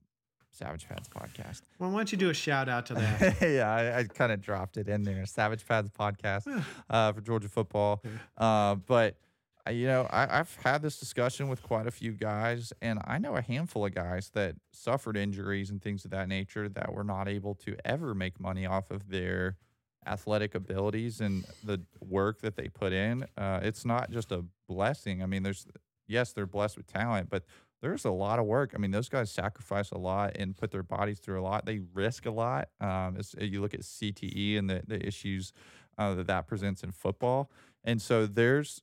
Savage 0.51 0.87
Pads 0.87 1.09
podcast. 1.09 1.61
Well, 1.79 1.89
why 1.89 1.97
don't 1.97 2.11
you 2.11 2.19
do 2.19 2.29
a 2.29 2.33
shout 2.33 2.69
out 2.69 2.85
to 2.85 2.93
that? 2.93 3.37
yeah, 3.41 3.73
I, 3.73 3.99
I 3.99 4.03
kind 4.03 4.31
of 4.31 4.39
dropped 4.39 4.77
it 4.77 4.87
in 4.87 5.01
there. 5.01 5.25
Savage 5.25 5.65
Pads 5.65 5.89
podcast 5.89 6.63
uh, 6.91 7.11
for 7.11 7.21
Georgia 7.21 7.49
football. 7.49 8.03
Uh, 8.37 8.75
but 8.75 9.17
uh, 9.65 9.71
you 9.71 9.87
know, 9.87 10.07
I, 10.11 10.27
have 10.27 10.55
had 10.63 10.83
this 10.83 10.99
discussion 10.99 11.47
with 11.47 11.63
quite 11.63 11.87
a 11.87 11.91
few 11.91 12.11
guys, 12.11 12.71
and 12.83 12.99
I 13.05 13.17
know 13.17 13.35
a 13.35 13.41
handful 13.41 13.83
of 13.83 13.95
guys 13.95 14.29
that 14.35 14.55
suffered 14.71 15.17
injuries 15.17 15.71
and 15.71 15.81
things 15.81 16.05
of 16.05 16.11
that 16.11 16.27
nature 16.27 16.69
that 16.69 16.93
were 16.93 17.03
not 17.03 17.27
able 17.27 17.55
to 17.55 17.75
ever 17.83 18.13
make 18.13 18.39
money 18.39 18.67
off 18.67 18.91
of 18.91 19.09
their 19.09 19.57
athletic 20.05 20.55
abilities 20.55 21.21
and 21.21 21.45
the 21.63 21.81
work 22.01 22.41
that 22.41 22.55
they 22.55 22.67
put 22.67 22.93
in. 22.93 23.25
Uh, 23.37 23.59
it's 23.63 23.85
not 23.85 24.11
just 24.11 24.31
a 24.31 24.43
blessing. 24.67 25.21
I 25.23 25.25
mean, 25.25 25.43
there's 25.43 25.65
yes, 26.07 26.33
they're 26.33 26.45
blessed 26.45 26.77
with 26.77 26.87
talent, 26.87 27.29
but 27.29 27.43
there's 27.81 28.05
a 28.05 28.11
lot 28.11 28.39
of 28.39 28.45
work. 28.45 28.71
I 28.73 28.77
mean, 28.77 28.91
those 28.91 29.09
guys 29.09 29.29
sacrifice 29.29 29.91
a 29.91 29.97
lot 29.97 30.37
and 30.37 30.55
put 30.55 30.71
their 30.71 30.83
bodies 30.83 31.19
through 31.19 31.41
a 31.41 31.43
lot. 31.43 31.65
They 31.65 31.81
risk 31.93 32.25
a 32.25 32.31
lot. 32.31 32.69
Um, 32.79 33.17
you 33.37 33.59
look 33.61 33.73
at 33.73 33.81
CTE 33.81 34.57
and 34.57 34.69
the, 34.69 34.83
the 34.87 35.05
issues 35.05 35.51
uh, 35.97 36.13
that 36.15 36.27
that 36.27 36.47
presents 36.47 36.83
in 36.83 36.91
football, 36.91 37.51
and 37.83 38.01
so 38.01 38.25
there's 38.25 38.81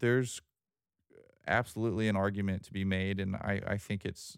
there's 0.00 0.42
absolutely 1.46 2.08
an 2.08 2.16
argument 2.16 2.62
to 2.64 2.72
be 2.72 2.84
made, 2.84 3.18
and 3.18 3.36
I, 3.36 3.60
I 3.66 3.76
think 3.78 4.04
it's 4.04 4.36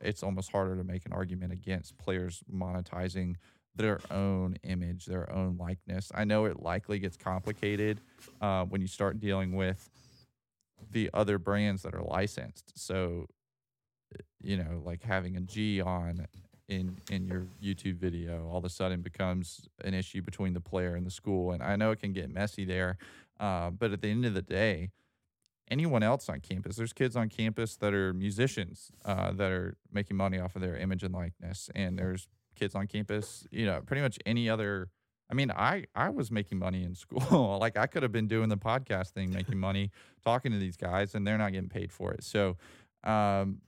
it's 0.00 0.22
almost 0.22 0.52
harder 0.52 0.76
to 0.76 0.84
make 0.84 1.06
an 1.06 1.12
argument 1.12 1.52
against 1.52 1.98
players 1.98 2.42
monetizing 2.52 3.36
their 3.74 4.00
own 4.10 4.56
image, 4.62 5.06
their 5.06 5.32
own 5.32 5.56
likeness. 5.56 6.10
I 6.14 6.24
know 6.24 6.44
it 6.46 6.60
likely 6.60 6.98
gets 6.98 7.16
complicated 7.16 8.00
uh, 8.40 8.64
when 8.64 8.80
you 8.80 8.86
start 8.86 9.20
dealing 9.20 9.54
with 9.54 9.88
the 10.90 11.10
other 11.14 11.38
brands 11.38 11.82
that 11.82 11.94
are 11.94 12.02
licensed. 12.02 12.72
So, 12.74 13.26
you 14.42 14.56
know, 14.56 14.82
like 14.84 15.02
having 15.02 15.36
a 15.36 15.40
G 15.40 15.80
on 15.80 16.26
in 16.68 16.96
in 17.10 17.26
your 17.26 17.46
YouTube 17.62 17.96
video 17.96 18.48
all 18.48 18.58
of 18.58 18.64
a 18.64 18.68
sudden 18.68 19.02
becomes 19.02 19.68
an 19.84 19.92
issue 19.92 20.22
between 20.22 20.54
the 20.54 20.60
player 20.60 20.94
and 20.94 21.06
the 21.06 21.10
school. 21.10 21.52
And 21.52 21.62
I 21.62 21.76
know 21.76 21.90
it 21.90 22.00
can 22.00 22.12
get 22.12 22.32
messy 22.32 22.64
there, 22.64 22.98
uh, 23.38 23.70
but 23.70 23.92
at 23.92 24.02
the 24.02 24.08
end 24.08 24.24
of 24.24 24.34
the 24.34 24.42
day, 24.42 24.90
anyone 25.70 26.02
else 26.02 26.28
on 26.28 26.40
campus, 26.40 26.76
there's 26.76 26.92
kids 26.92 27.16
on 27.16 27.28
campus 27.28 27.76
that 27.76 27.94
are 27.94 28.12
musicians 28.12 28.90
uh, 29.04 29.32
that 29.32 29.50
are 29.52 29.76
making 29.92 30.16
money 30.16 30.38
off 30.38 30.56
of 30.56 30.62
their 30.62 30.76
image 30.76 31.02
and 31.02 31.14
likeness, 31.14 31.70
and 31.74 31.98
there's 31.98 32.28
kids 32.60 32.74
on 32.74 32.86
campus, 32.86 33.46
you 33.50 33.66
know, 33.66 33.80
pretty 33.84 34.02
much 34.02 34.18
any 34.26 34.48
other. 34.48 34.88
I 35.30 35.34
mean, 35.34 35.50
I 35.50 35.84
I 35.94 36.10
was 36.10 36.30
making 36.30 36.58
money 36.58 36.84
in 36.84 36.94
school. 37.04 37.58
like 37.58 37.76
I 37.76 37.86
could 37.86 38.02
have 38.02 38.12
been 38.12 38.28
doing 38.28 38.48
the 38.48 38.58
podcast 38.58 39.10
thing, 39.10 39.32
making 39.32 39.58
money, 39.68 39.90
talking 40.24 40.52
to 40.52 40.58
these 40.58 40.76
guys, 40.76 41.14
and 41.14 41.26
they're 41.26 41.38
not 41.38 41.52
getting 41.52 41.70
paid 41.70 41.90
for 41.90 42.12
it. 42.12 42.22
So, 42.22 42.56
um, 43.02 43.62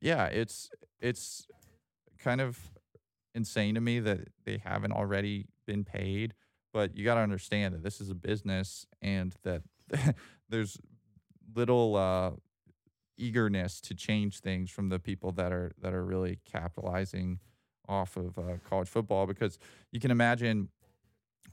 yeah, 0.00 0.26
it's 0.26 0.70
it's 1.00 1.46
kind 2.18 2.40
of 2.40 2.58
insane 3.34 3.74
to 3.74 3.80
me 3.80 4.00
that 4.00 4.28
they 4.44 4.58
haven't 4.58 4.92
already 4.92 5.46
been 5.66 5.84
paid. 5.84 6.34
But 6.72 6.96
you 6.96 7.04
got 7.04 7.14
to 7.14 7.20
understand 7.20 7.74
that 7.74 7.82
this 7.82 8.00
is 8.00 8.10
a 8.10 8.14
business, 8.14 8.86
and 9.00 9.34
that 9.44 9.62
there's 10.48 10.76
little 11.54 11.96
uh, 11.96 12.32
eagerness 13.16 13.80
to 13.82 13.94
change 13.94 14.40
things 14.40 14.70
from 14.70 14.88
the 14.88 14.98
people 14.98 15.32
that 15.32 15.52
are 15.52 15.72
that 15.80 15.94
are 15.94 16.04
really 16.04 16.40
capitalizing 16.50 17.38
off 17.88 18.16
of 18.16 18.38
uh, 18.38 18.54
college 18.68 18.88
football 18.88 19.26
because 19.26 19.58
you 19.92 20.00
can 20.00 20.10
imagine 20.10 20.68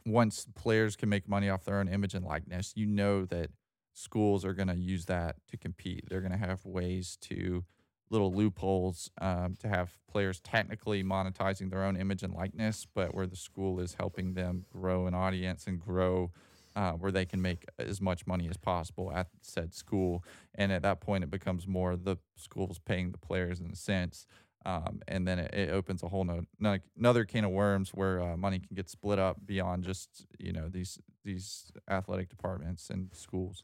once 0.06 0.48
players 0.56 0.96
can 0.96 1.10
make 1.10 1.28
money 1.28 1.50
off 1.50 1.64
their 1.64 1.80
own 1.80 1.88
image 1.88 2.14
and 2.14 2.26
likeness, 2.26 2.74
you 2.76 2.86
know 2.86 3.26
that 3.26 3.50
schools 3.94 4.44
are 4.44 4.54
going 4.54 4.68
to 4.68 4.76
use 4.76 5.06
that 5.06 5.36
to 5.48 5.58
compete. 5.58 6.04
They're 6.10 6.22
going 6.22 6.32
to 6.32 6.38
have 6.38 6.66
ways 6.66 7.18
to 7.22 7.64
little 8.10 8.34
loopholes 8.34 9.10
um, 9.22 9.56
to 9.60 9.68
have 9.68 9.98
players 10.10 10.40
technically 10.40 11.04
monetizing 11.04 11.70
their 11.70 11.84
own 11.84 11.96
image 11.96 12.22
and 12.22 12.34
likeness, 12.34 12.86
but 12.94 13.16
where 13.16 13.26
the 13.26 13.36
school 13.36 13.80
is 13.80 13.96
helping 13.96 14.34
them 14.34 14.66
grow 14.72 15.08
an 15.08 15.14
audience 15.14 15.66
and 15.68 15.80
grow 15.80 16.32
uh, 16.76 16.92
where 16.92 17.12
they 17.12 17.26
can 17.26 17.42
make 17.42 17.66
as 17.78 18.02
much 18.02 18.26
money 18.26 18.48
as 18.50 18.58
possible 18.58 19.12
at 19.14 19.28
said 19.42 19.74
school. 19.74 20.24
And 20.56 20.72
at 20.72 20.82
that 20.84 21.02
point, 21.02 21.24
it 21.24 21.30
becomes 21.30 21.68
more 21.68 21.96
the 21.96 22.18
schools 22.36 22.80
paying 22.80 23.12
the 23.12 23.18
players 23.18 23.60
in 23.60 23.72
a 23.72 23.76
sense. 23.76 24.26
Um, 24.66 25.02
and 25.08 25.28
then 25.28 25.40
it, 25.40 25.54
it, 25.54 25.70
opens 25.72 26.04
a 26.04 26.08
whole 26.08 26.24
no, 26.24 26.78
another 26.98 27.26
can 27.26 27.44
of 27.44 27.52
worms 27.52 27.90
where 27.94 28.22
uh, 28.22 28.38
money 28.38 28.60
can 28.60 28.76
get 28.76 28.90
split 28.90 29.20
up 29.20 29.46
beyond 29.46 29.84
just 29.84 30.26
you 30.40 30.54
know 30.54 30.70
these 30.70 30.98
these 31.26 31.72
athletic 31.90 32.30
departments 32.30 32.90
and 32.90 33.10
schools. 33.14 33.64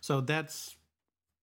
So 0.00 0.20
that's, 0.20 0.76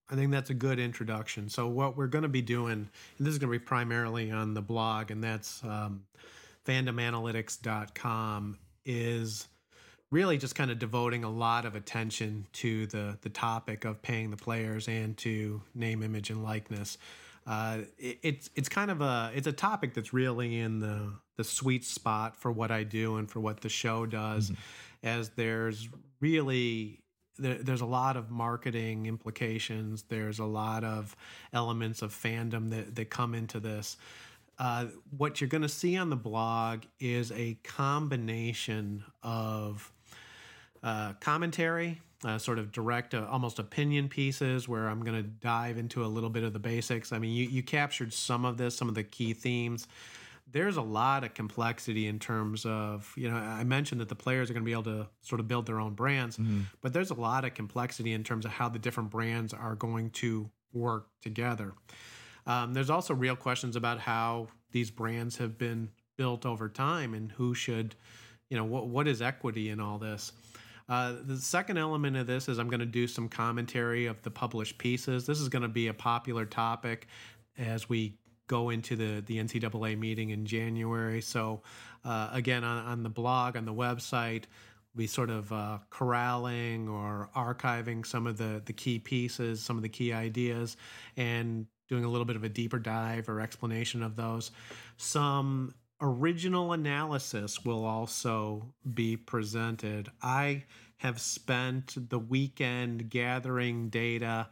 I 0.10 0.16
think 0.16 0.32
that's 0.32 0.50
a 0.50 0.54
good 0.54 0.80
introduction. 0.80 1.50
So 1.50 1.68
what 1.68 1.98
we're 1.98 2.08
going 2.08 2.24
to 2.24 2.30
be 2.30 2.42
doing, 2.42 2.72
and 2.72 2.90
this 3.20 3.34
is 3.34 3.40
going 3.40 3.52
to 3.52 3.60
be 3.60 3.64
primarily 3.64 4.32
on 4.32 4.54
the 4.54 4.62
blog, 4.62 5.12
and 5.12 5.24
that's 5.24 5.64
um, 5.64 6.04
fandomanalytics.com, 6.66 8.58
is 8.86 9.48
really 10.12 10.38
just 10.38 10.56
kind 10.56 10.72
of 10.72 10.80
devoting 10.80 11.24
a 11.24 11.30
lot 11.30 11.66
of 11.66 11.76
attention 11.76 12.48
to 12.52 12.88
the 12.88 13.18
the 13.22 13.30
topic 13.30 13.86
of 13.86 14.02
paying 14.02 14.32
the 14.32 14.38
players 14.38 14.88
and 14.88 15.16
to 15.18 15.62
name, 15.76 16.02
image, 16.02 16.32
and 16.32 16.44
likeness 16.44 16.98
uh, 17.50 17.80
it, 17.98 18.20
it's 18.22 18.50
it's 18.56 18.70
kind 18.70 18.92
of 18.92 19.02
a 19.02 19.32
it's 19.34 19.48
a 19.48 19.52
topic 19.52 19.96
that's 19.96 20.14
really 20.14 20.60
in 20.60 20.80
the 20.80 21.12
the 21.36 21.44
sweet 21.44 21.84
spot 21.84 22.38
for 22.38 22.52
what 22.52 22.70
I 22.70 22.84
do 22.84 23.18
and 23.18 23.30
for 23.30 23.40
what 23.40 23.62
the 23.62 23.70
show 23.70 24.06
does, 24.06 24.52
mm-hmm. 24.52 25.08
as 25.08 25.30
there's 25.30 25.90
really 26.22 27.00
there, 27.40 27.56
there's 27.56 27.82
a 27.82 27.88
lot 27.88 28.18
of 28.18 28.30
marketing 28.30 29.08
implications. 29.08 30.04
There's 30.04 30.38
a 30.38 30.46
lot 30.46 30.84
of 30.84 31.16
elements 31.52 32.04
of 32.04 32.14
fandom 32.14 32.70
that 32.70 32.96
that 32.96 33.10
come 33.10 33.34
into 33.34 33.60
this. 33.60 33.98
Uh, 34.60 34.86
what 35.18 35.42
you're 35.42 35.48
going 35.48 35.64
to 35.64 35.70
see 35.70 35.98
on 35.98 36.12
the 36.12 36.16
blog 36.16 36.84
is 37.00 37.32
a 37.32 37.56
combination 37.64 39.04
of 39.24 39.92
uh, 40.84 41.14
commentary 41.14 42.00
uh, 42.26 42.38
sort 42.38 42.60
of 42.60 42.72
direct, 42.72 43.14
uh, 43.14 43.26
almost 43.30 43.60
opinion 43.60 44.10
pieces 44.10 44.68
where 44.68 44.88
I'm 44.88 45.04
going 45.04 45.16
to 45.16 45.30
dive 45.30 45.78
into 45.78 46.04
a 46.04 46.08
little 46.08 46.30
bit 46.30 46.44
of 46.44 46.54
the 46.54 46.60
basics. 46.60 47.14
I 47.14 47.20
mean, 47.20 47.34
you, 47.34 47.48
you 47.48 47.64
captured 47.64 48.14
some 48.14 48.46
of 48.46 48.58
this, 48.58 48.76
some 48.76 48.90
of 48.90 48.96
the 48.96 49.04
key 49.04 49.34
themes. 49.34 49.88
There's 50.52 50.78
a 50.78 50.82
lot 50.82 51.24
of 51.24 51.34
complexity 51.34 52.08
in 52.08 52.18
terms 52.20 52.66
of, 52.66 53.14
you 53.16 53.30
know, 53.30 53.38
I 53.38 53.64
mentioned 53.64 54.02
that 54.02 54.10
the 54.10 54.16
players 54.16 54.50
are 54.50 54.54
going 54.54 54.64
to 54.64 54.66
be 54.66 54.72
able 54.72 54.84
to 54.84 55.08
sort 55.22 55.40
of 55.40 55.48
build 55.48 55.68
their 55.68 55.80
own 55.80 55.94
brands, 55.94 56.38
mm-hmm. 56.38 56.62
but 56.82 56.92
there's 56.92 57.12
a 57.12 57.16
lot 57.16 57.46
of 57.46 57.54
complexity 57.54 58.14
in 58.14 58.24
terms 58.24 58.46
of 58.46 58.52
how 58.52 58.68
the 58.68 58.80
different 58.80 59.12
brands 59.12 59.54
are 59.54 59.76
going 59.76 60.10
to 60.10 60.50
work 60.74 61.08
together. 61.22 61.74
Um, 62.48 62.74
there's 62.74 62.90
also 62.90 63.14
real 63.14 63.36
questions 63.36 63.76
about 63.76 64.00
how 64.00 64.48
these 64.72 64.90
brands 64.90 65.38
have 65.38 65.58
been 65.58 65.90
built 66.18 66.46
over 66.46 66.68
time 66.68 67.14
and 67.14 67.32
who 67.32 67.54
should, 67.54 67.96
you 68.50 68.58
know, 68.58 68.66
what 68.66 68.88
what 68.88 69.08
is 69.08 69.22
equity 69.22 69.70
in 69.70 69.80
all 69.80 70.00
this. 70.00 70.32
Uh, 70.90 71.14
the 71.24 71.38
second 71.38 71.78
element 71.78 72.18
of 72.18 72.26
this 72.26 72.50
is 72.50 72.58
I'm 72.58 72.68
going 72.68 72.80
to 72.80 72.86
do 72.86 73.08
some 73.08 73.30
commentary 73.30 74.08
of 74.08 74.22
the 74.24 74.32
published 74.32 74.80
pieces. 74.80 75.28
This 75.28 75.40
is 75.40 75.48
going 75.48 75.62
to 75.62 75.68
be 75.68 75.88
a 75.88 75.94
popular 75.94 76.46
topic 76.46 77.08
as 77.58 77.88
we 77.88 78.18
go 78.48 78.72
into 78.72 78.96
the, 78.96 79.22
the 79.28 79.38
NCAA 79.38 79.98
meeting 79.98 80.32
in 80.32 80.46
January. 80.46 81.22
So, 81.22 81.62
uh, 82.04 82.30
again, 82.34 82.64
on, 82.64 82.84
on, 82.86 83.04
the 83.04 83.10
blog, 83.10 83.56
on 83.56 83.66
the 83.66 83.74
website, 83.74 84.46
we 84.96 85.06
sort 85.06 85.30
of 85.30 85.54
uh, 85.54 85.78
corralling 85.92 86.90
or 86.90 87.30
archiving 87.36 88.04
some 88.04 88.26
of 88.26 88.38
the, 88.38 88.62
the 88.66 88.74
key 88.74 88.98
pieces, 88.98 89.62
some 89.62 89.78
of 89.78 89.84
the 89.84 89.90
key 89.90 90.12
ideas, 90.12 90.76
and 91.16 91.68
doing 91.88 92.04
a 92.04 92.10
little 92.10 92.26
bit 92.26 92.36
of 92.36 92.44
a 92.44 92.50
deeper 92.50 92.80
dive 92.80 93.30
or 93.30 93.40
explanation 93.40 94.02
of 94.02 94.16
those. 94.16 94.50
Some 94.98 95.76
original 96.02 96.74
analysis 96.74 97.64
will 97.64 97.86
also 97.86 98.74
be 98.94 99.18
presented. 99.18 100.10
I 100.22 100.64
have 100.98 101.20
spent 101.20 102.10
the 102.10 102.20
weekend 102.20 103.10
gathering 103.10 103.90
data 103.90 104.48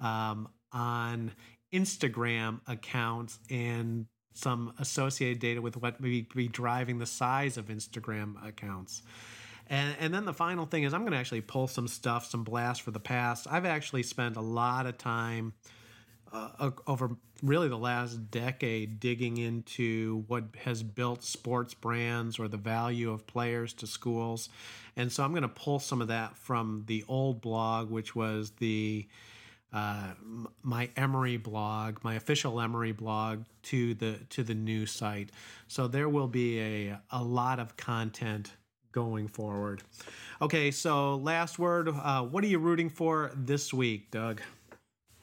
um, 0.00 0.48
on 0.72 1.32
Instagram 1.72 2.60
accounts 2.66 3.38
and 3.50 4.06
some 4.34 4.72
associated 4.78 5.38
data 5.38 5.60
with 5.60 5.76
what 5.76 6.00
may 6.00 6.26
be 6.34 6.48
driving 6.48 6.98
the 6.98 7.06
size 7.06 7.56
of 7.56 7.66
Instagram 7.66 8.46
accounts. 8.46 9.02
And, 9.68 9.94
and 10.00 10.12
then 10.12 10.24
the 10.24 10.34
final 10.34 10.66
thing 10.66 10.84
is, 10.84 10.92
I'm 10.92 11.02
going 11.02 11.12
to 11.12 11.18
actually 11.18 11.42
pull 11.42 11.66
some 11.66 11.88
stuff, 11.88 12.26
some 12.26 12.44
blast 12.44 12.82
for 12.82 12.90
the 12.90 13.00
past. 13.00 13.46
I've 13.50 13.66
actually 13.66 14.02
spent 14.02 14.36
a 14.36 14.40
lot 14.40 14.86
of 14.86 14.98
time 14.98 15.54
uh, 16.32 16.70
over 16.86 17.10
really 17.42 17.68
the 17.68 17.78
last 17.78 18.30
decade 18.30 19.00
digging 19.00 19.36
into 19.36 20.24
what 20.28 20.44
has 20.64 20.82
built 20.82 21.22
sports 21.22 21.74
brands 21.74 22.38
or 22.38 22.48
the 22.48 22.56
value 22.56 23.10
of 23.10 23.26
players 23.26 23.72
to 23.74 23.86
schools. 23.86 24.48
And 24.96 25.10
so 25.10 25.24
I'm 25.24 25.32
going 25.32 25.42
to 25.42 25.48
pull 25.48 25.78
some 25.78 26.00
of 26.00 26.08
that 26.08 26.36
from 26.36 26.84
the 26.86 27.04
old 27.08 27.40
blog, 27.40 27.90
which 27.90 28.14
was 28.14 28.50
the 28.58 29.06
uh, 29.72 30.12
my 30.62 30.90
Emory 30.96 31.38
blog, 31.38 31.98
my 32.04 32.14
official 32.14 32.60
Emory 32.60 32.92
blog, 32.92 33.44
to 33.64 33.94
the 33.94 34.18
to 34.30 34.42
the 34.42 34.54
new 34.54 34.84
site. 34.86 35.30
So 35.68 35.88
there 35.88 36.08
will 36.08 36.28
be 36.28 36.60
a 36.60 36.98
a 37.10 37.22
lot 37.22 37.58
of 37.58 37.76
content 37.76 38.52
going 38.92 39.28
forward. 39.28 39.82
Okay, 40.42 40.70
so 40.70 41.16
last 41.16 41.58
word. 41.58 41.88
Uh, 41.88 42.22
what 42.22 42.44
are 42.44 42.48
you 42.48 42.58
rooting 42.58 42.90
for 42.90 43.32
this 43.34 43.72
week, 43.72 44.10
Doug? 44.10 44.42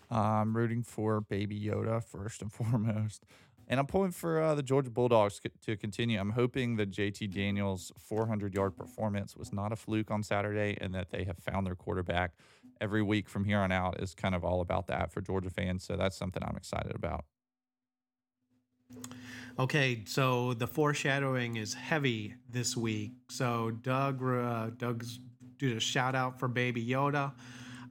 I'm 0.10 0.56
rooting 0.56 0.84
for 0.84 1.22
Baby 1.22 1.60
Yoda 1.60 2.04
first 2.04 2.42
and 2.42 2.52
foremost. 2.54 3.26
And 3.68 3.80
I'm 3.80 3.86
pulling 3.86 4.12
for 4.12 4.42
uh, 4.42 4.56
the 4.56 4.64
Georgia 4.64 4.90
Bulldogs 4.90 5.40
to 5.62 5.78
continue. 5.78 6.20
I'm 6.20 6.32
hoping 6.32 6.78
that 6.78 6.90
JT 6.90 7.32
Daniels' 7.32 7.92
400 8.00 8.56
yard 8.56 8.76
performance 8.76 9.38
was 9.38 9.54
not 9.54 9.72
a 9.72 9.76
fluke 9.76 10.10
on 10.10 10.24
Saturday 10.24 10.76
and 10.82 10.94
that 10.96 11.12
they 11.12 11.24
have 11.26 11.38
found 11.38 11.68
their 11.68 11.76
quarterback 11.76 12.32
every 12.82 13.04
week 13.04 13.30
from 13.30 13.46
here 13.46 13.60
on 13.60 13.72
out 13.72 14.02
is 14.02 14.16
kind 14.16 14.34
of 14.34 14.44
all 14.44 14.62
about 14.62 14.88
that 14.88 15.12
for 15.12 15.22
Georgia 15.22 15.52
fans. 15.52 15.84
So 15.84 15.96
that's 15.96 16.18
something 16.18 16.42
I'm 16.44 16.56
excited 16.56 16.96
about. 16.96 17.26
Okay, 19.60 20.02
so 20.06 20.54
the 20.54 20.66
foreshadowing 20.66 21.58
is 21.58 21.74
heavy 21.76 22.34
this 22.50 22.76
week. 22.76 23.12
So 23.30 23.72
Doug, 23.72 24.24
uh, 24.24 24.72
Doug's 24.78 25.20
did 25.58 25.76
a 25.76 25.80
shout 25.80 26.16
out 26.16 26.40
for 26.40 26.48
Baby 26.48 26.84
Yoda. 26.84 27.34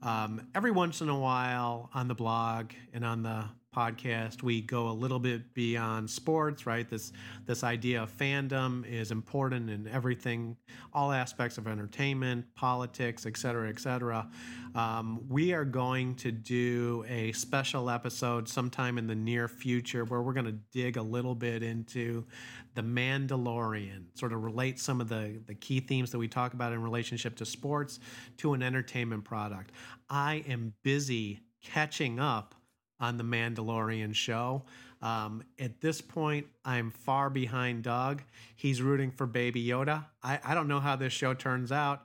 Um, 0.02 0.46
every 0.54 0.70
once 0.70 1.00
in 1.00 1.08
a 1.08 1.18
while 1.18 1.90
on 1.92 2.08
the 2.08 2.14
blog 2.14 2.72
and 2.92 3.04
on 3.04 3.22
the 3.22 3.44
podcast 3.78 4.42
we 4.42 4.60
go 4.60 4.88
a 4.88 4.96
little 5.02 5.20
bit 5.20 5.54
beyond 5.54 6.10
sports 6.10 6.66
right? 6.66 6.88
This 6.90 7.12
this 7.46 7.62
idea 7.62 8.02
of 8.02 8.08
fandom 8.16 8.84
is 8.84 9.12
important 9.12 9.70
in 9.70 9.86
everything 9.86 10.56
all 10.92 11.12
aspects 11.12 11.58
of 11.58 11.68
entertainment 11.68 12.44
politics 12.56 13.24
et 13.24 13.36
cetera 13.36 13.68
et 13.68 13.78
cetera. 13.78 14.28
Um, 14.74 15.06
we 15.28 15.52
are 15.52 15.64
going 15.64 16.16
to 16.16 16.32
do 16.32 17.04
a 17.08 17.32
special 17.32 17.88
episode 17.88 18.48
sometime 18.48 18.98
in 18.98 19.06
the 19.06 19.14
near 19.14 19.46
future 19.46 20.04
where 20.04 20.22
we're 20.22 20.32
going 20.32 20.46
to 20.46 20.58
dig 20.72 20.96
a 20.96 21.02
little 21.02 21.36
bit 21.36 21.62
into 21.62 22.24
the 22.74 22.82
mandalorian 22.82 24.06
sort 24.14 24.32
of 24.32 24.42
relate 24.42 24.80
some 24.80 25.00
of 25.00 25.08
the 25.08 25.40
the 25.46 25.54
key 25.54 25.80
themes 25.80 26.10
that 26.10 26.18
we 26.18 26.26
talk 26.26 26.52
about 26.52 26.72
in 26.72 26.82
relationship 26.82 27.36
to 27.36 27.46
sports 27.46 28.00
to 28.38 28.54
an 28.54 28.62
entertainment 28.62 29.24
product. 29.24 29.70
I 30.10 30.44
am 30.48 30.74
busy 30.82 31.40
catching 31.62 32.18
up 32.18 32.54
on 33.00 33.16
the 33.16 33.24
Mandalorian 33.24 34.14
show. 34.14 34.64
Um, 35.00 35.44
at 35.58 35.80
this 35.80 36.00
point, 36.00 36.46
I'm 36.64 36.90
far 36.90 37.30
behind 37.30 37.84
Doug. 37.84 38.22
He's 38.56 38.82
rooting 38.82 39.10
for 39.10 39.26
Baby 39.26 39.64
Yoda. 39.64 40.06
I, 40.22 40.40
I 40.44 40.54
don't 40.54 40.68
know 40.68 40.80
how 40.80 40.96
this 40.96 41.12
show 41.12 41.34
turns 41.34 41.70
out. 41.70 42.02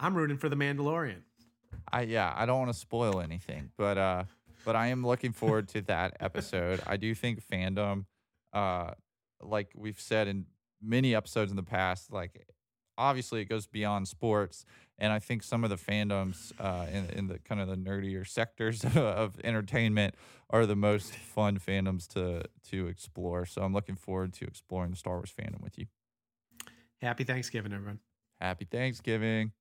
I'm 0.00 0.14
rooting 0.14 0.36
for 0.36 0.48
the 0.48 0.56
Mandalorian. 0.56 1.22
I 1.92 2.02
yeah, 2.02 2.32
I 2.36 2.46
don't 2.46 2.58
want 2.58 2.72
to 2.72 2.78
spoil 2.78 3.20
anything, 3.20 3.70
but 3.76 3.96
uh, 3.96 4.24
but 4.64 4.74
I 4.74 4.88
am 4.88 5.06
looking 5.06 5.32
forward 5.32 5.68
to 5.68 5.82
that 5.82 6.16
episode. 6.20 6.80
I 6.86 6.96
do 6.96 7.14
think 7.14 7.40
fandom, 7.46 8.06
uh, 8.52 8.90
like 9.40 9.70
we've 9.76 10.00
said 10.00 10.26
in 10.26 10.46
many 10.82 11.14
episodes 11.14 11.52
in 11.52 11.56
the 11.56 11.62
past, 11.62 12.12
like 12.12 12.44
obviously 12.98 13.40
it 13.40 13.44
goes 13.44 13.66
beyond 13.66 14.08
sports 14.08 14.64
and 14.98 15.12
I 15.12 15.18
think 15.18 15.42
some 15.42 15.64
of 15.64 15.70
the 15.70 15.76
fandoms 15.76 16.52
uh, 16.58 16.86
in, 16.90 17.10
in 17.10 17.26
the 17.26 17.38
kind 17.38 17.60
of 17.60 17.68
the 17.68 17.76
nerdier 17.76 18.26
sectors 18.26 18.84
of 18.96 19.38
entertainment 19.44 20.14
are 20.50 20.66
the 20.66 20.76
most 20.76 21.14
fun 21.14 21.58
fandoms 21.58 22.06
to 22.08 22.44
to 22.70 22.86
explore. 22.86 23.46
So 23.46 23.62
I'm 23.62 23.72
looking 23.72 23.96
forward 23.96 24.32
to 24.34 24.44
exploring 24.46 24.90
the 24.90 24.96
Star 24.96 25.14
Wars 25.14 25.32
fandom 25.36 25.62
with 25.62 25.78
you. 25.78 25.86
Happy 27.00 27.24
Thanksgiving, 27.24 27.72
everyone. 27.72 28.00
Happy 28.40 28.64
Thanksgiving. 28.64 29.52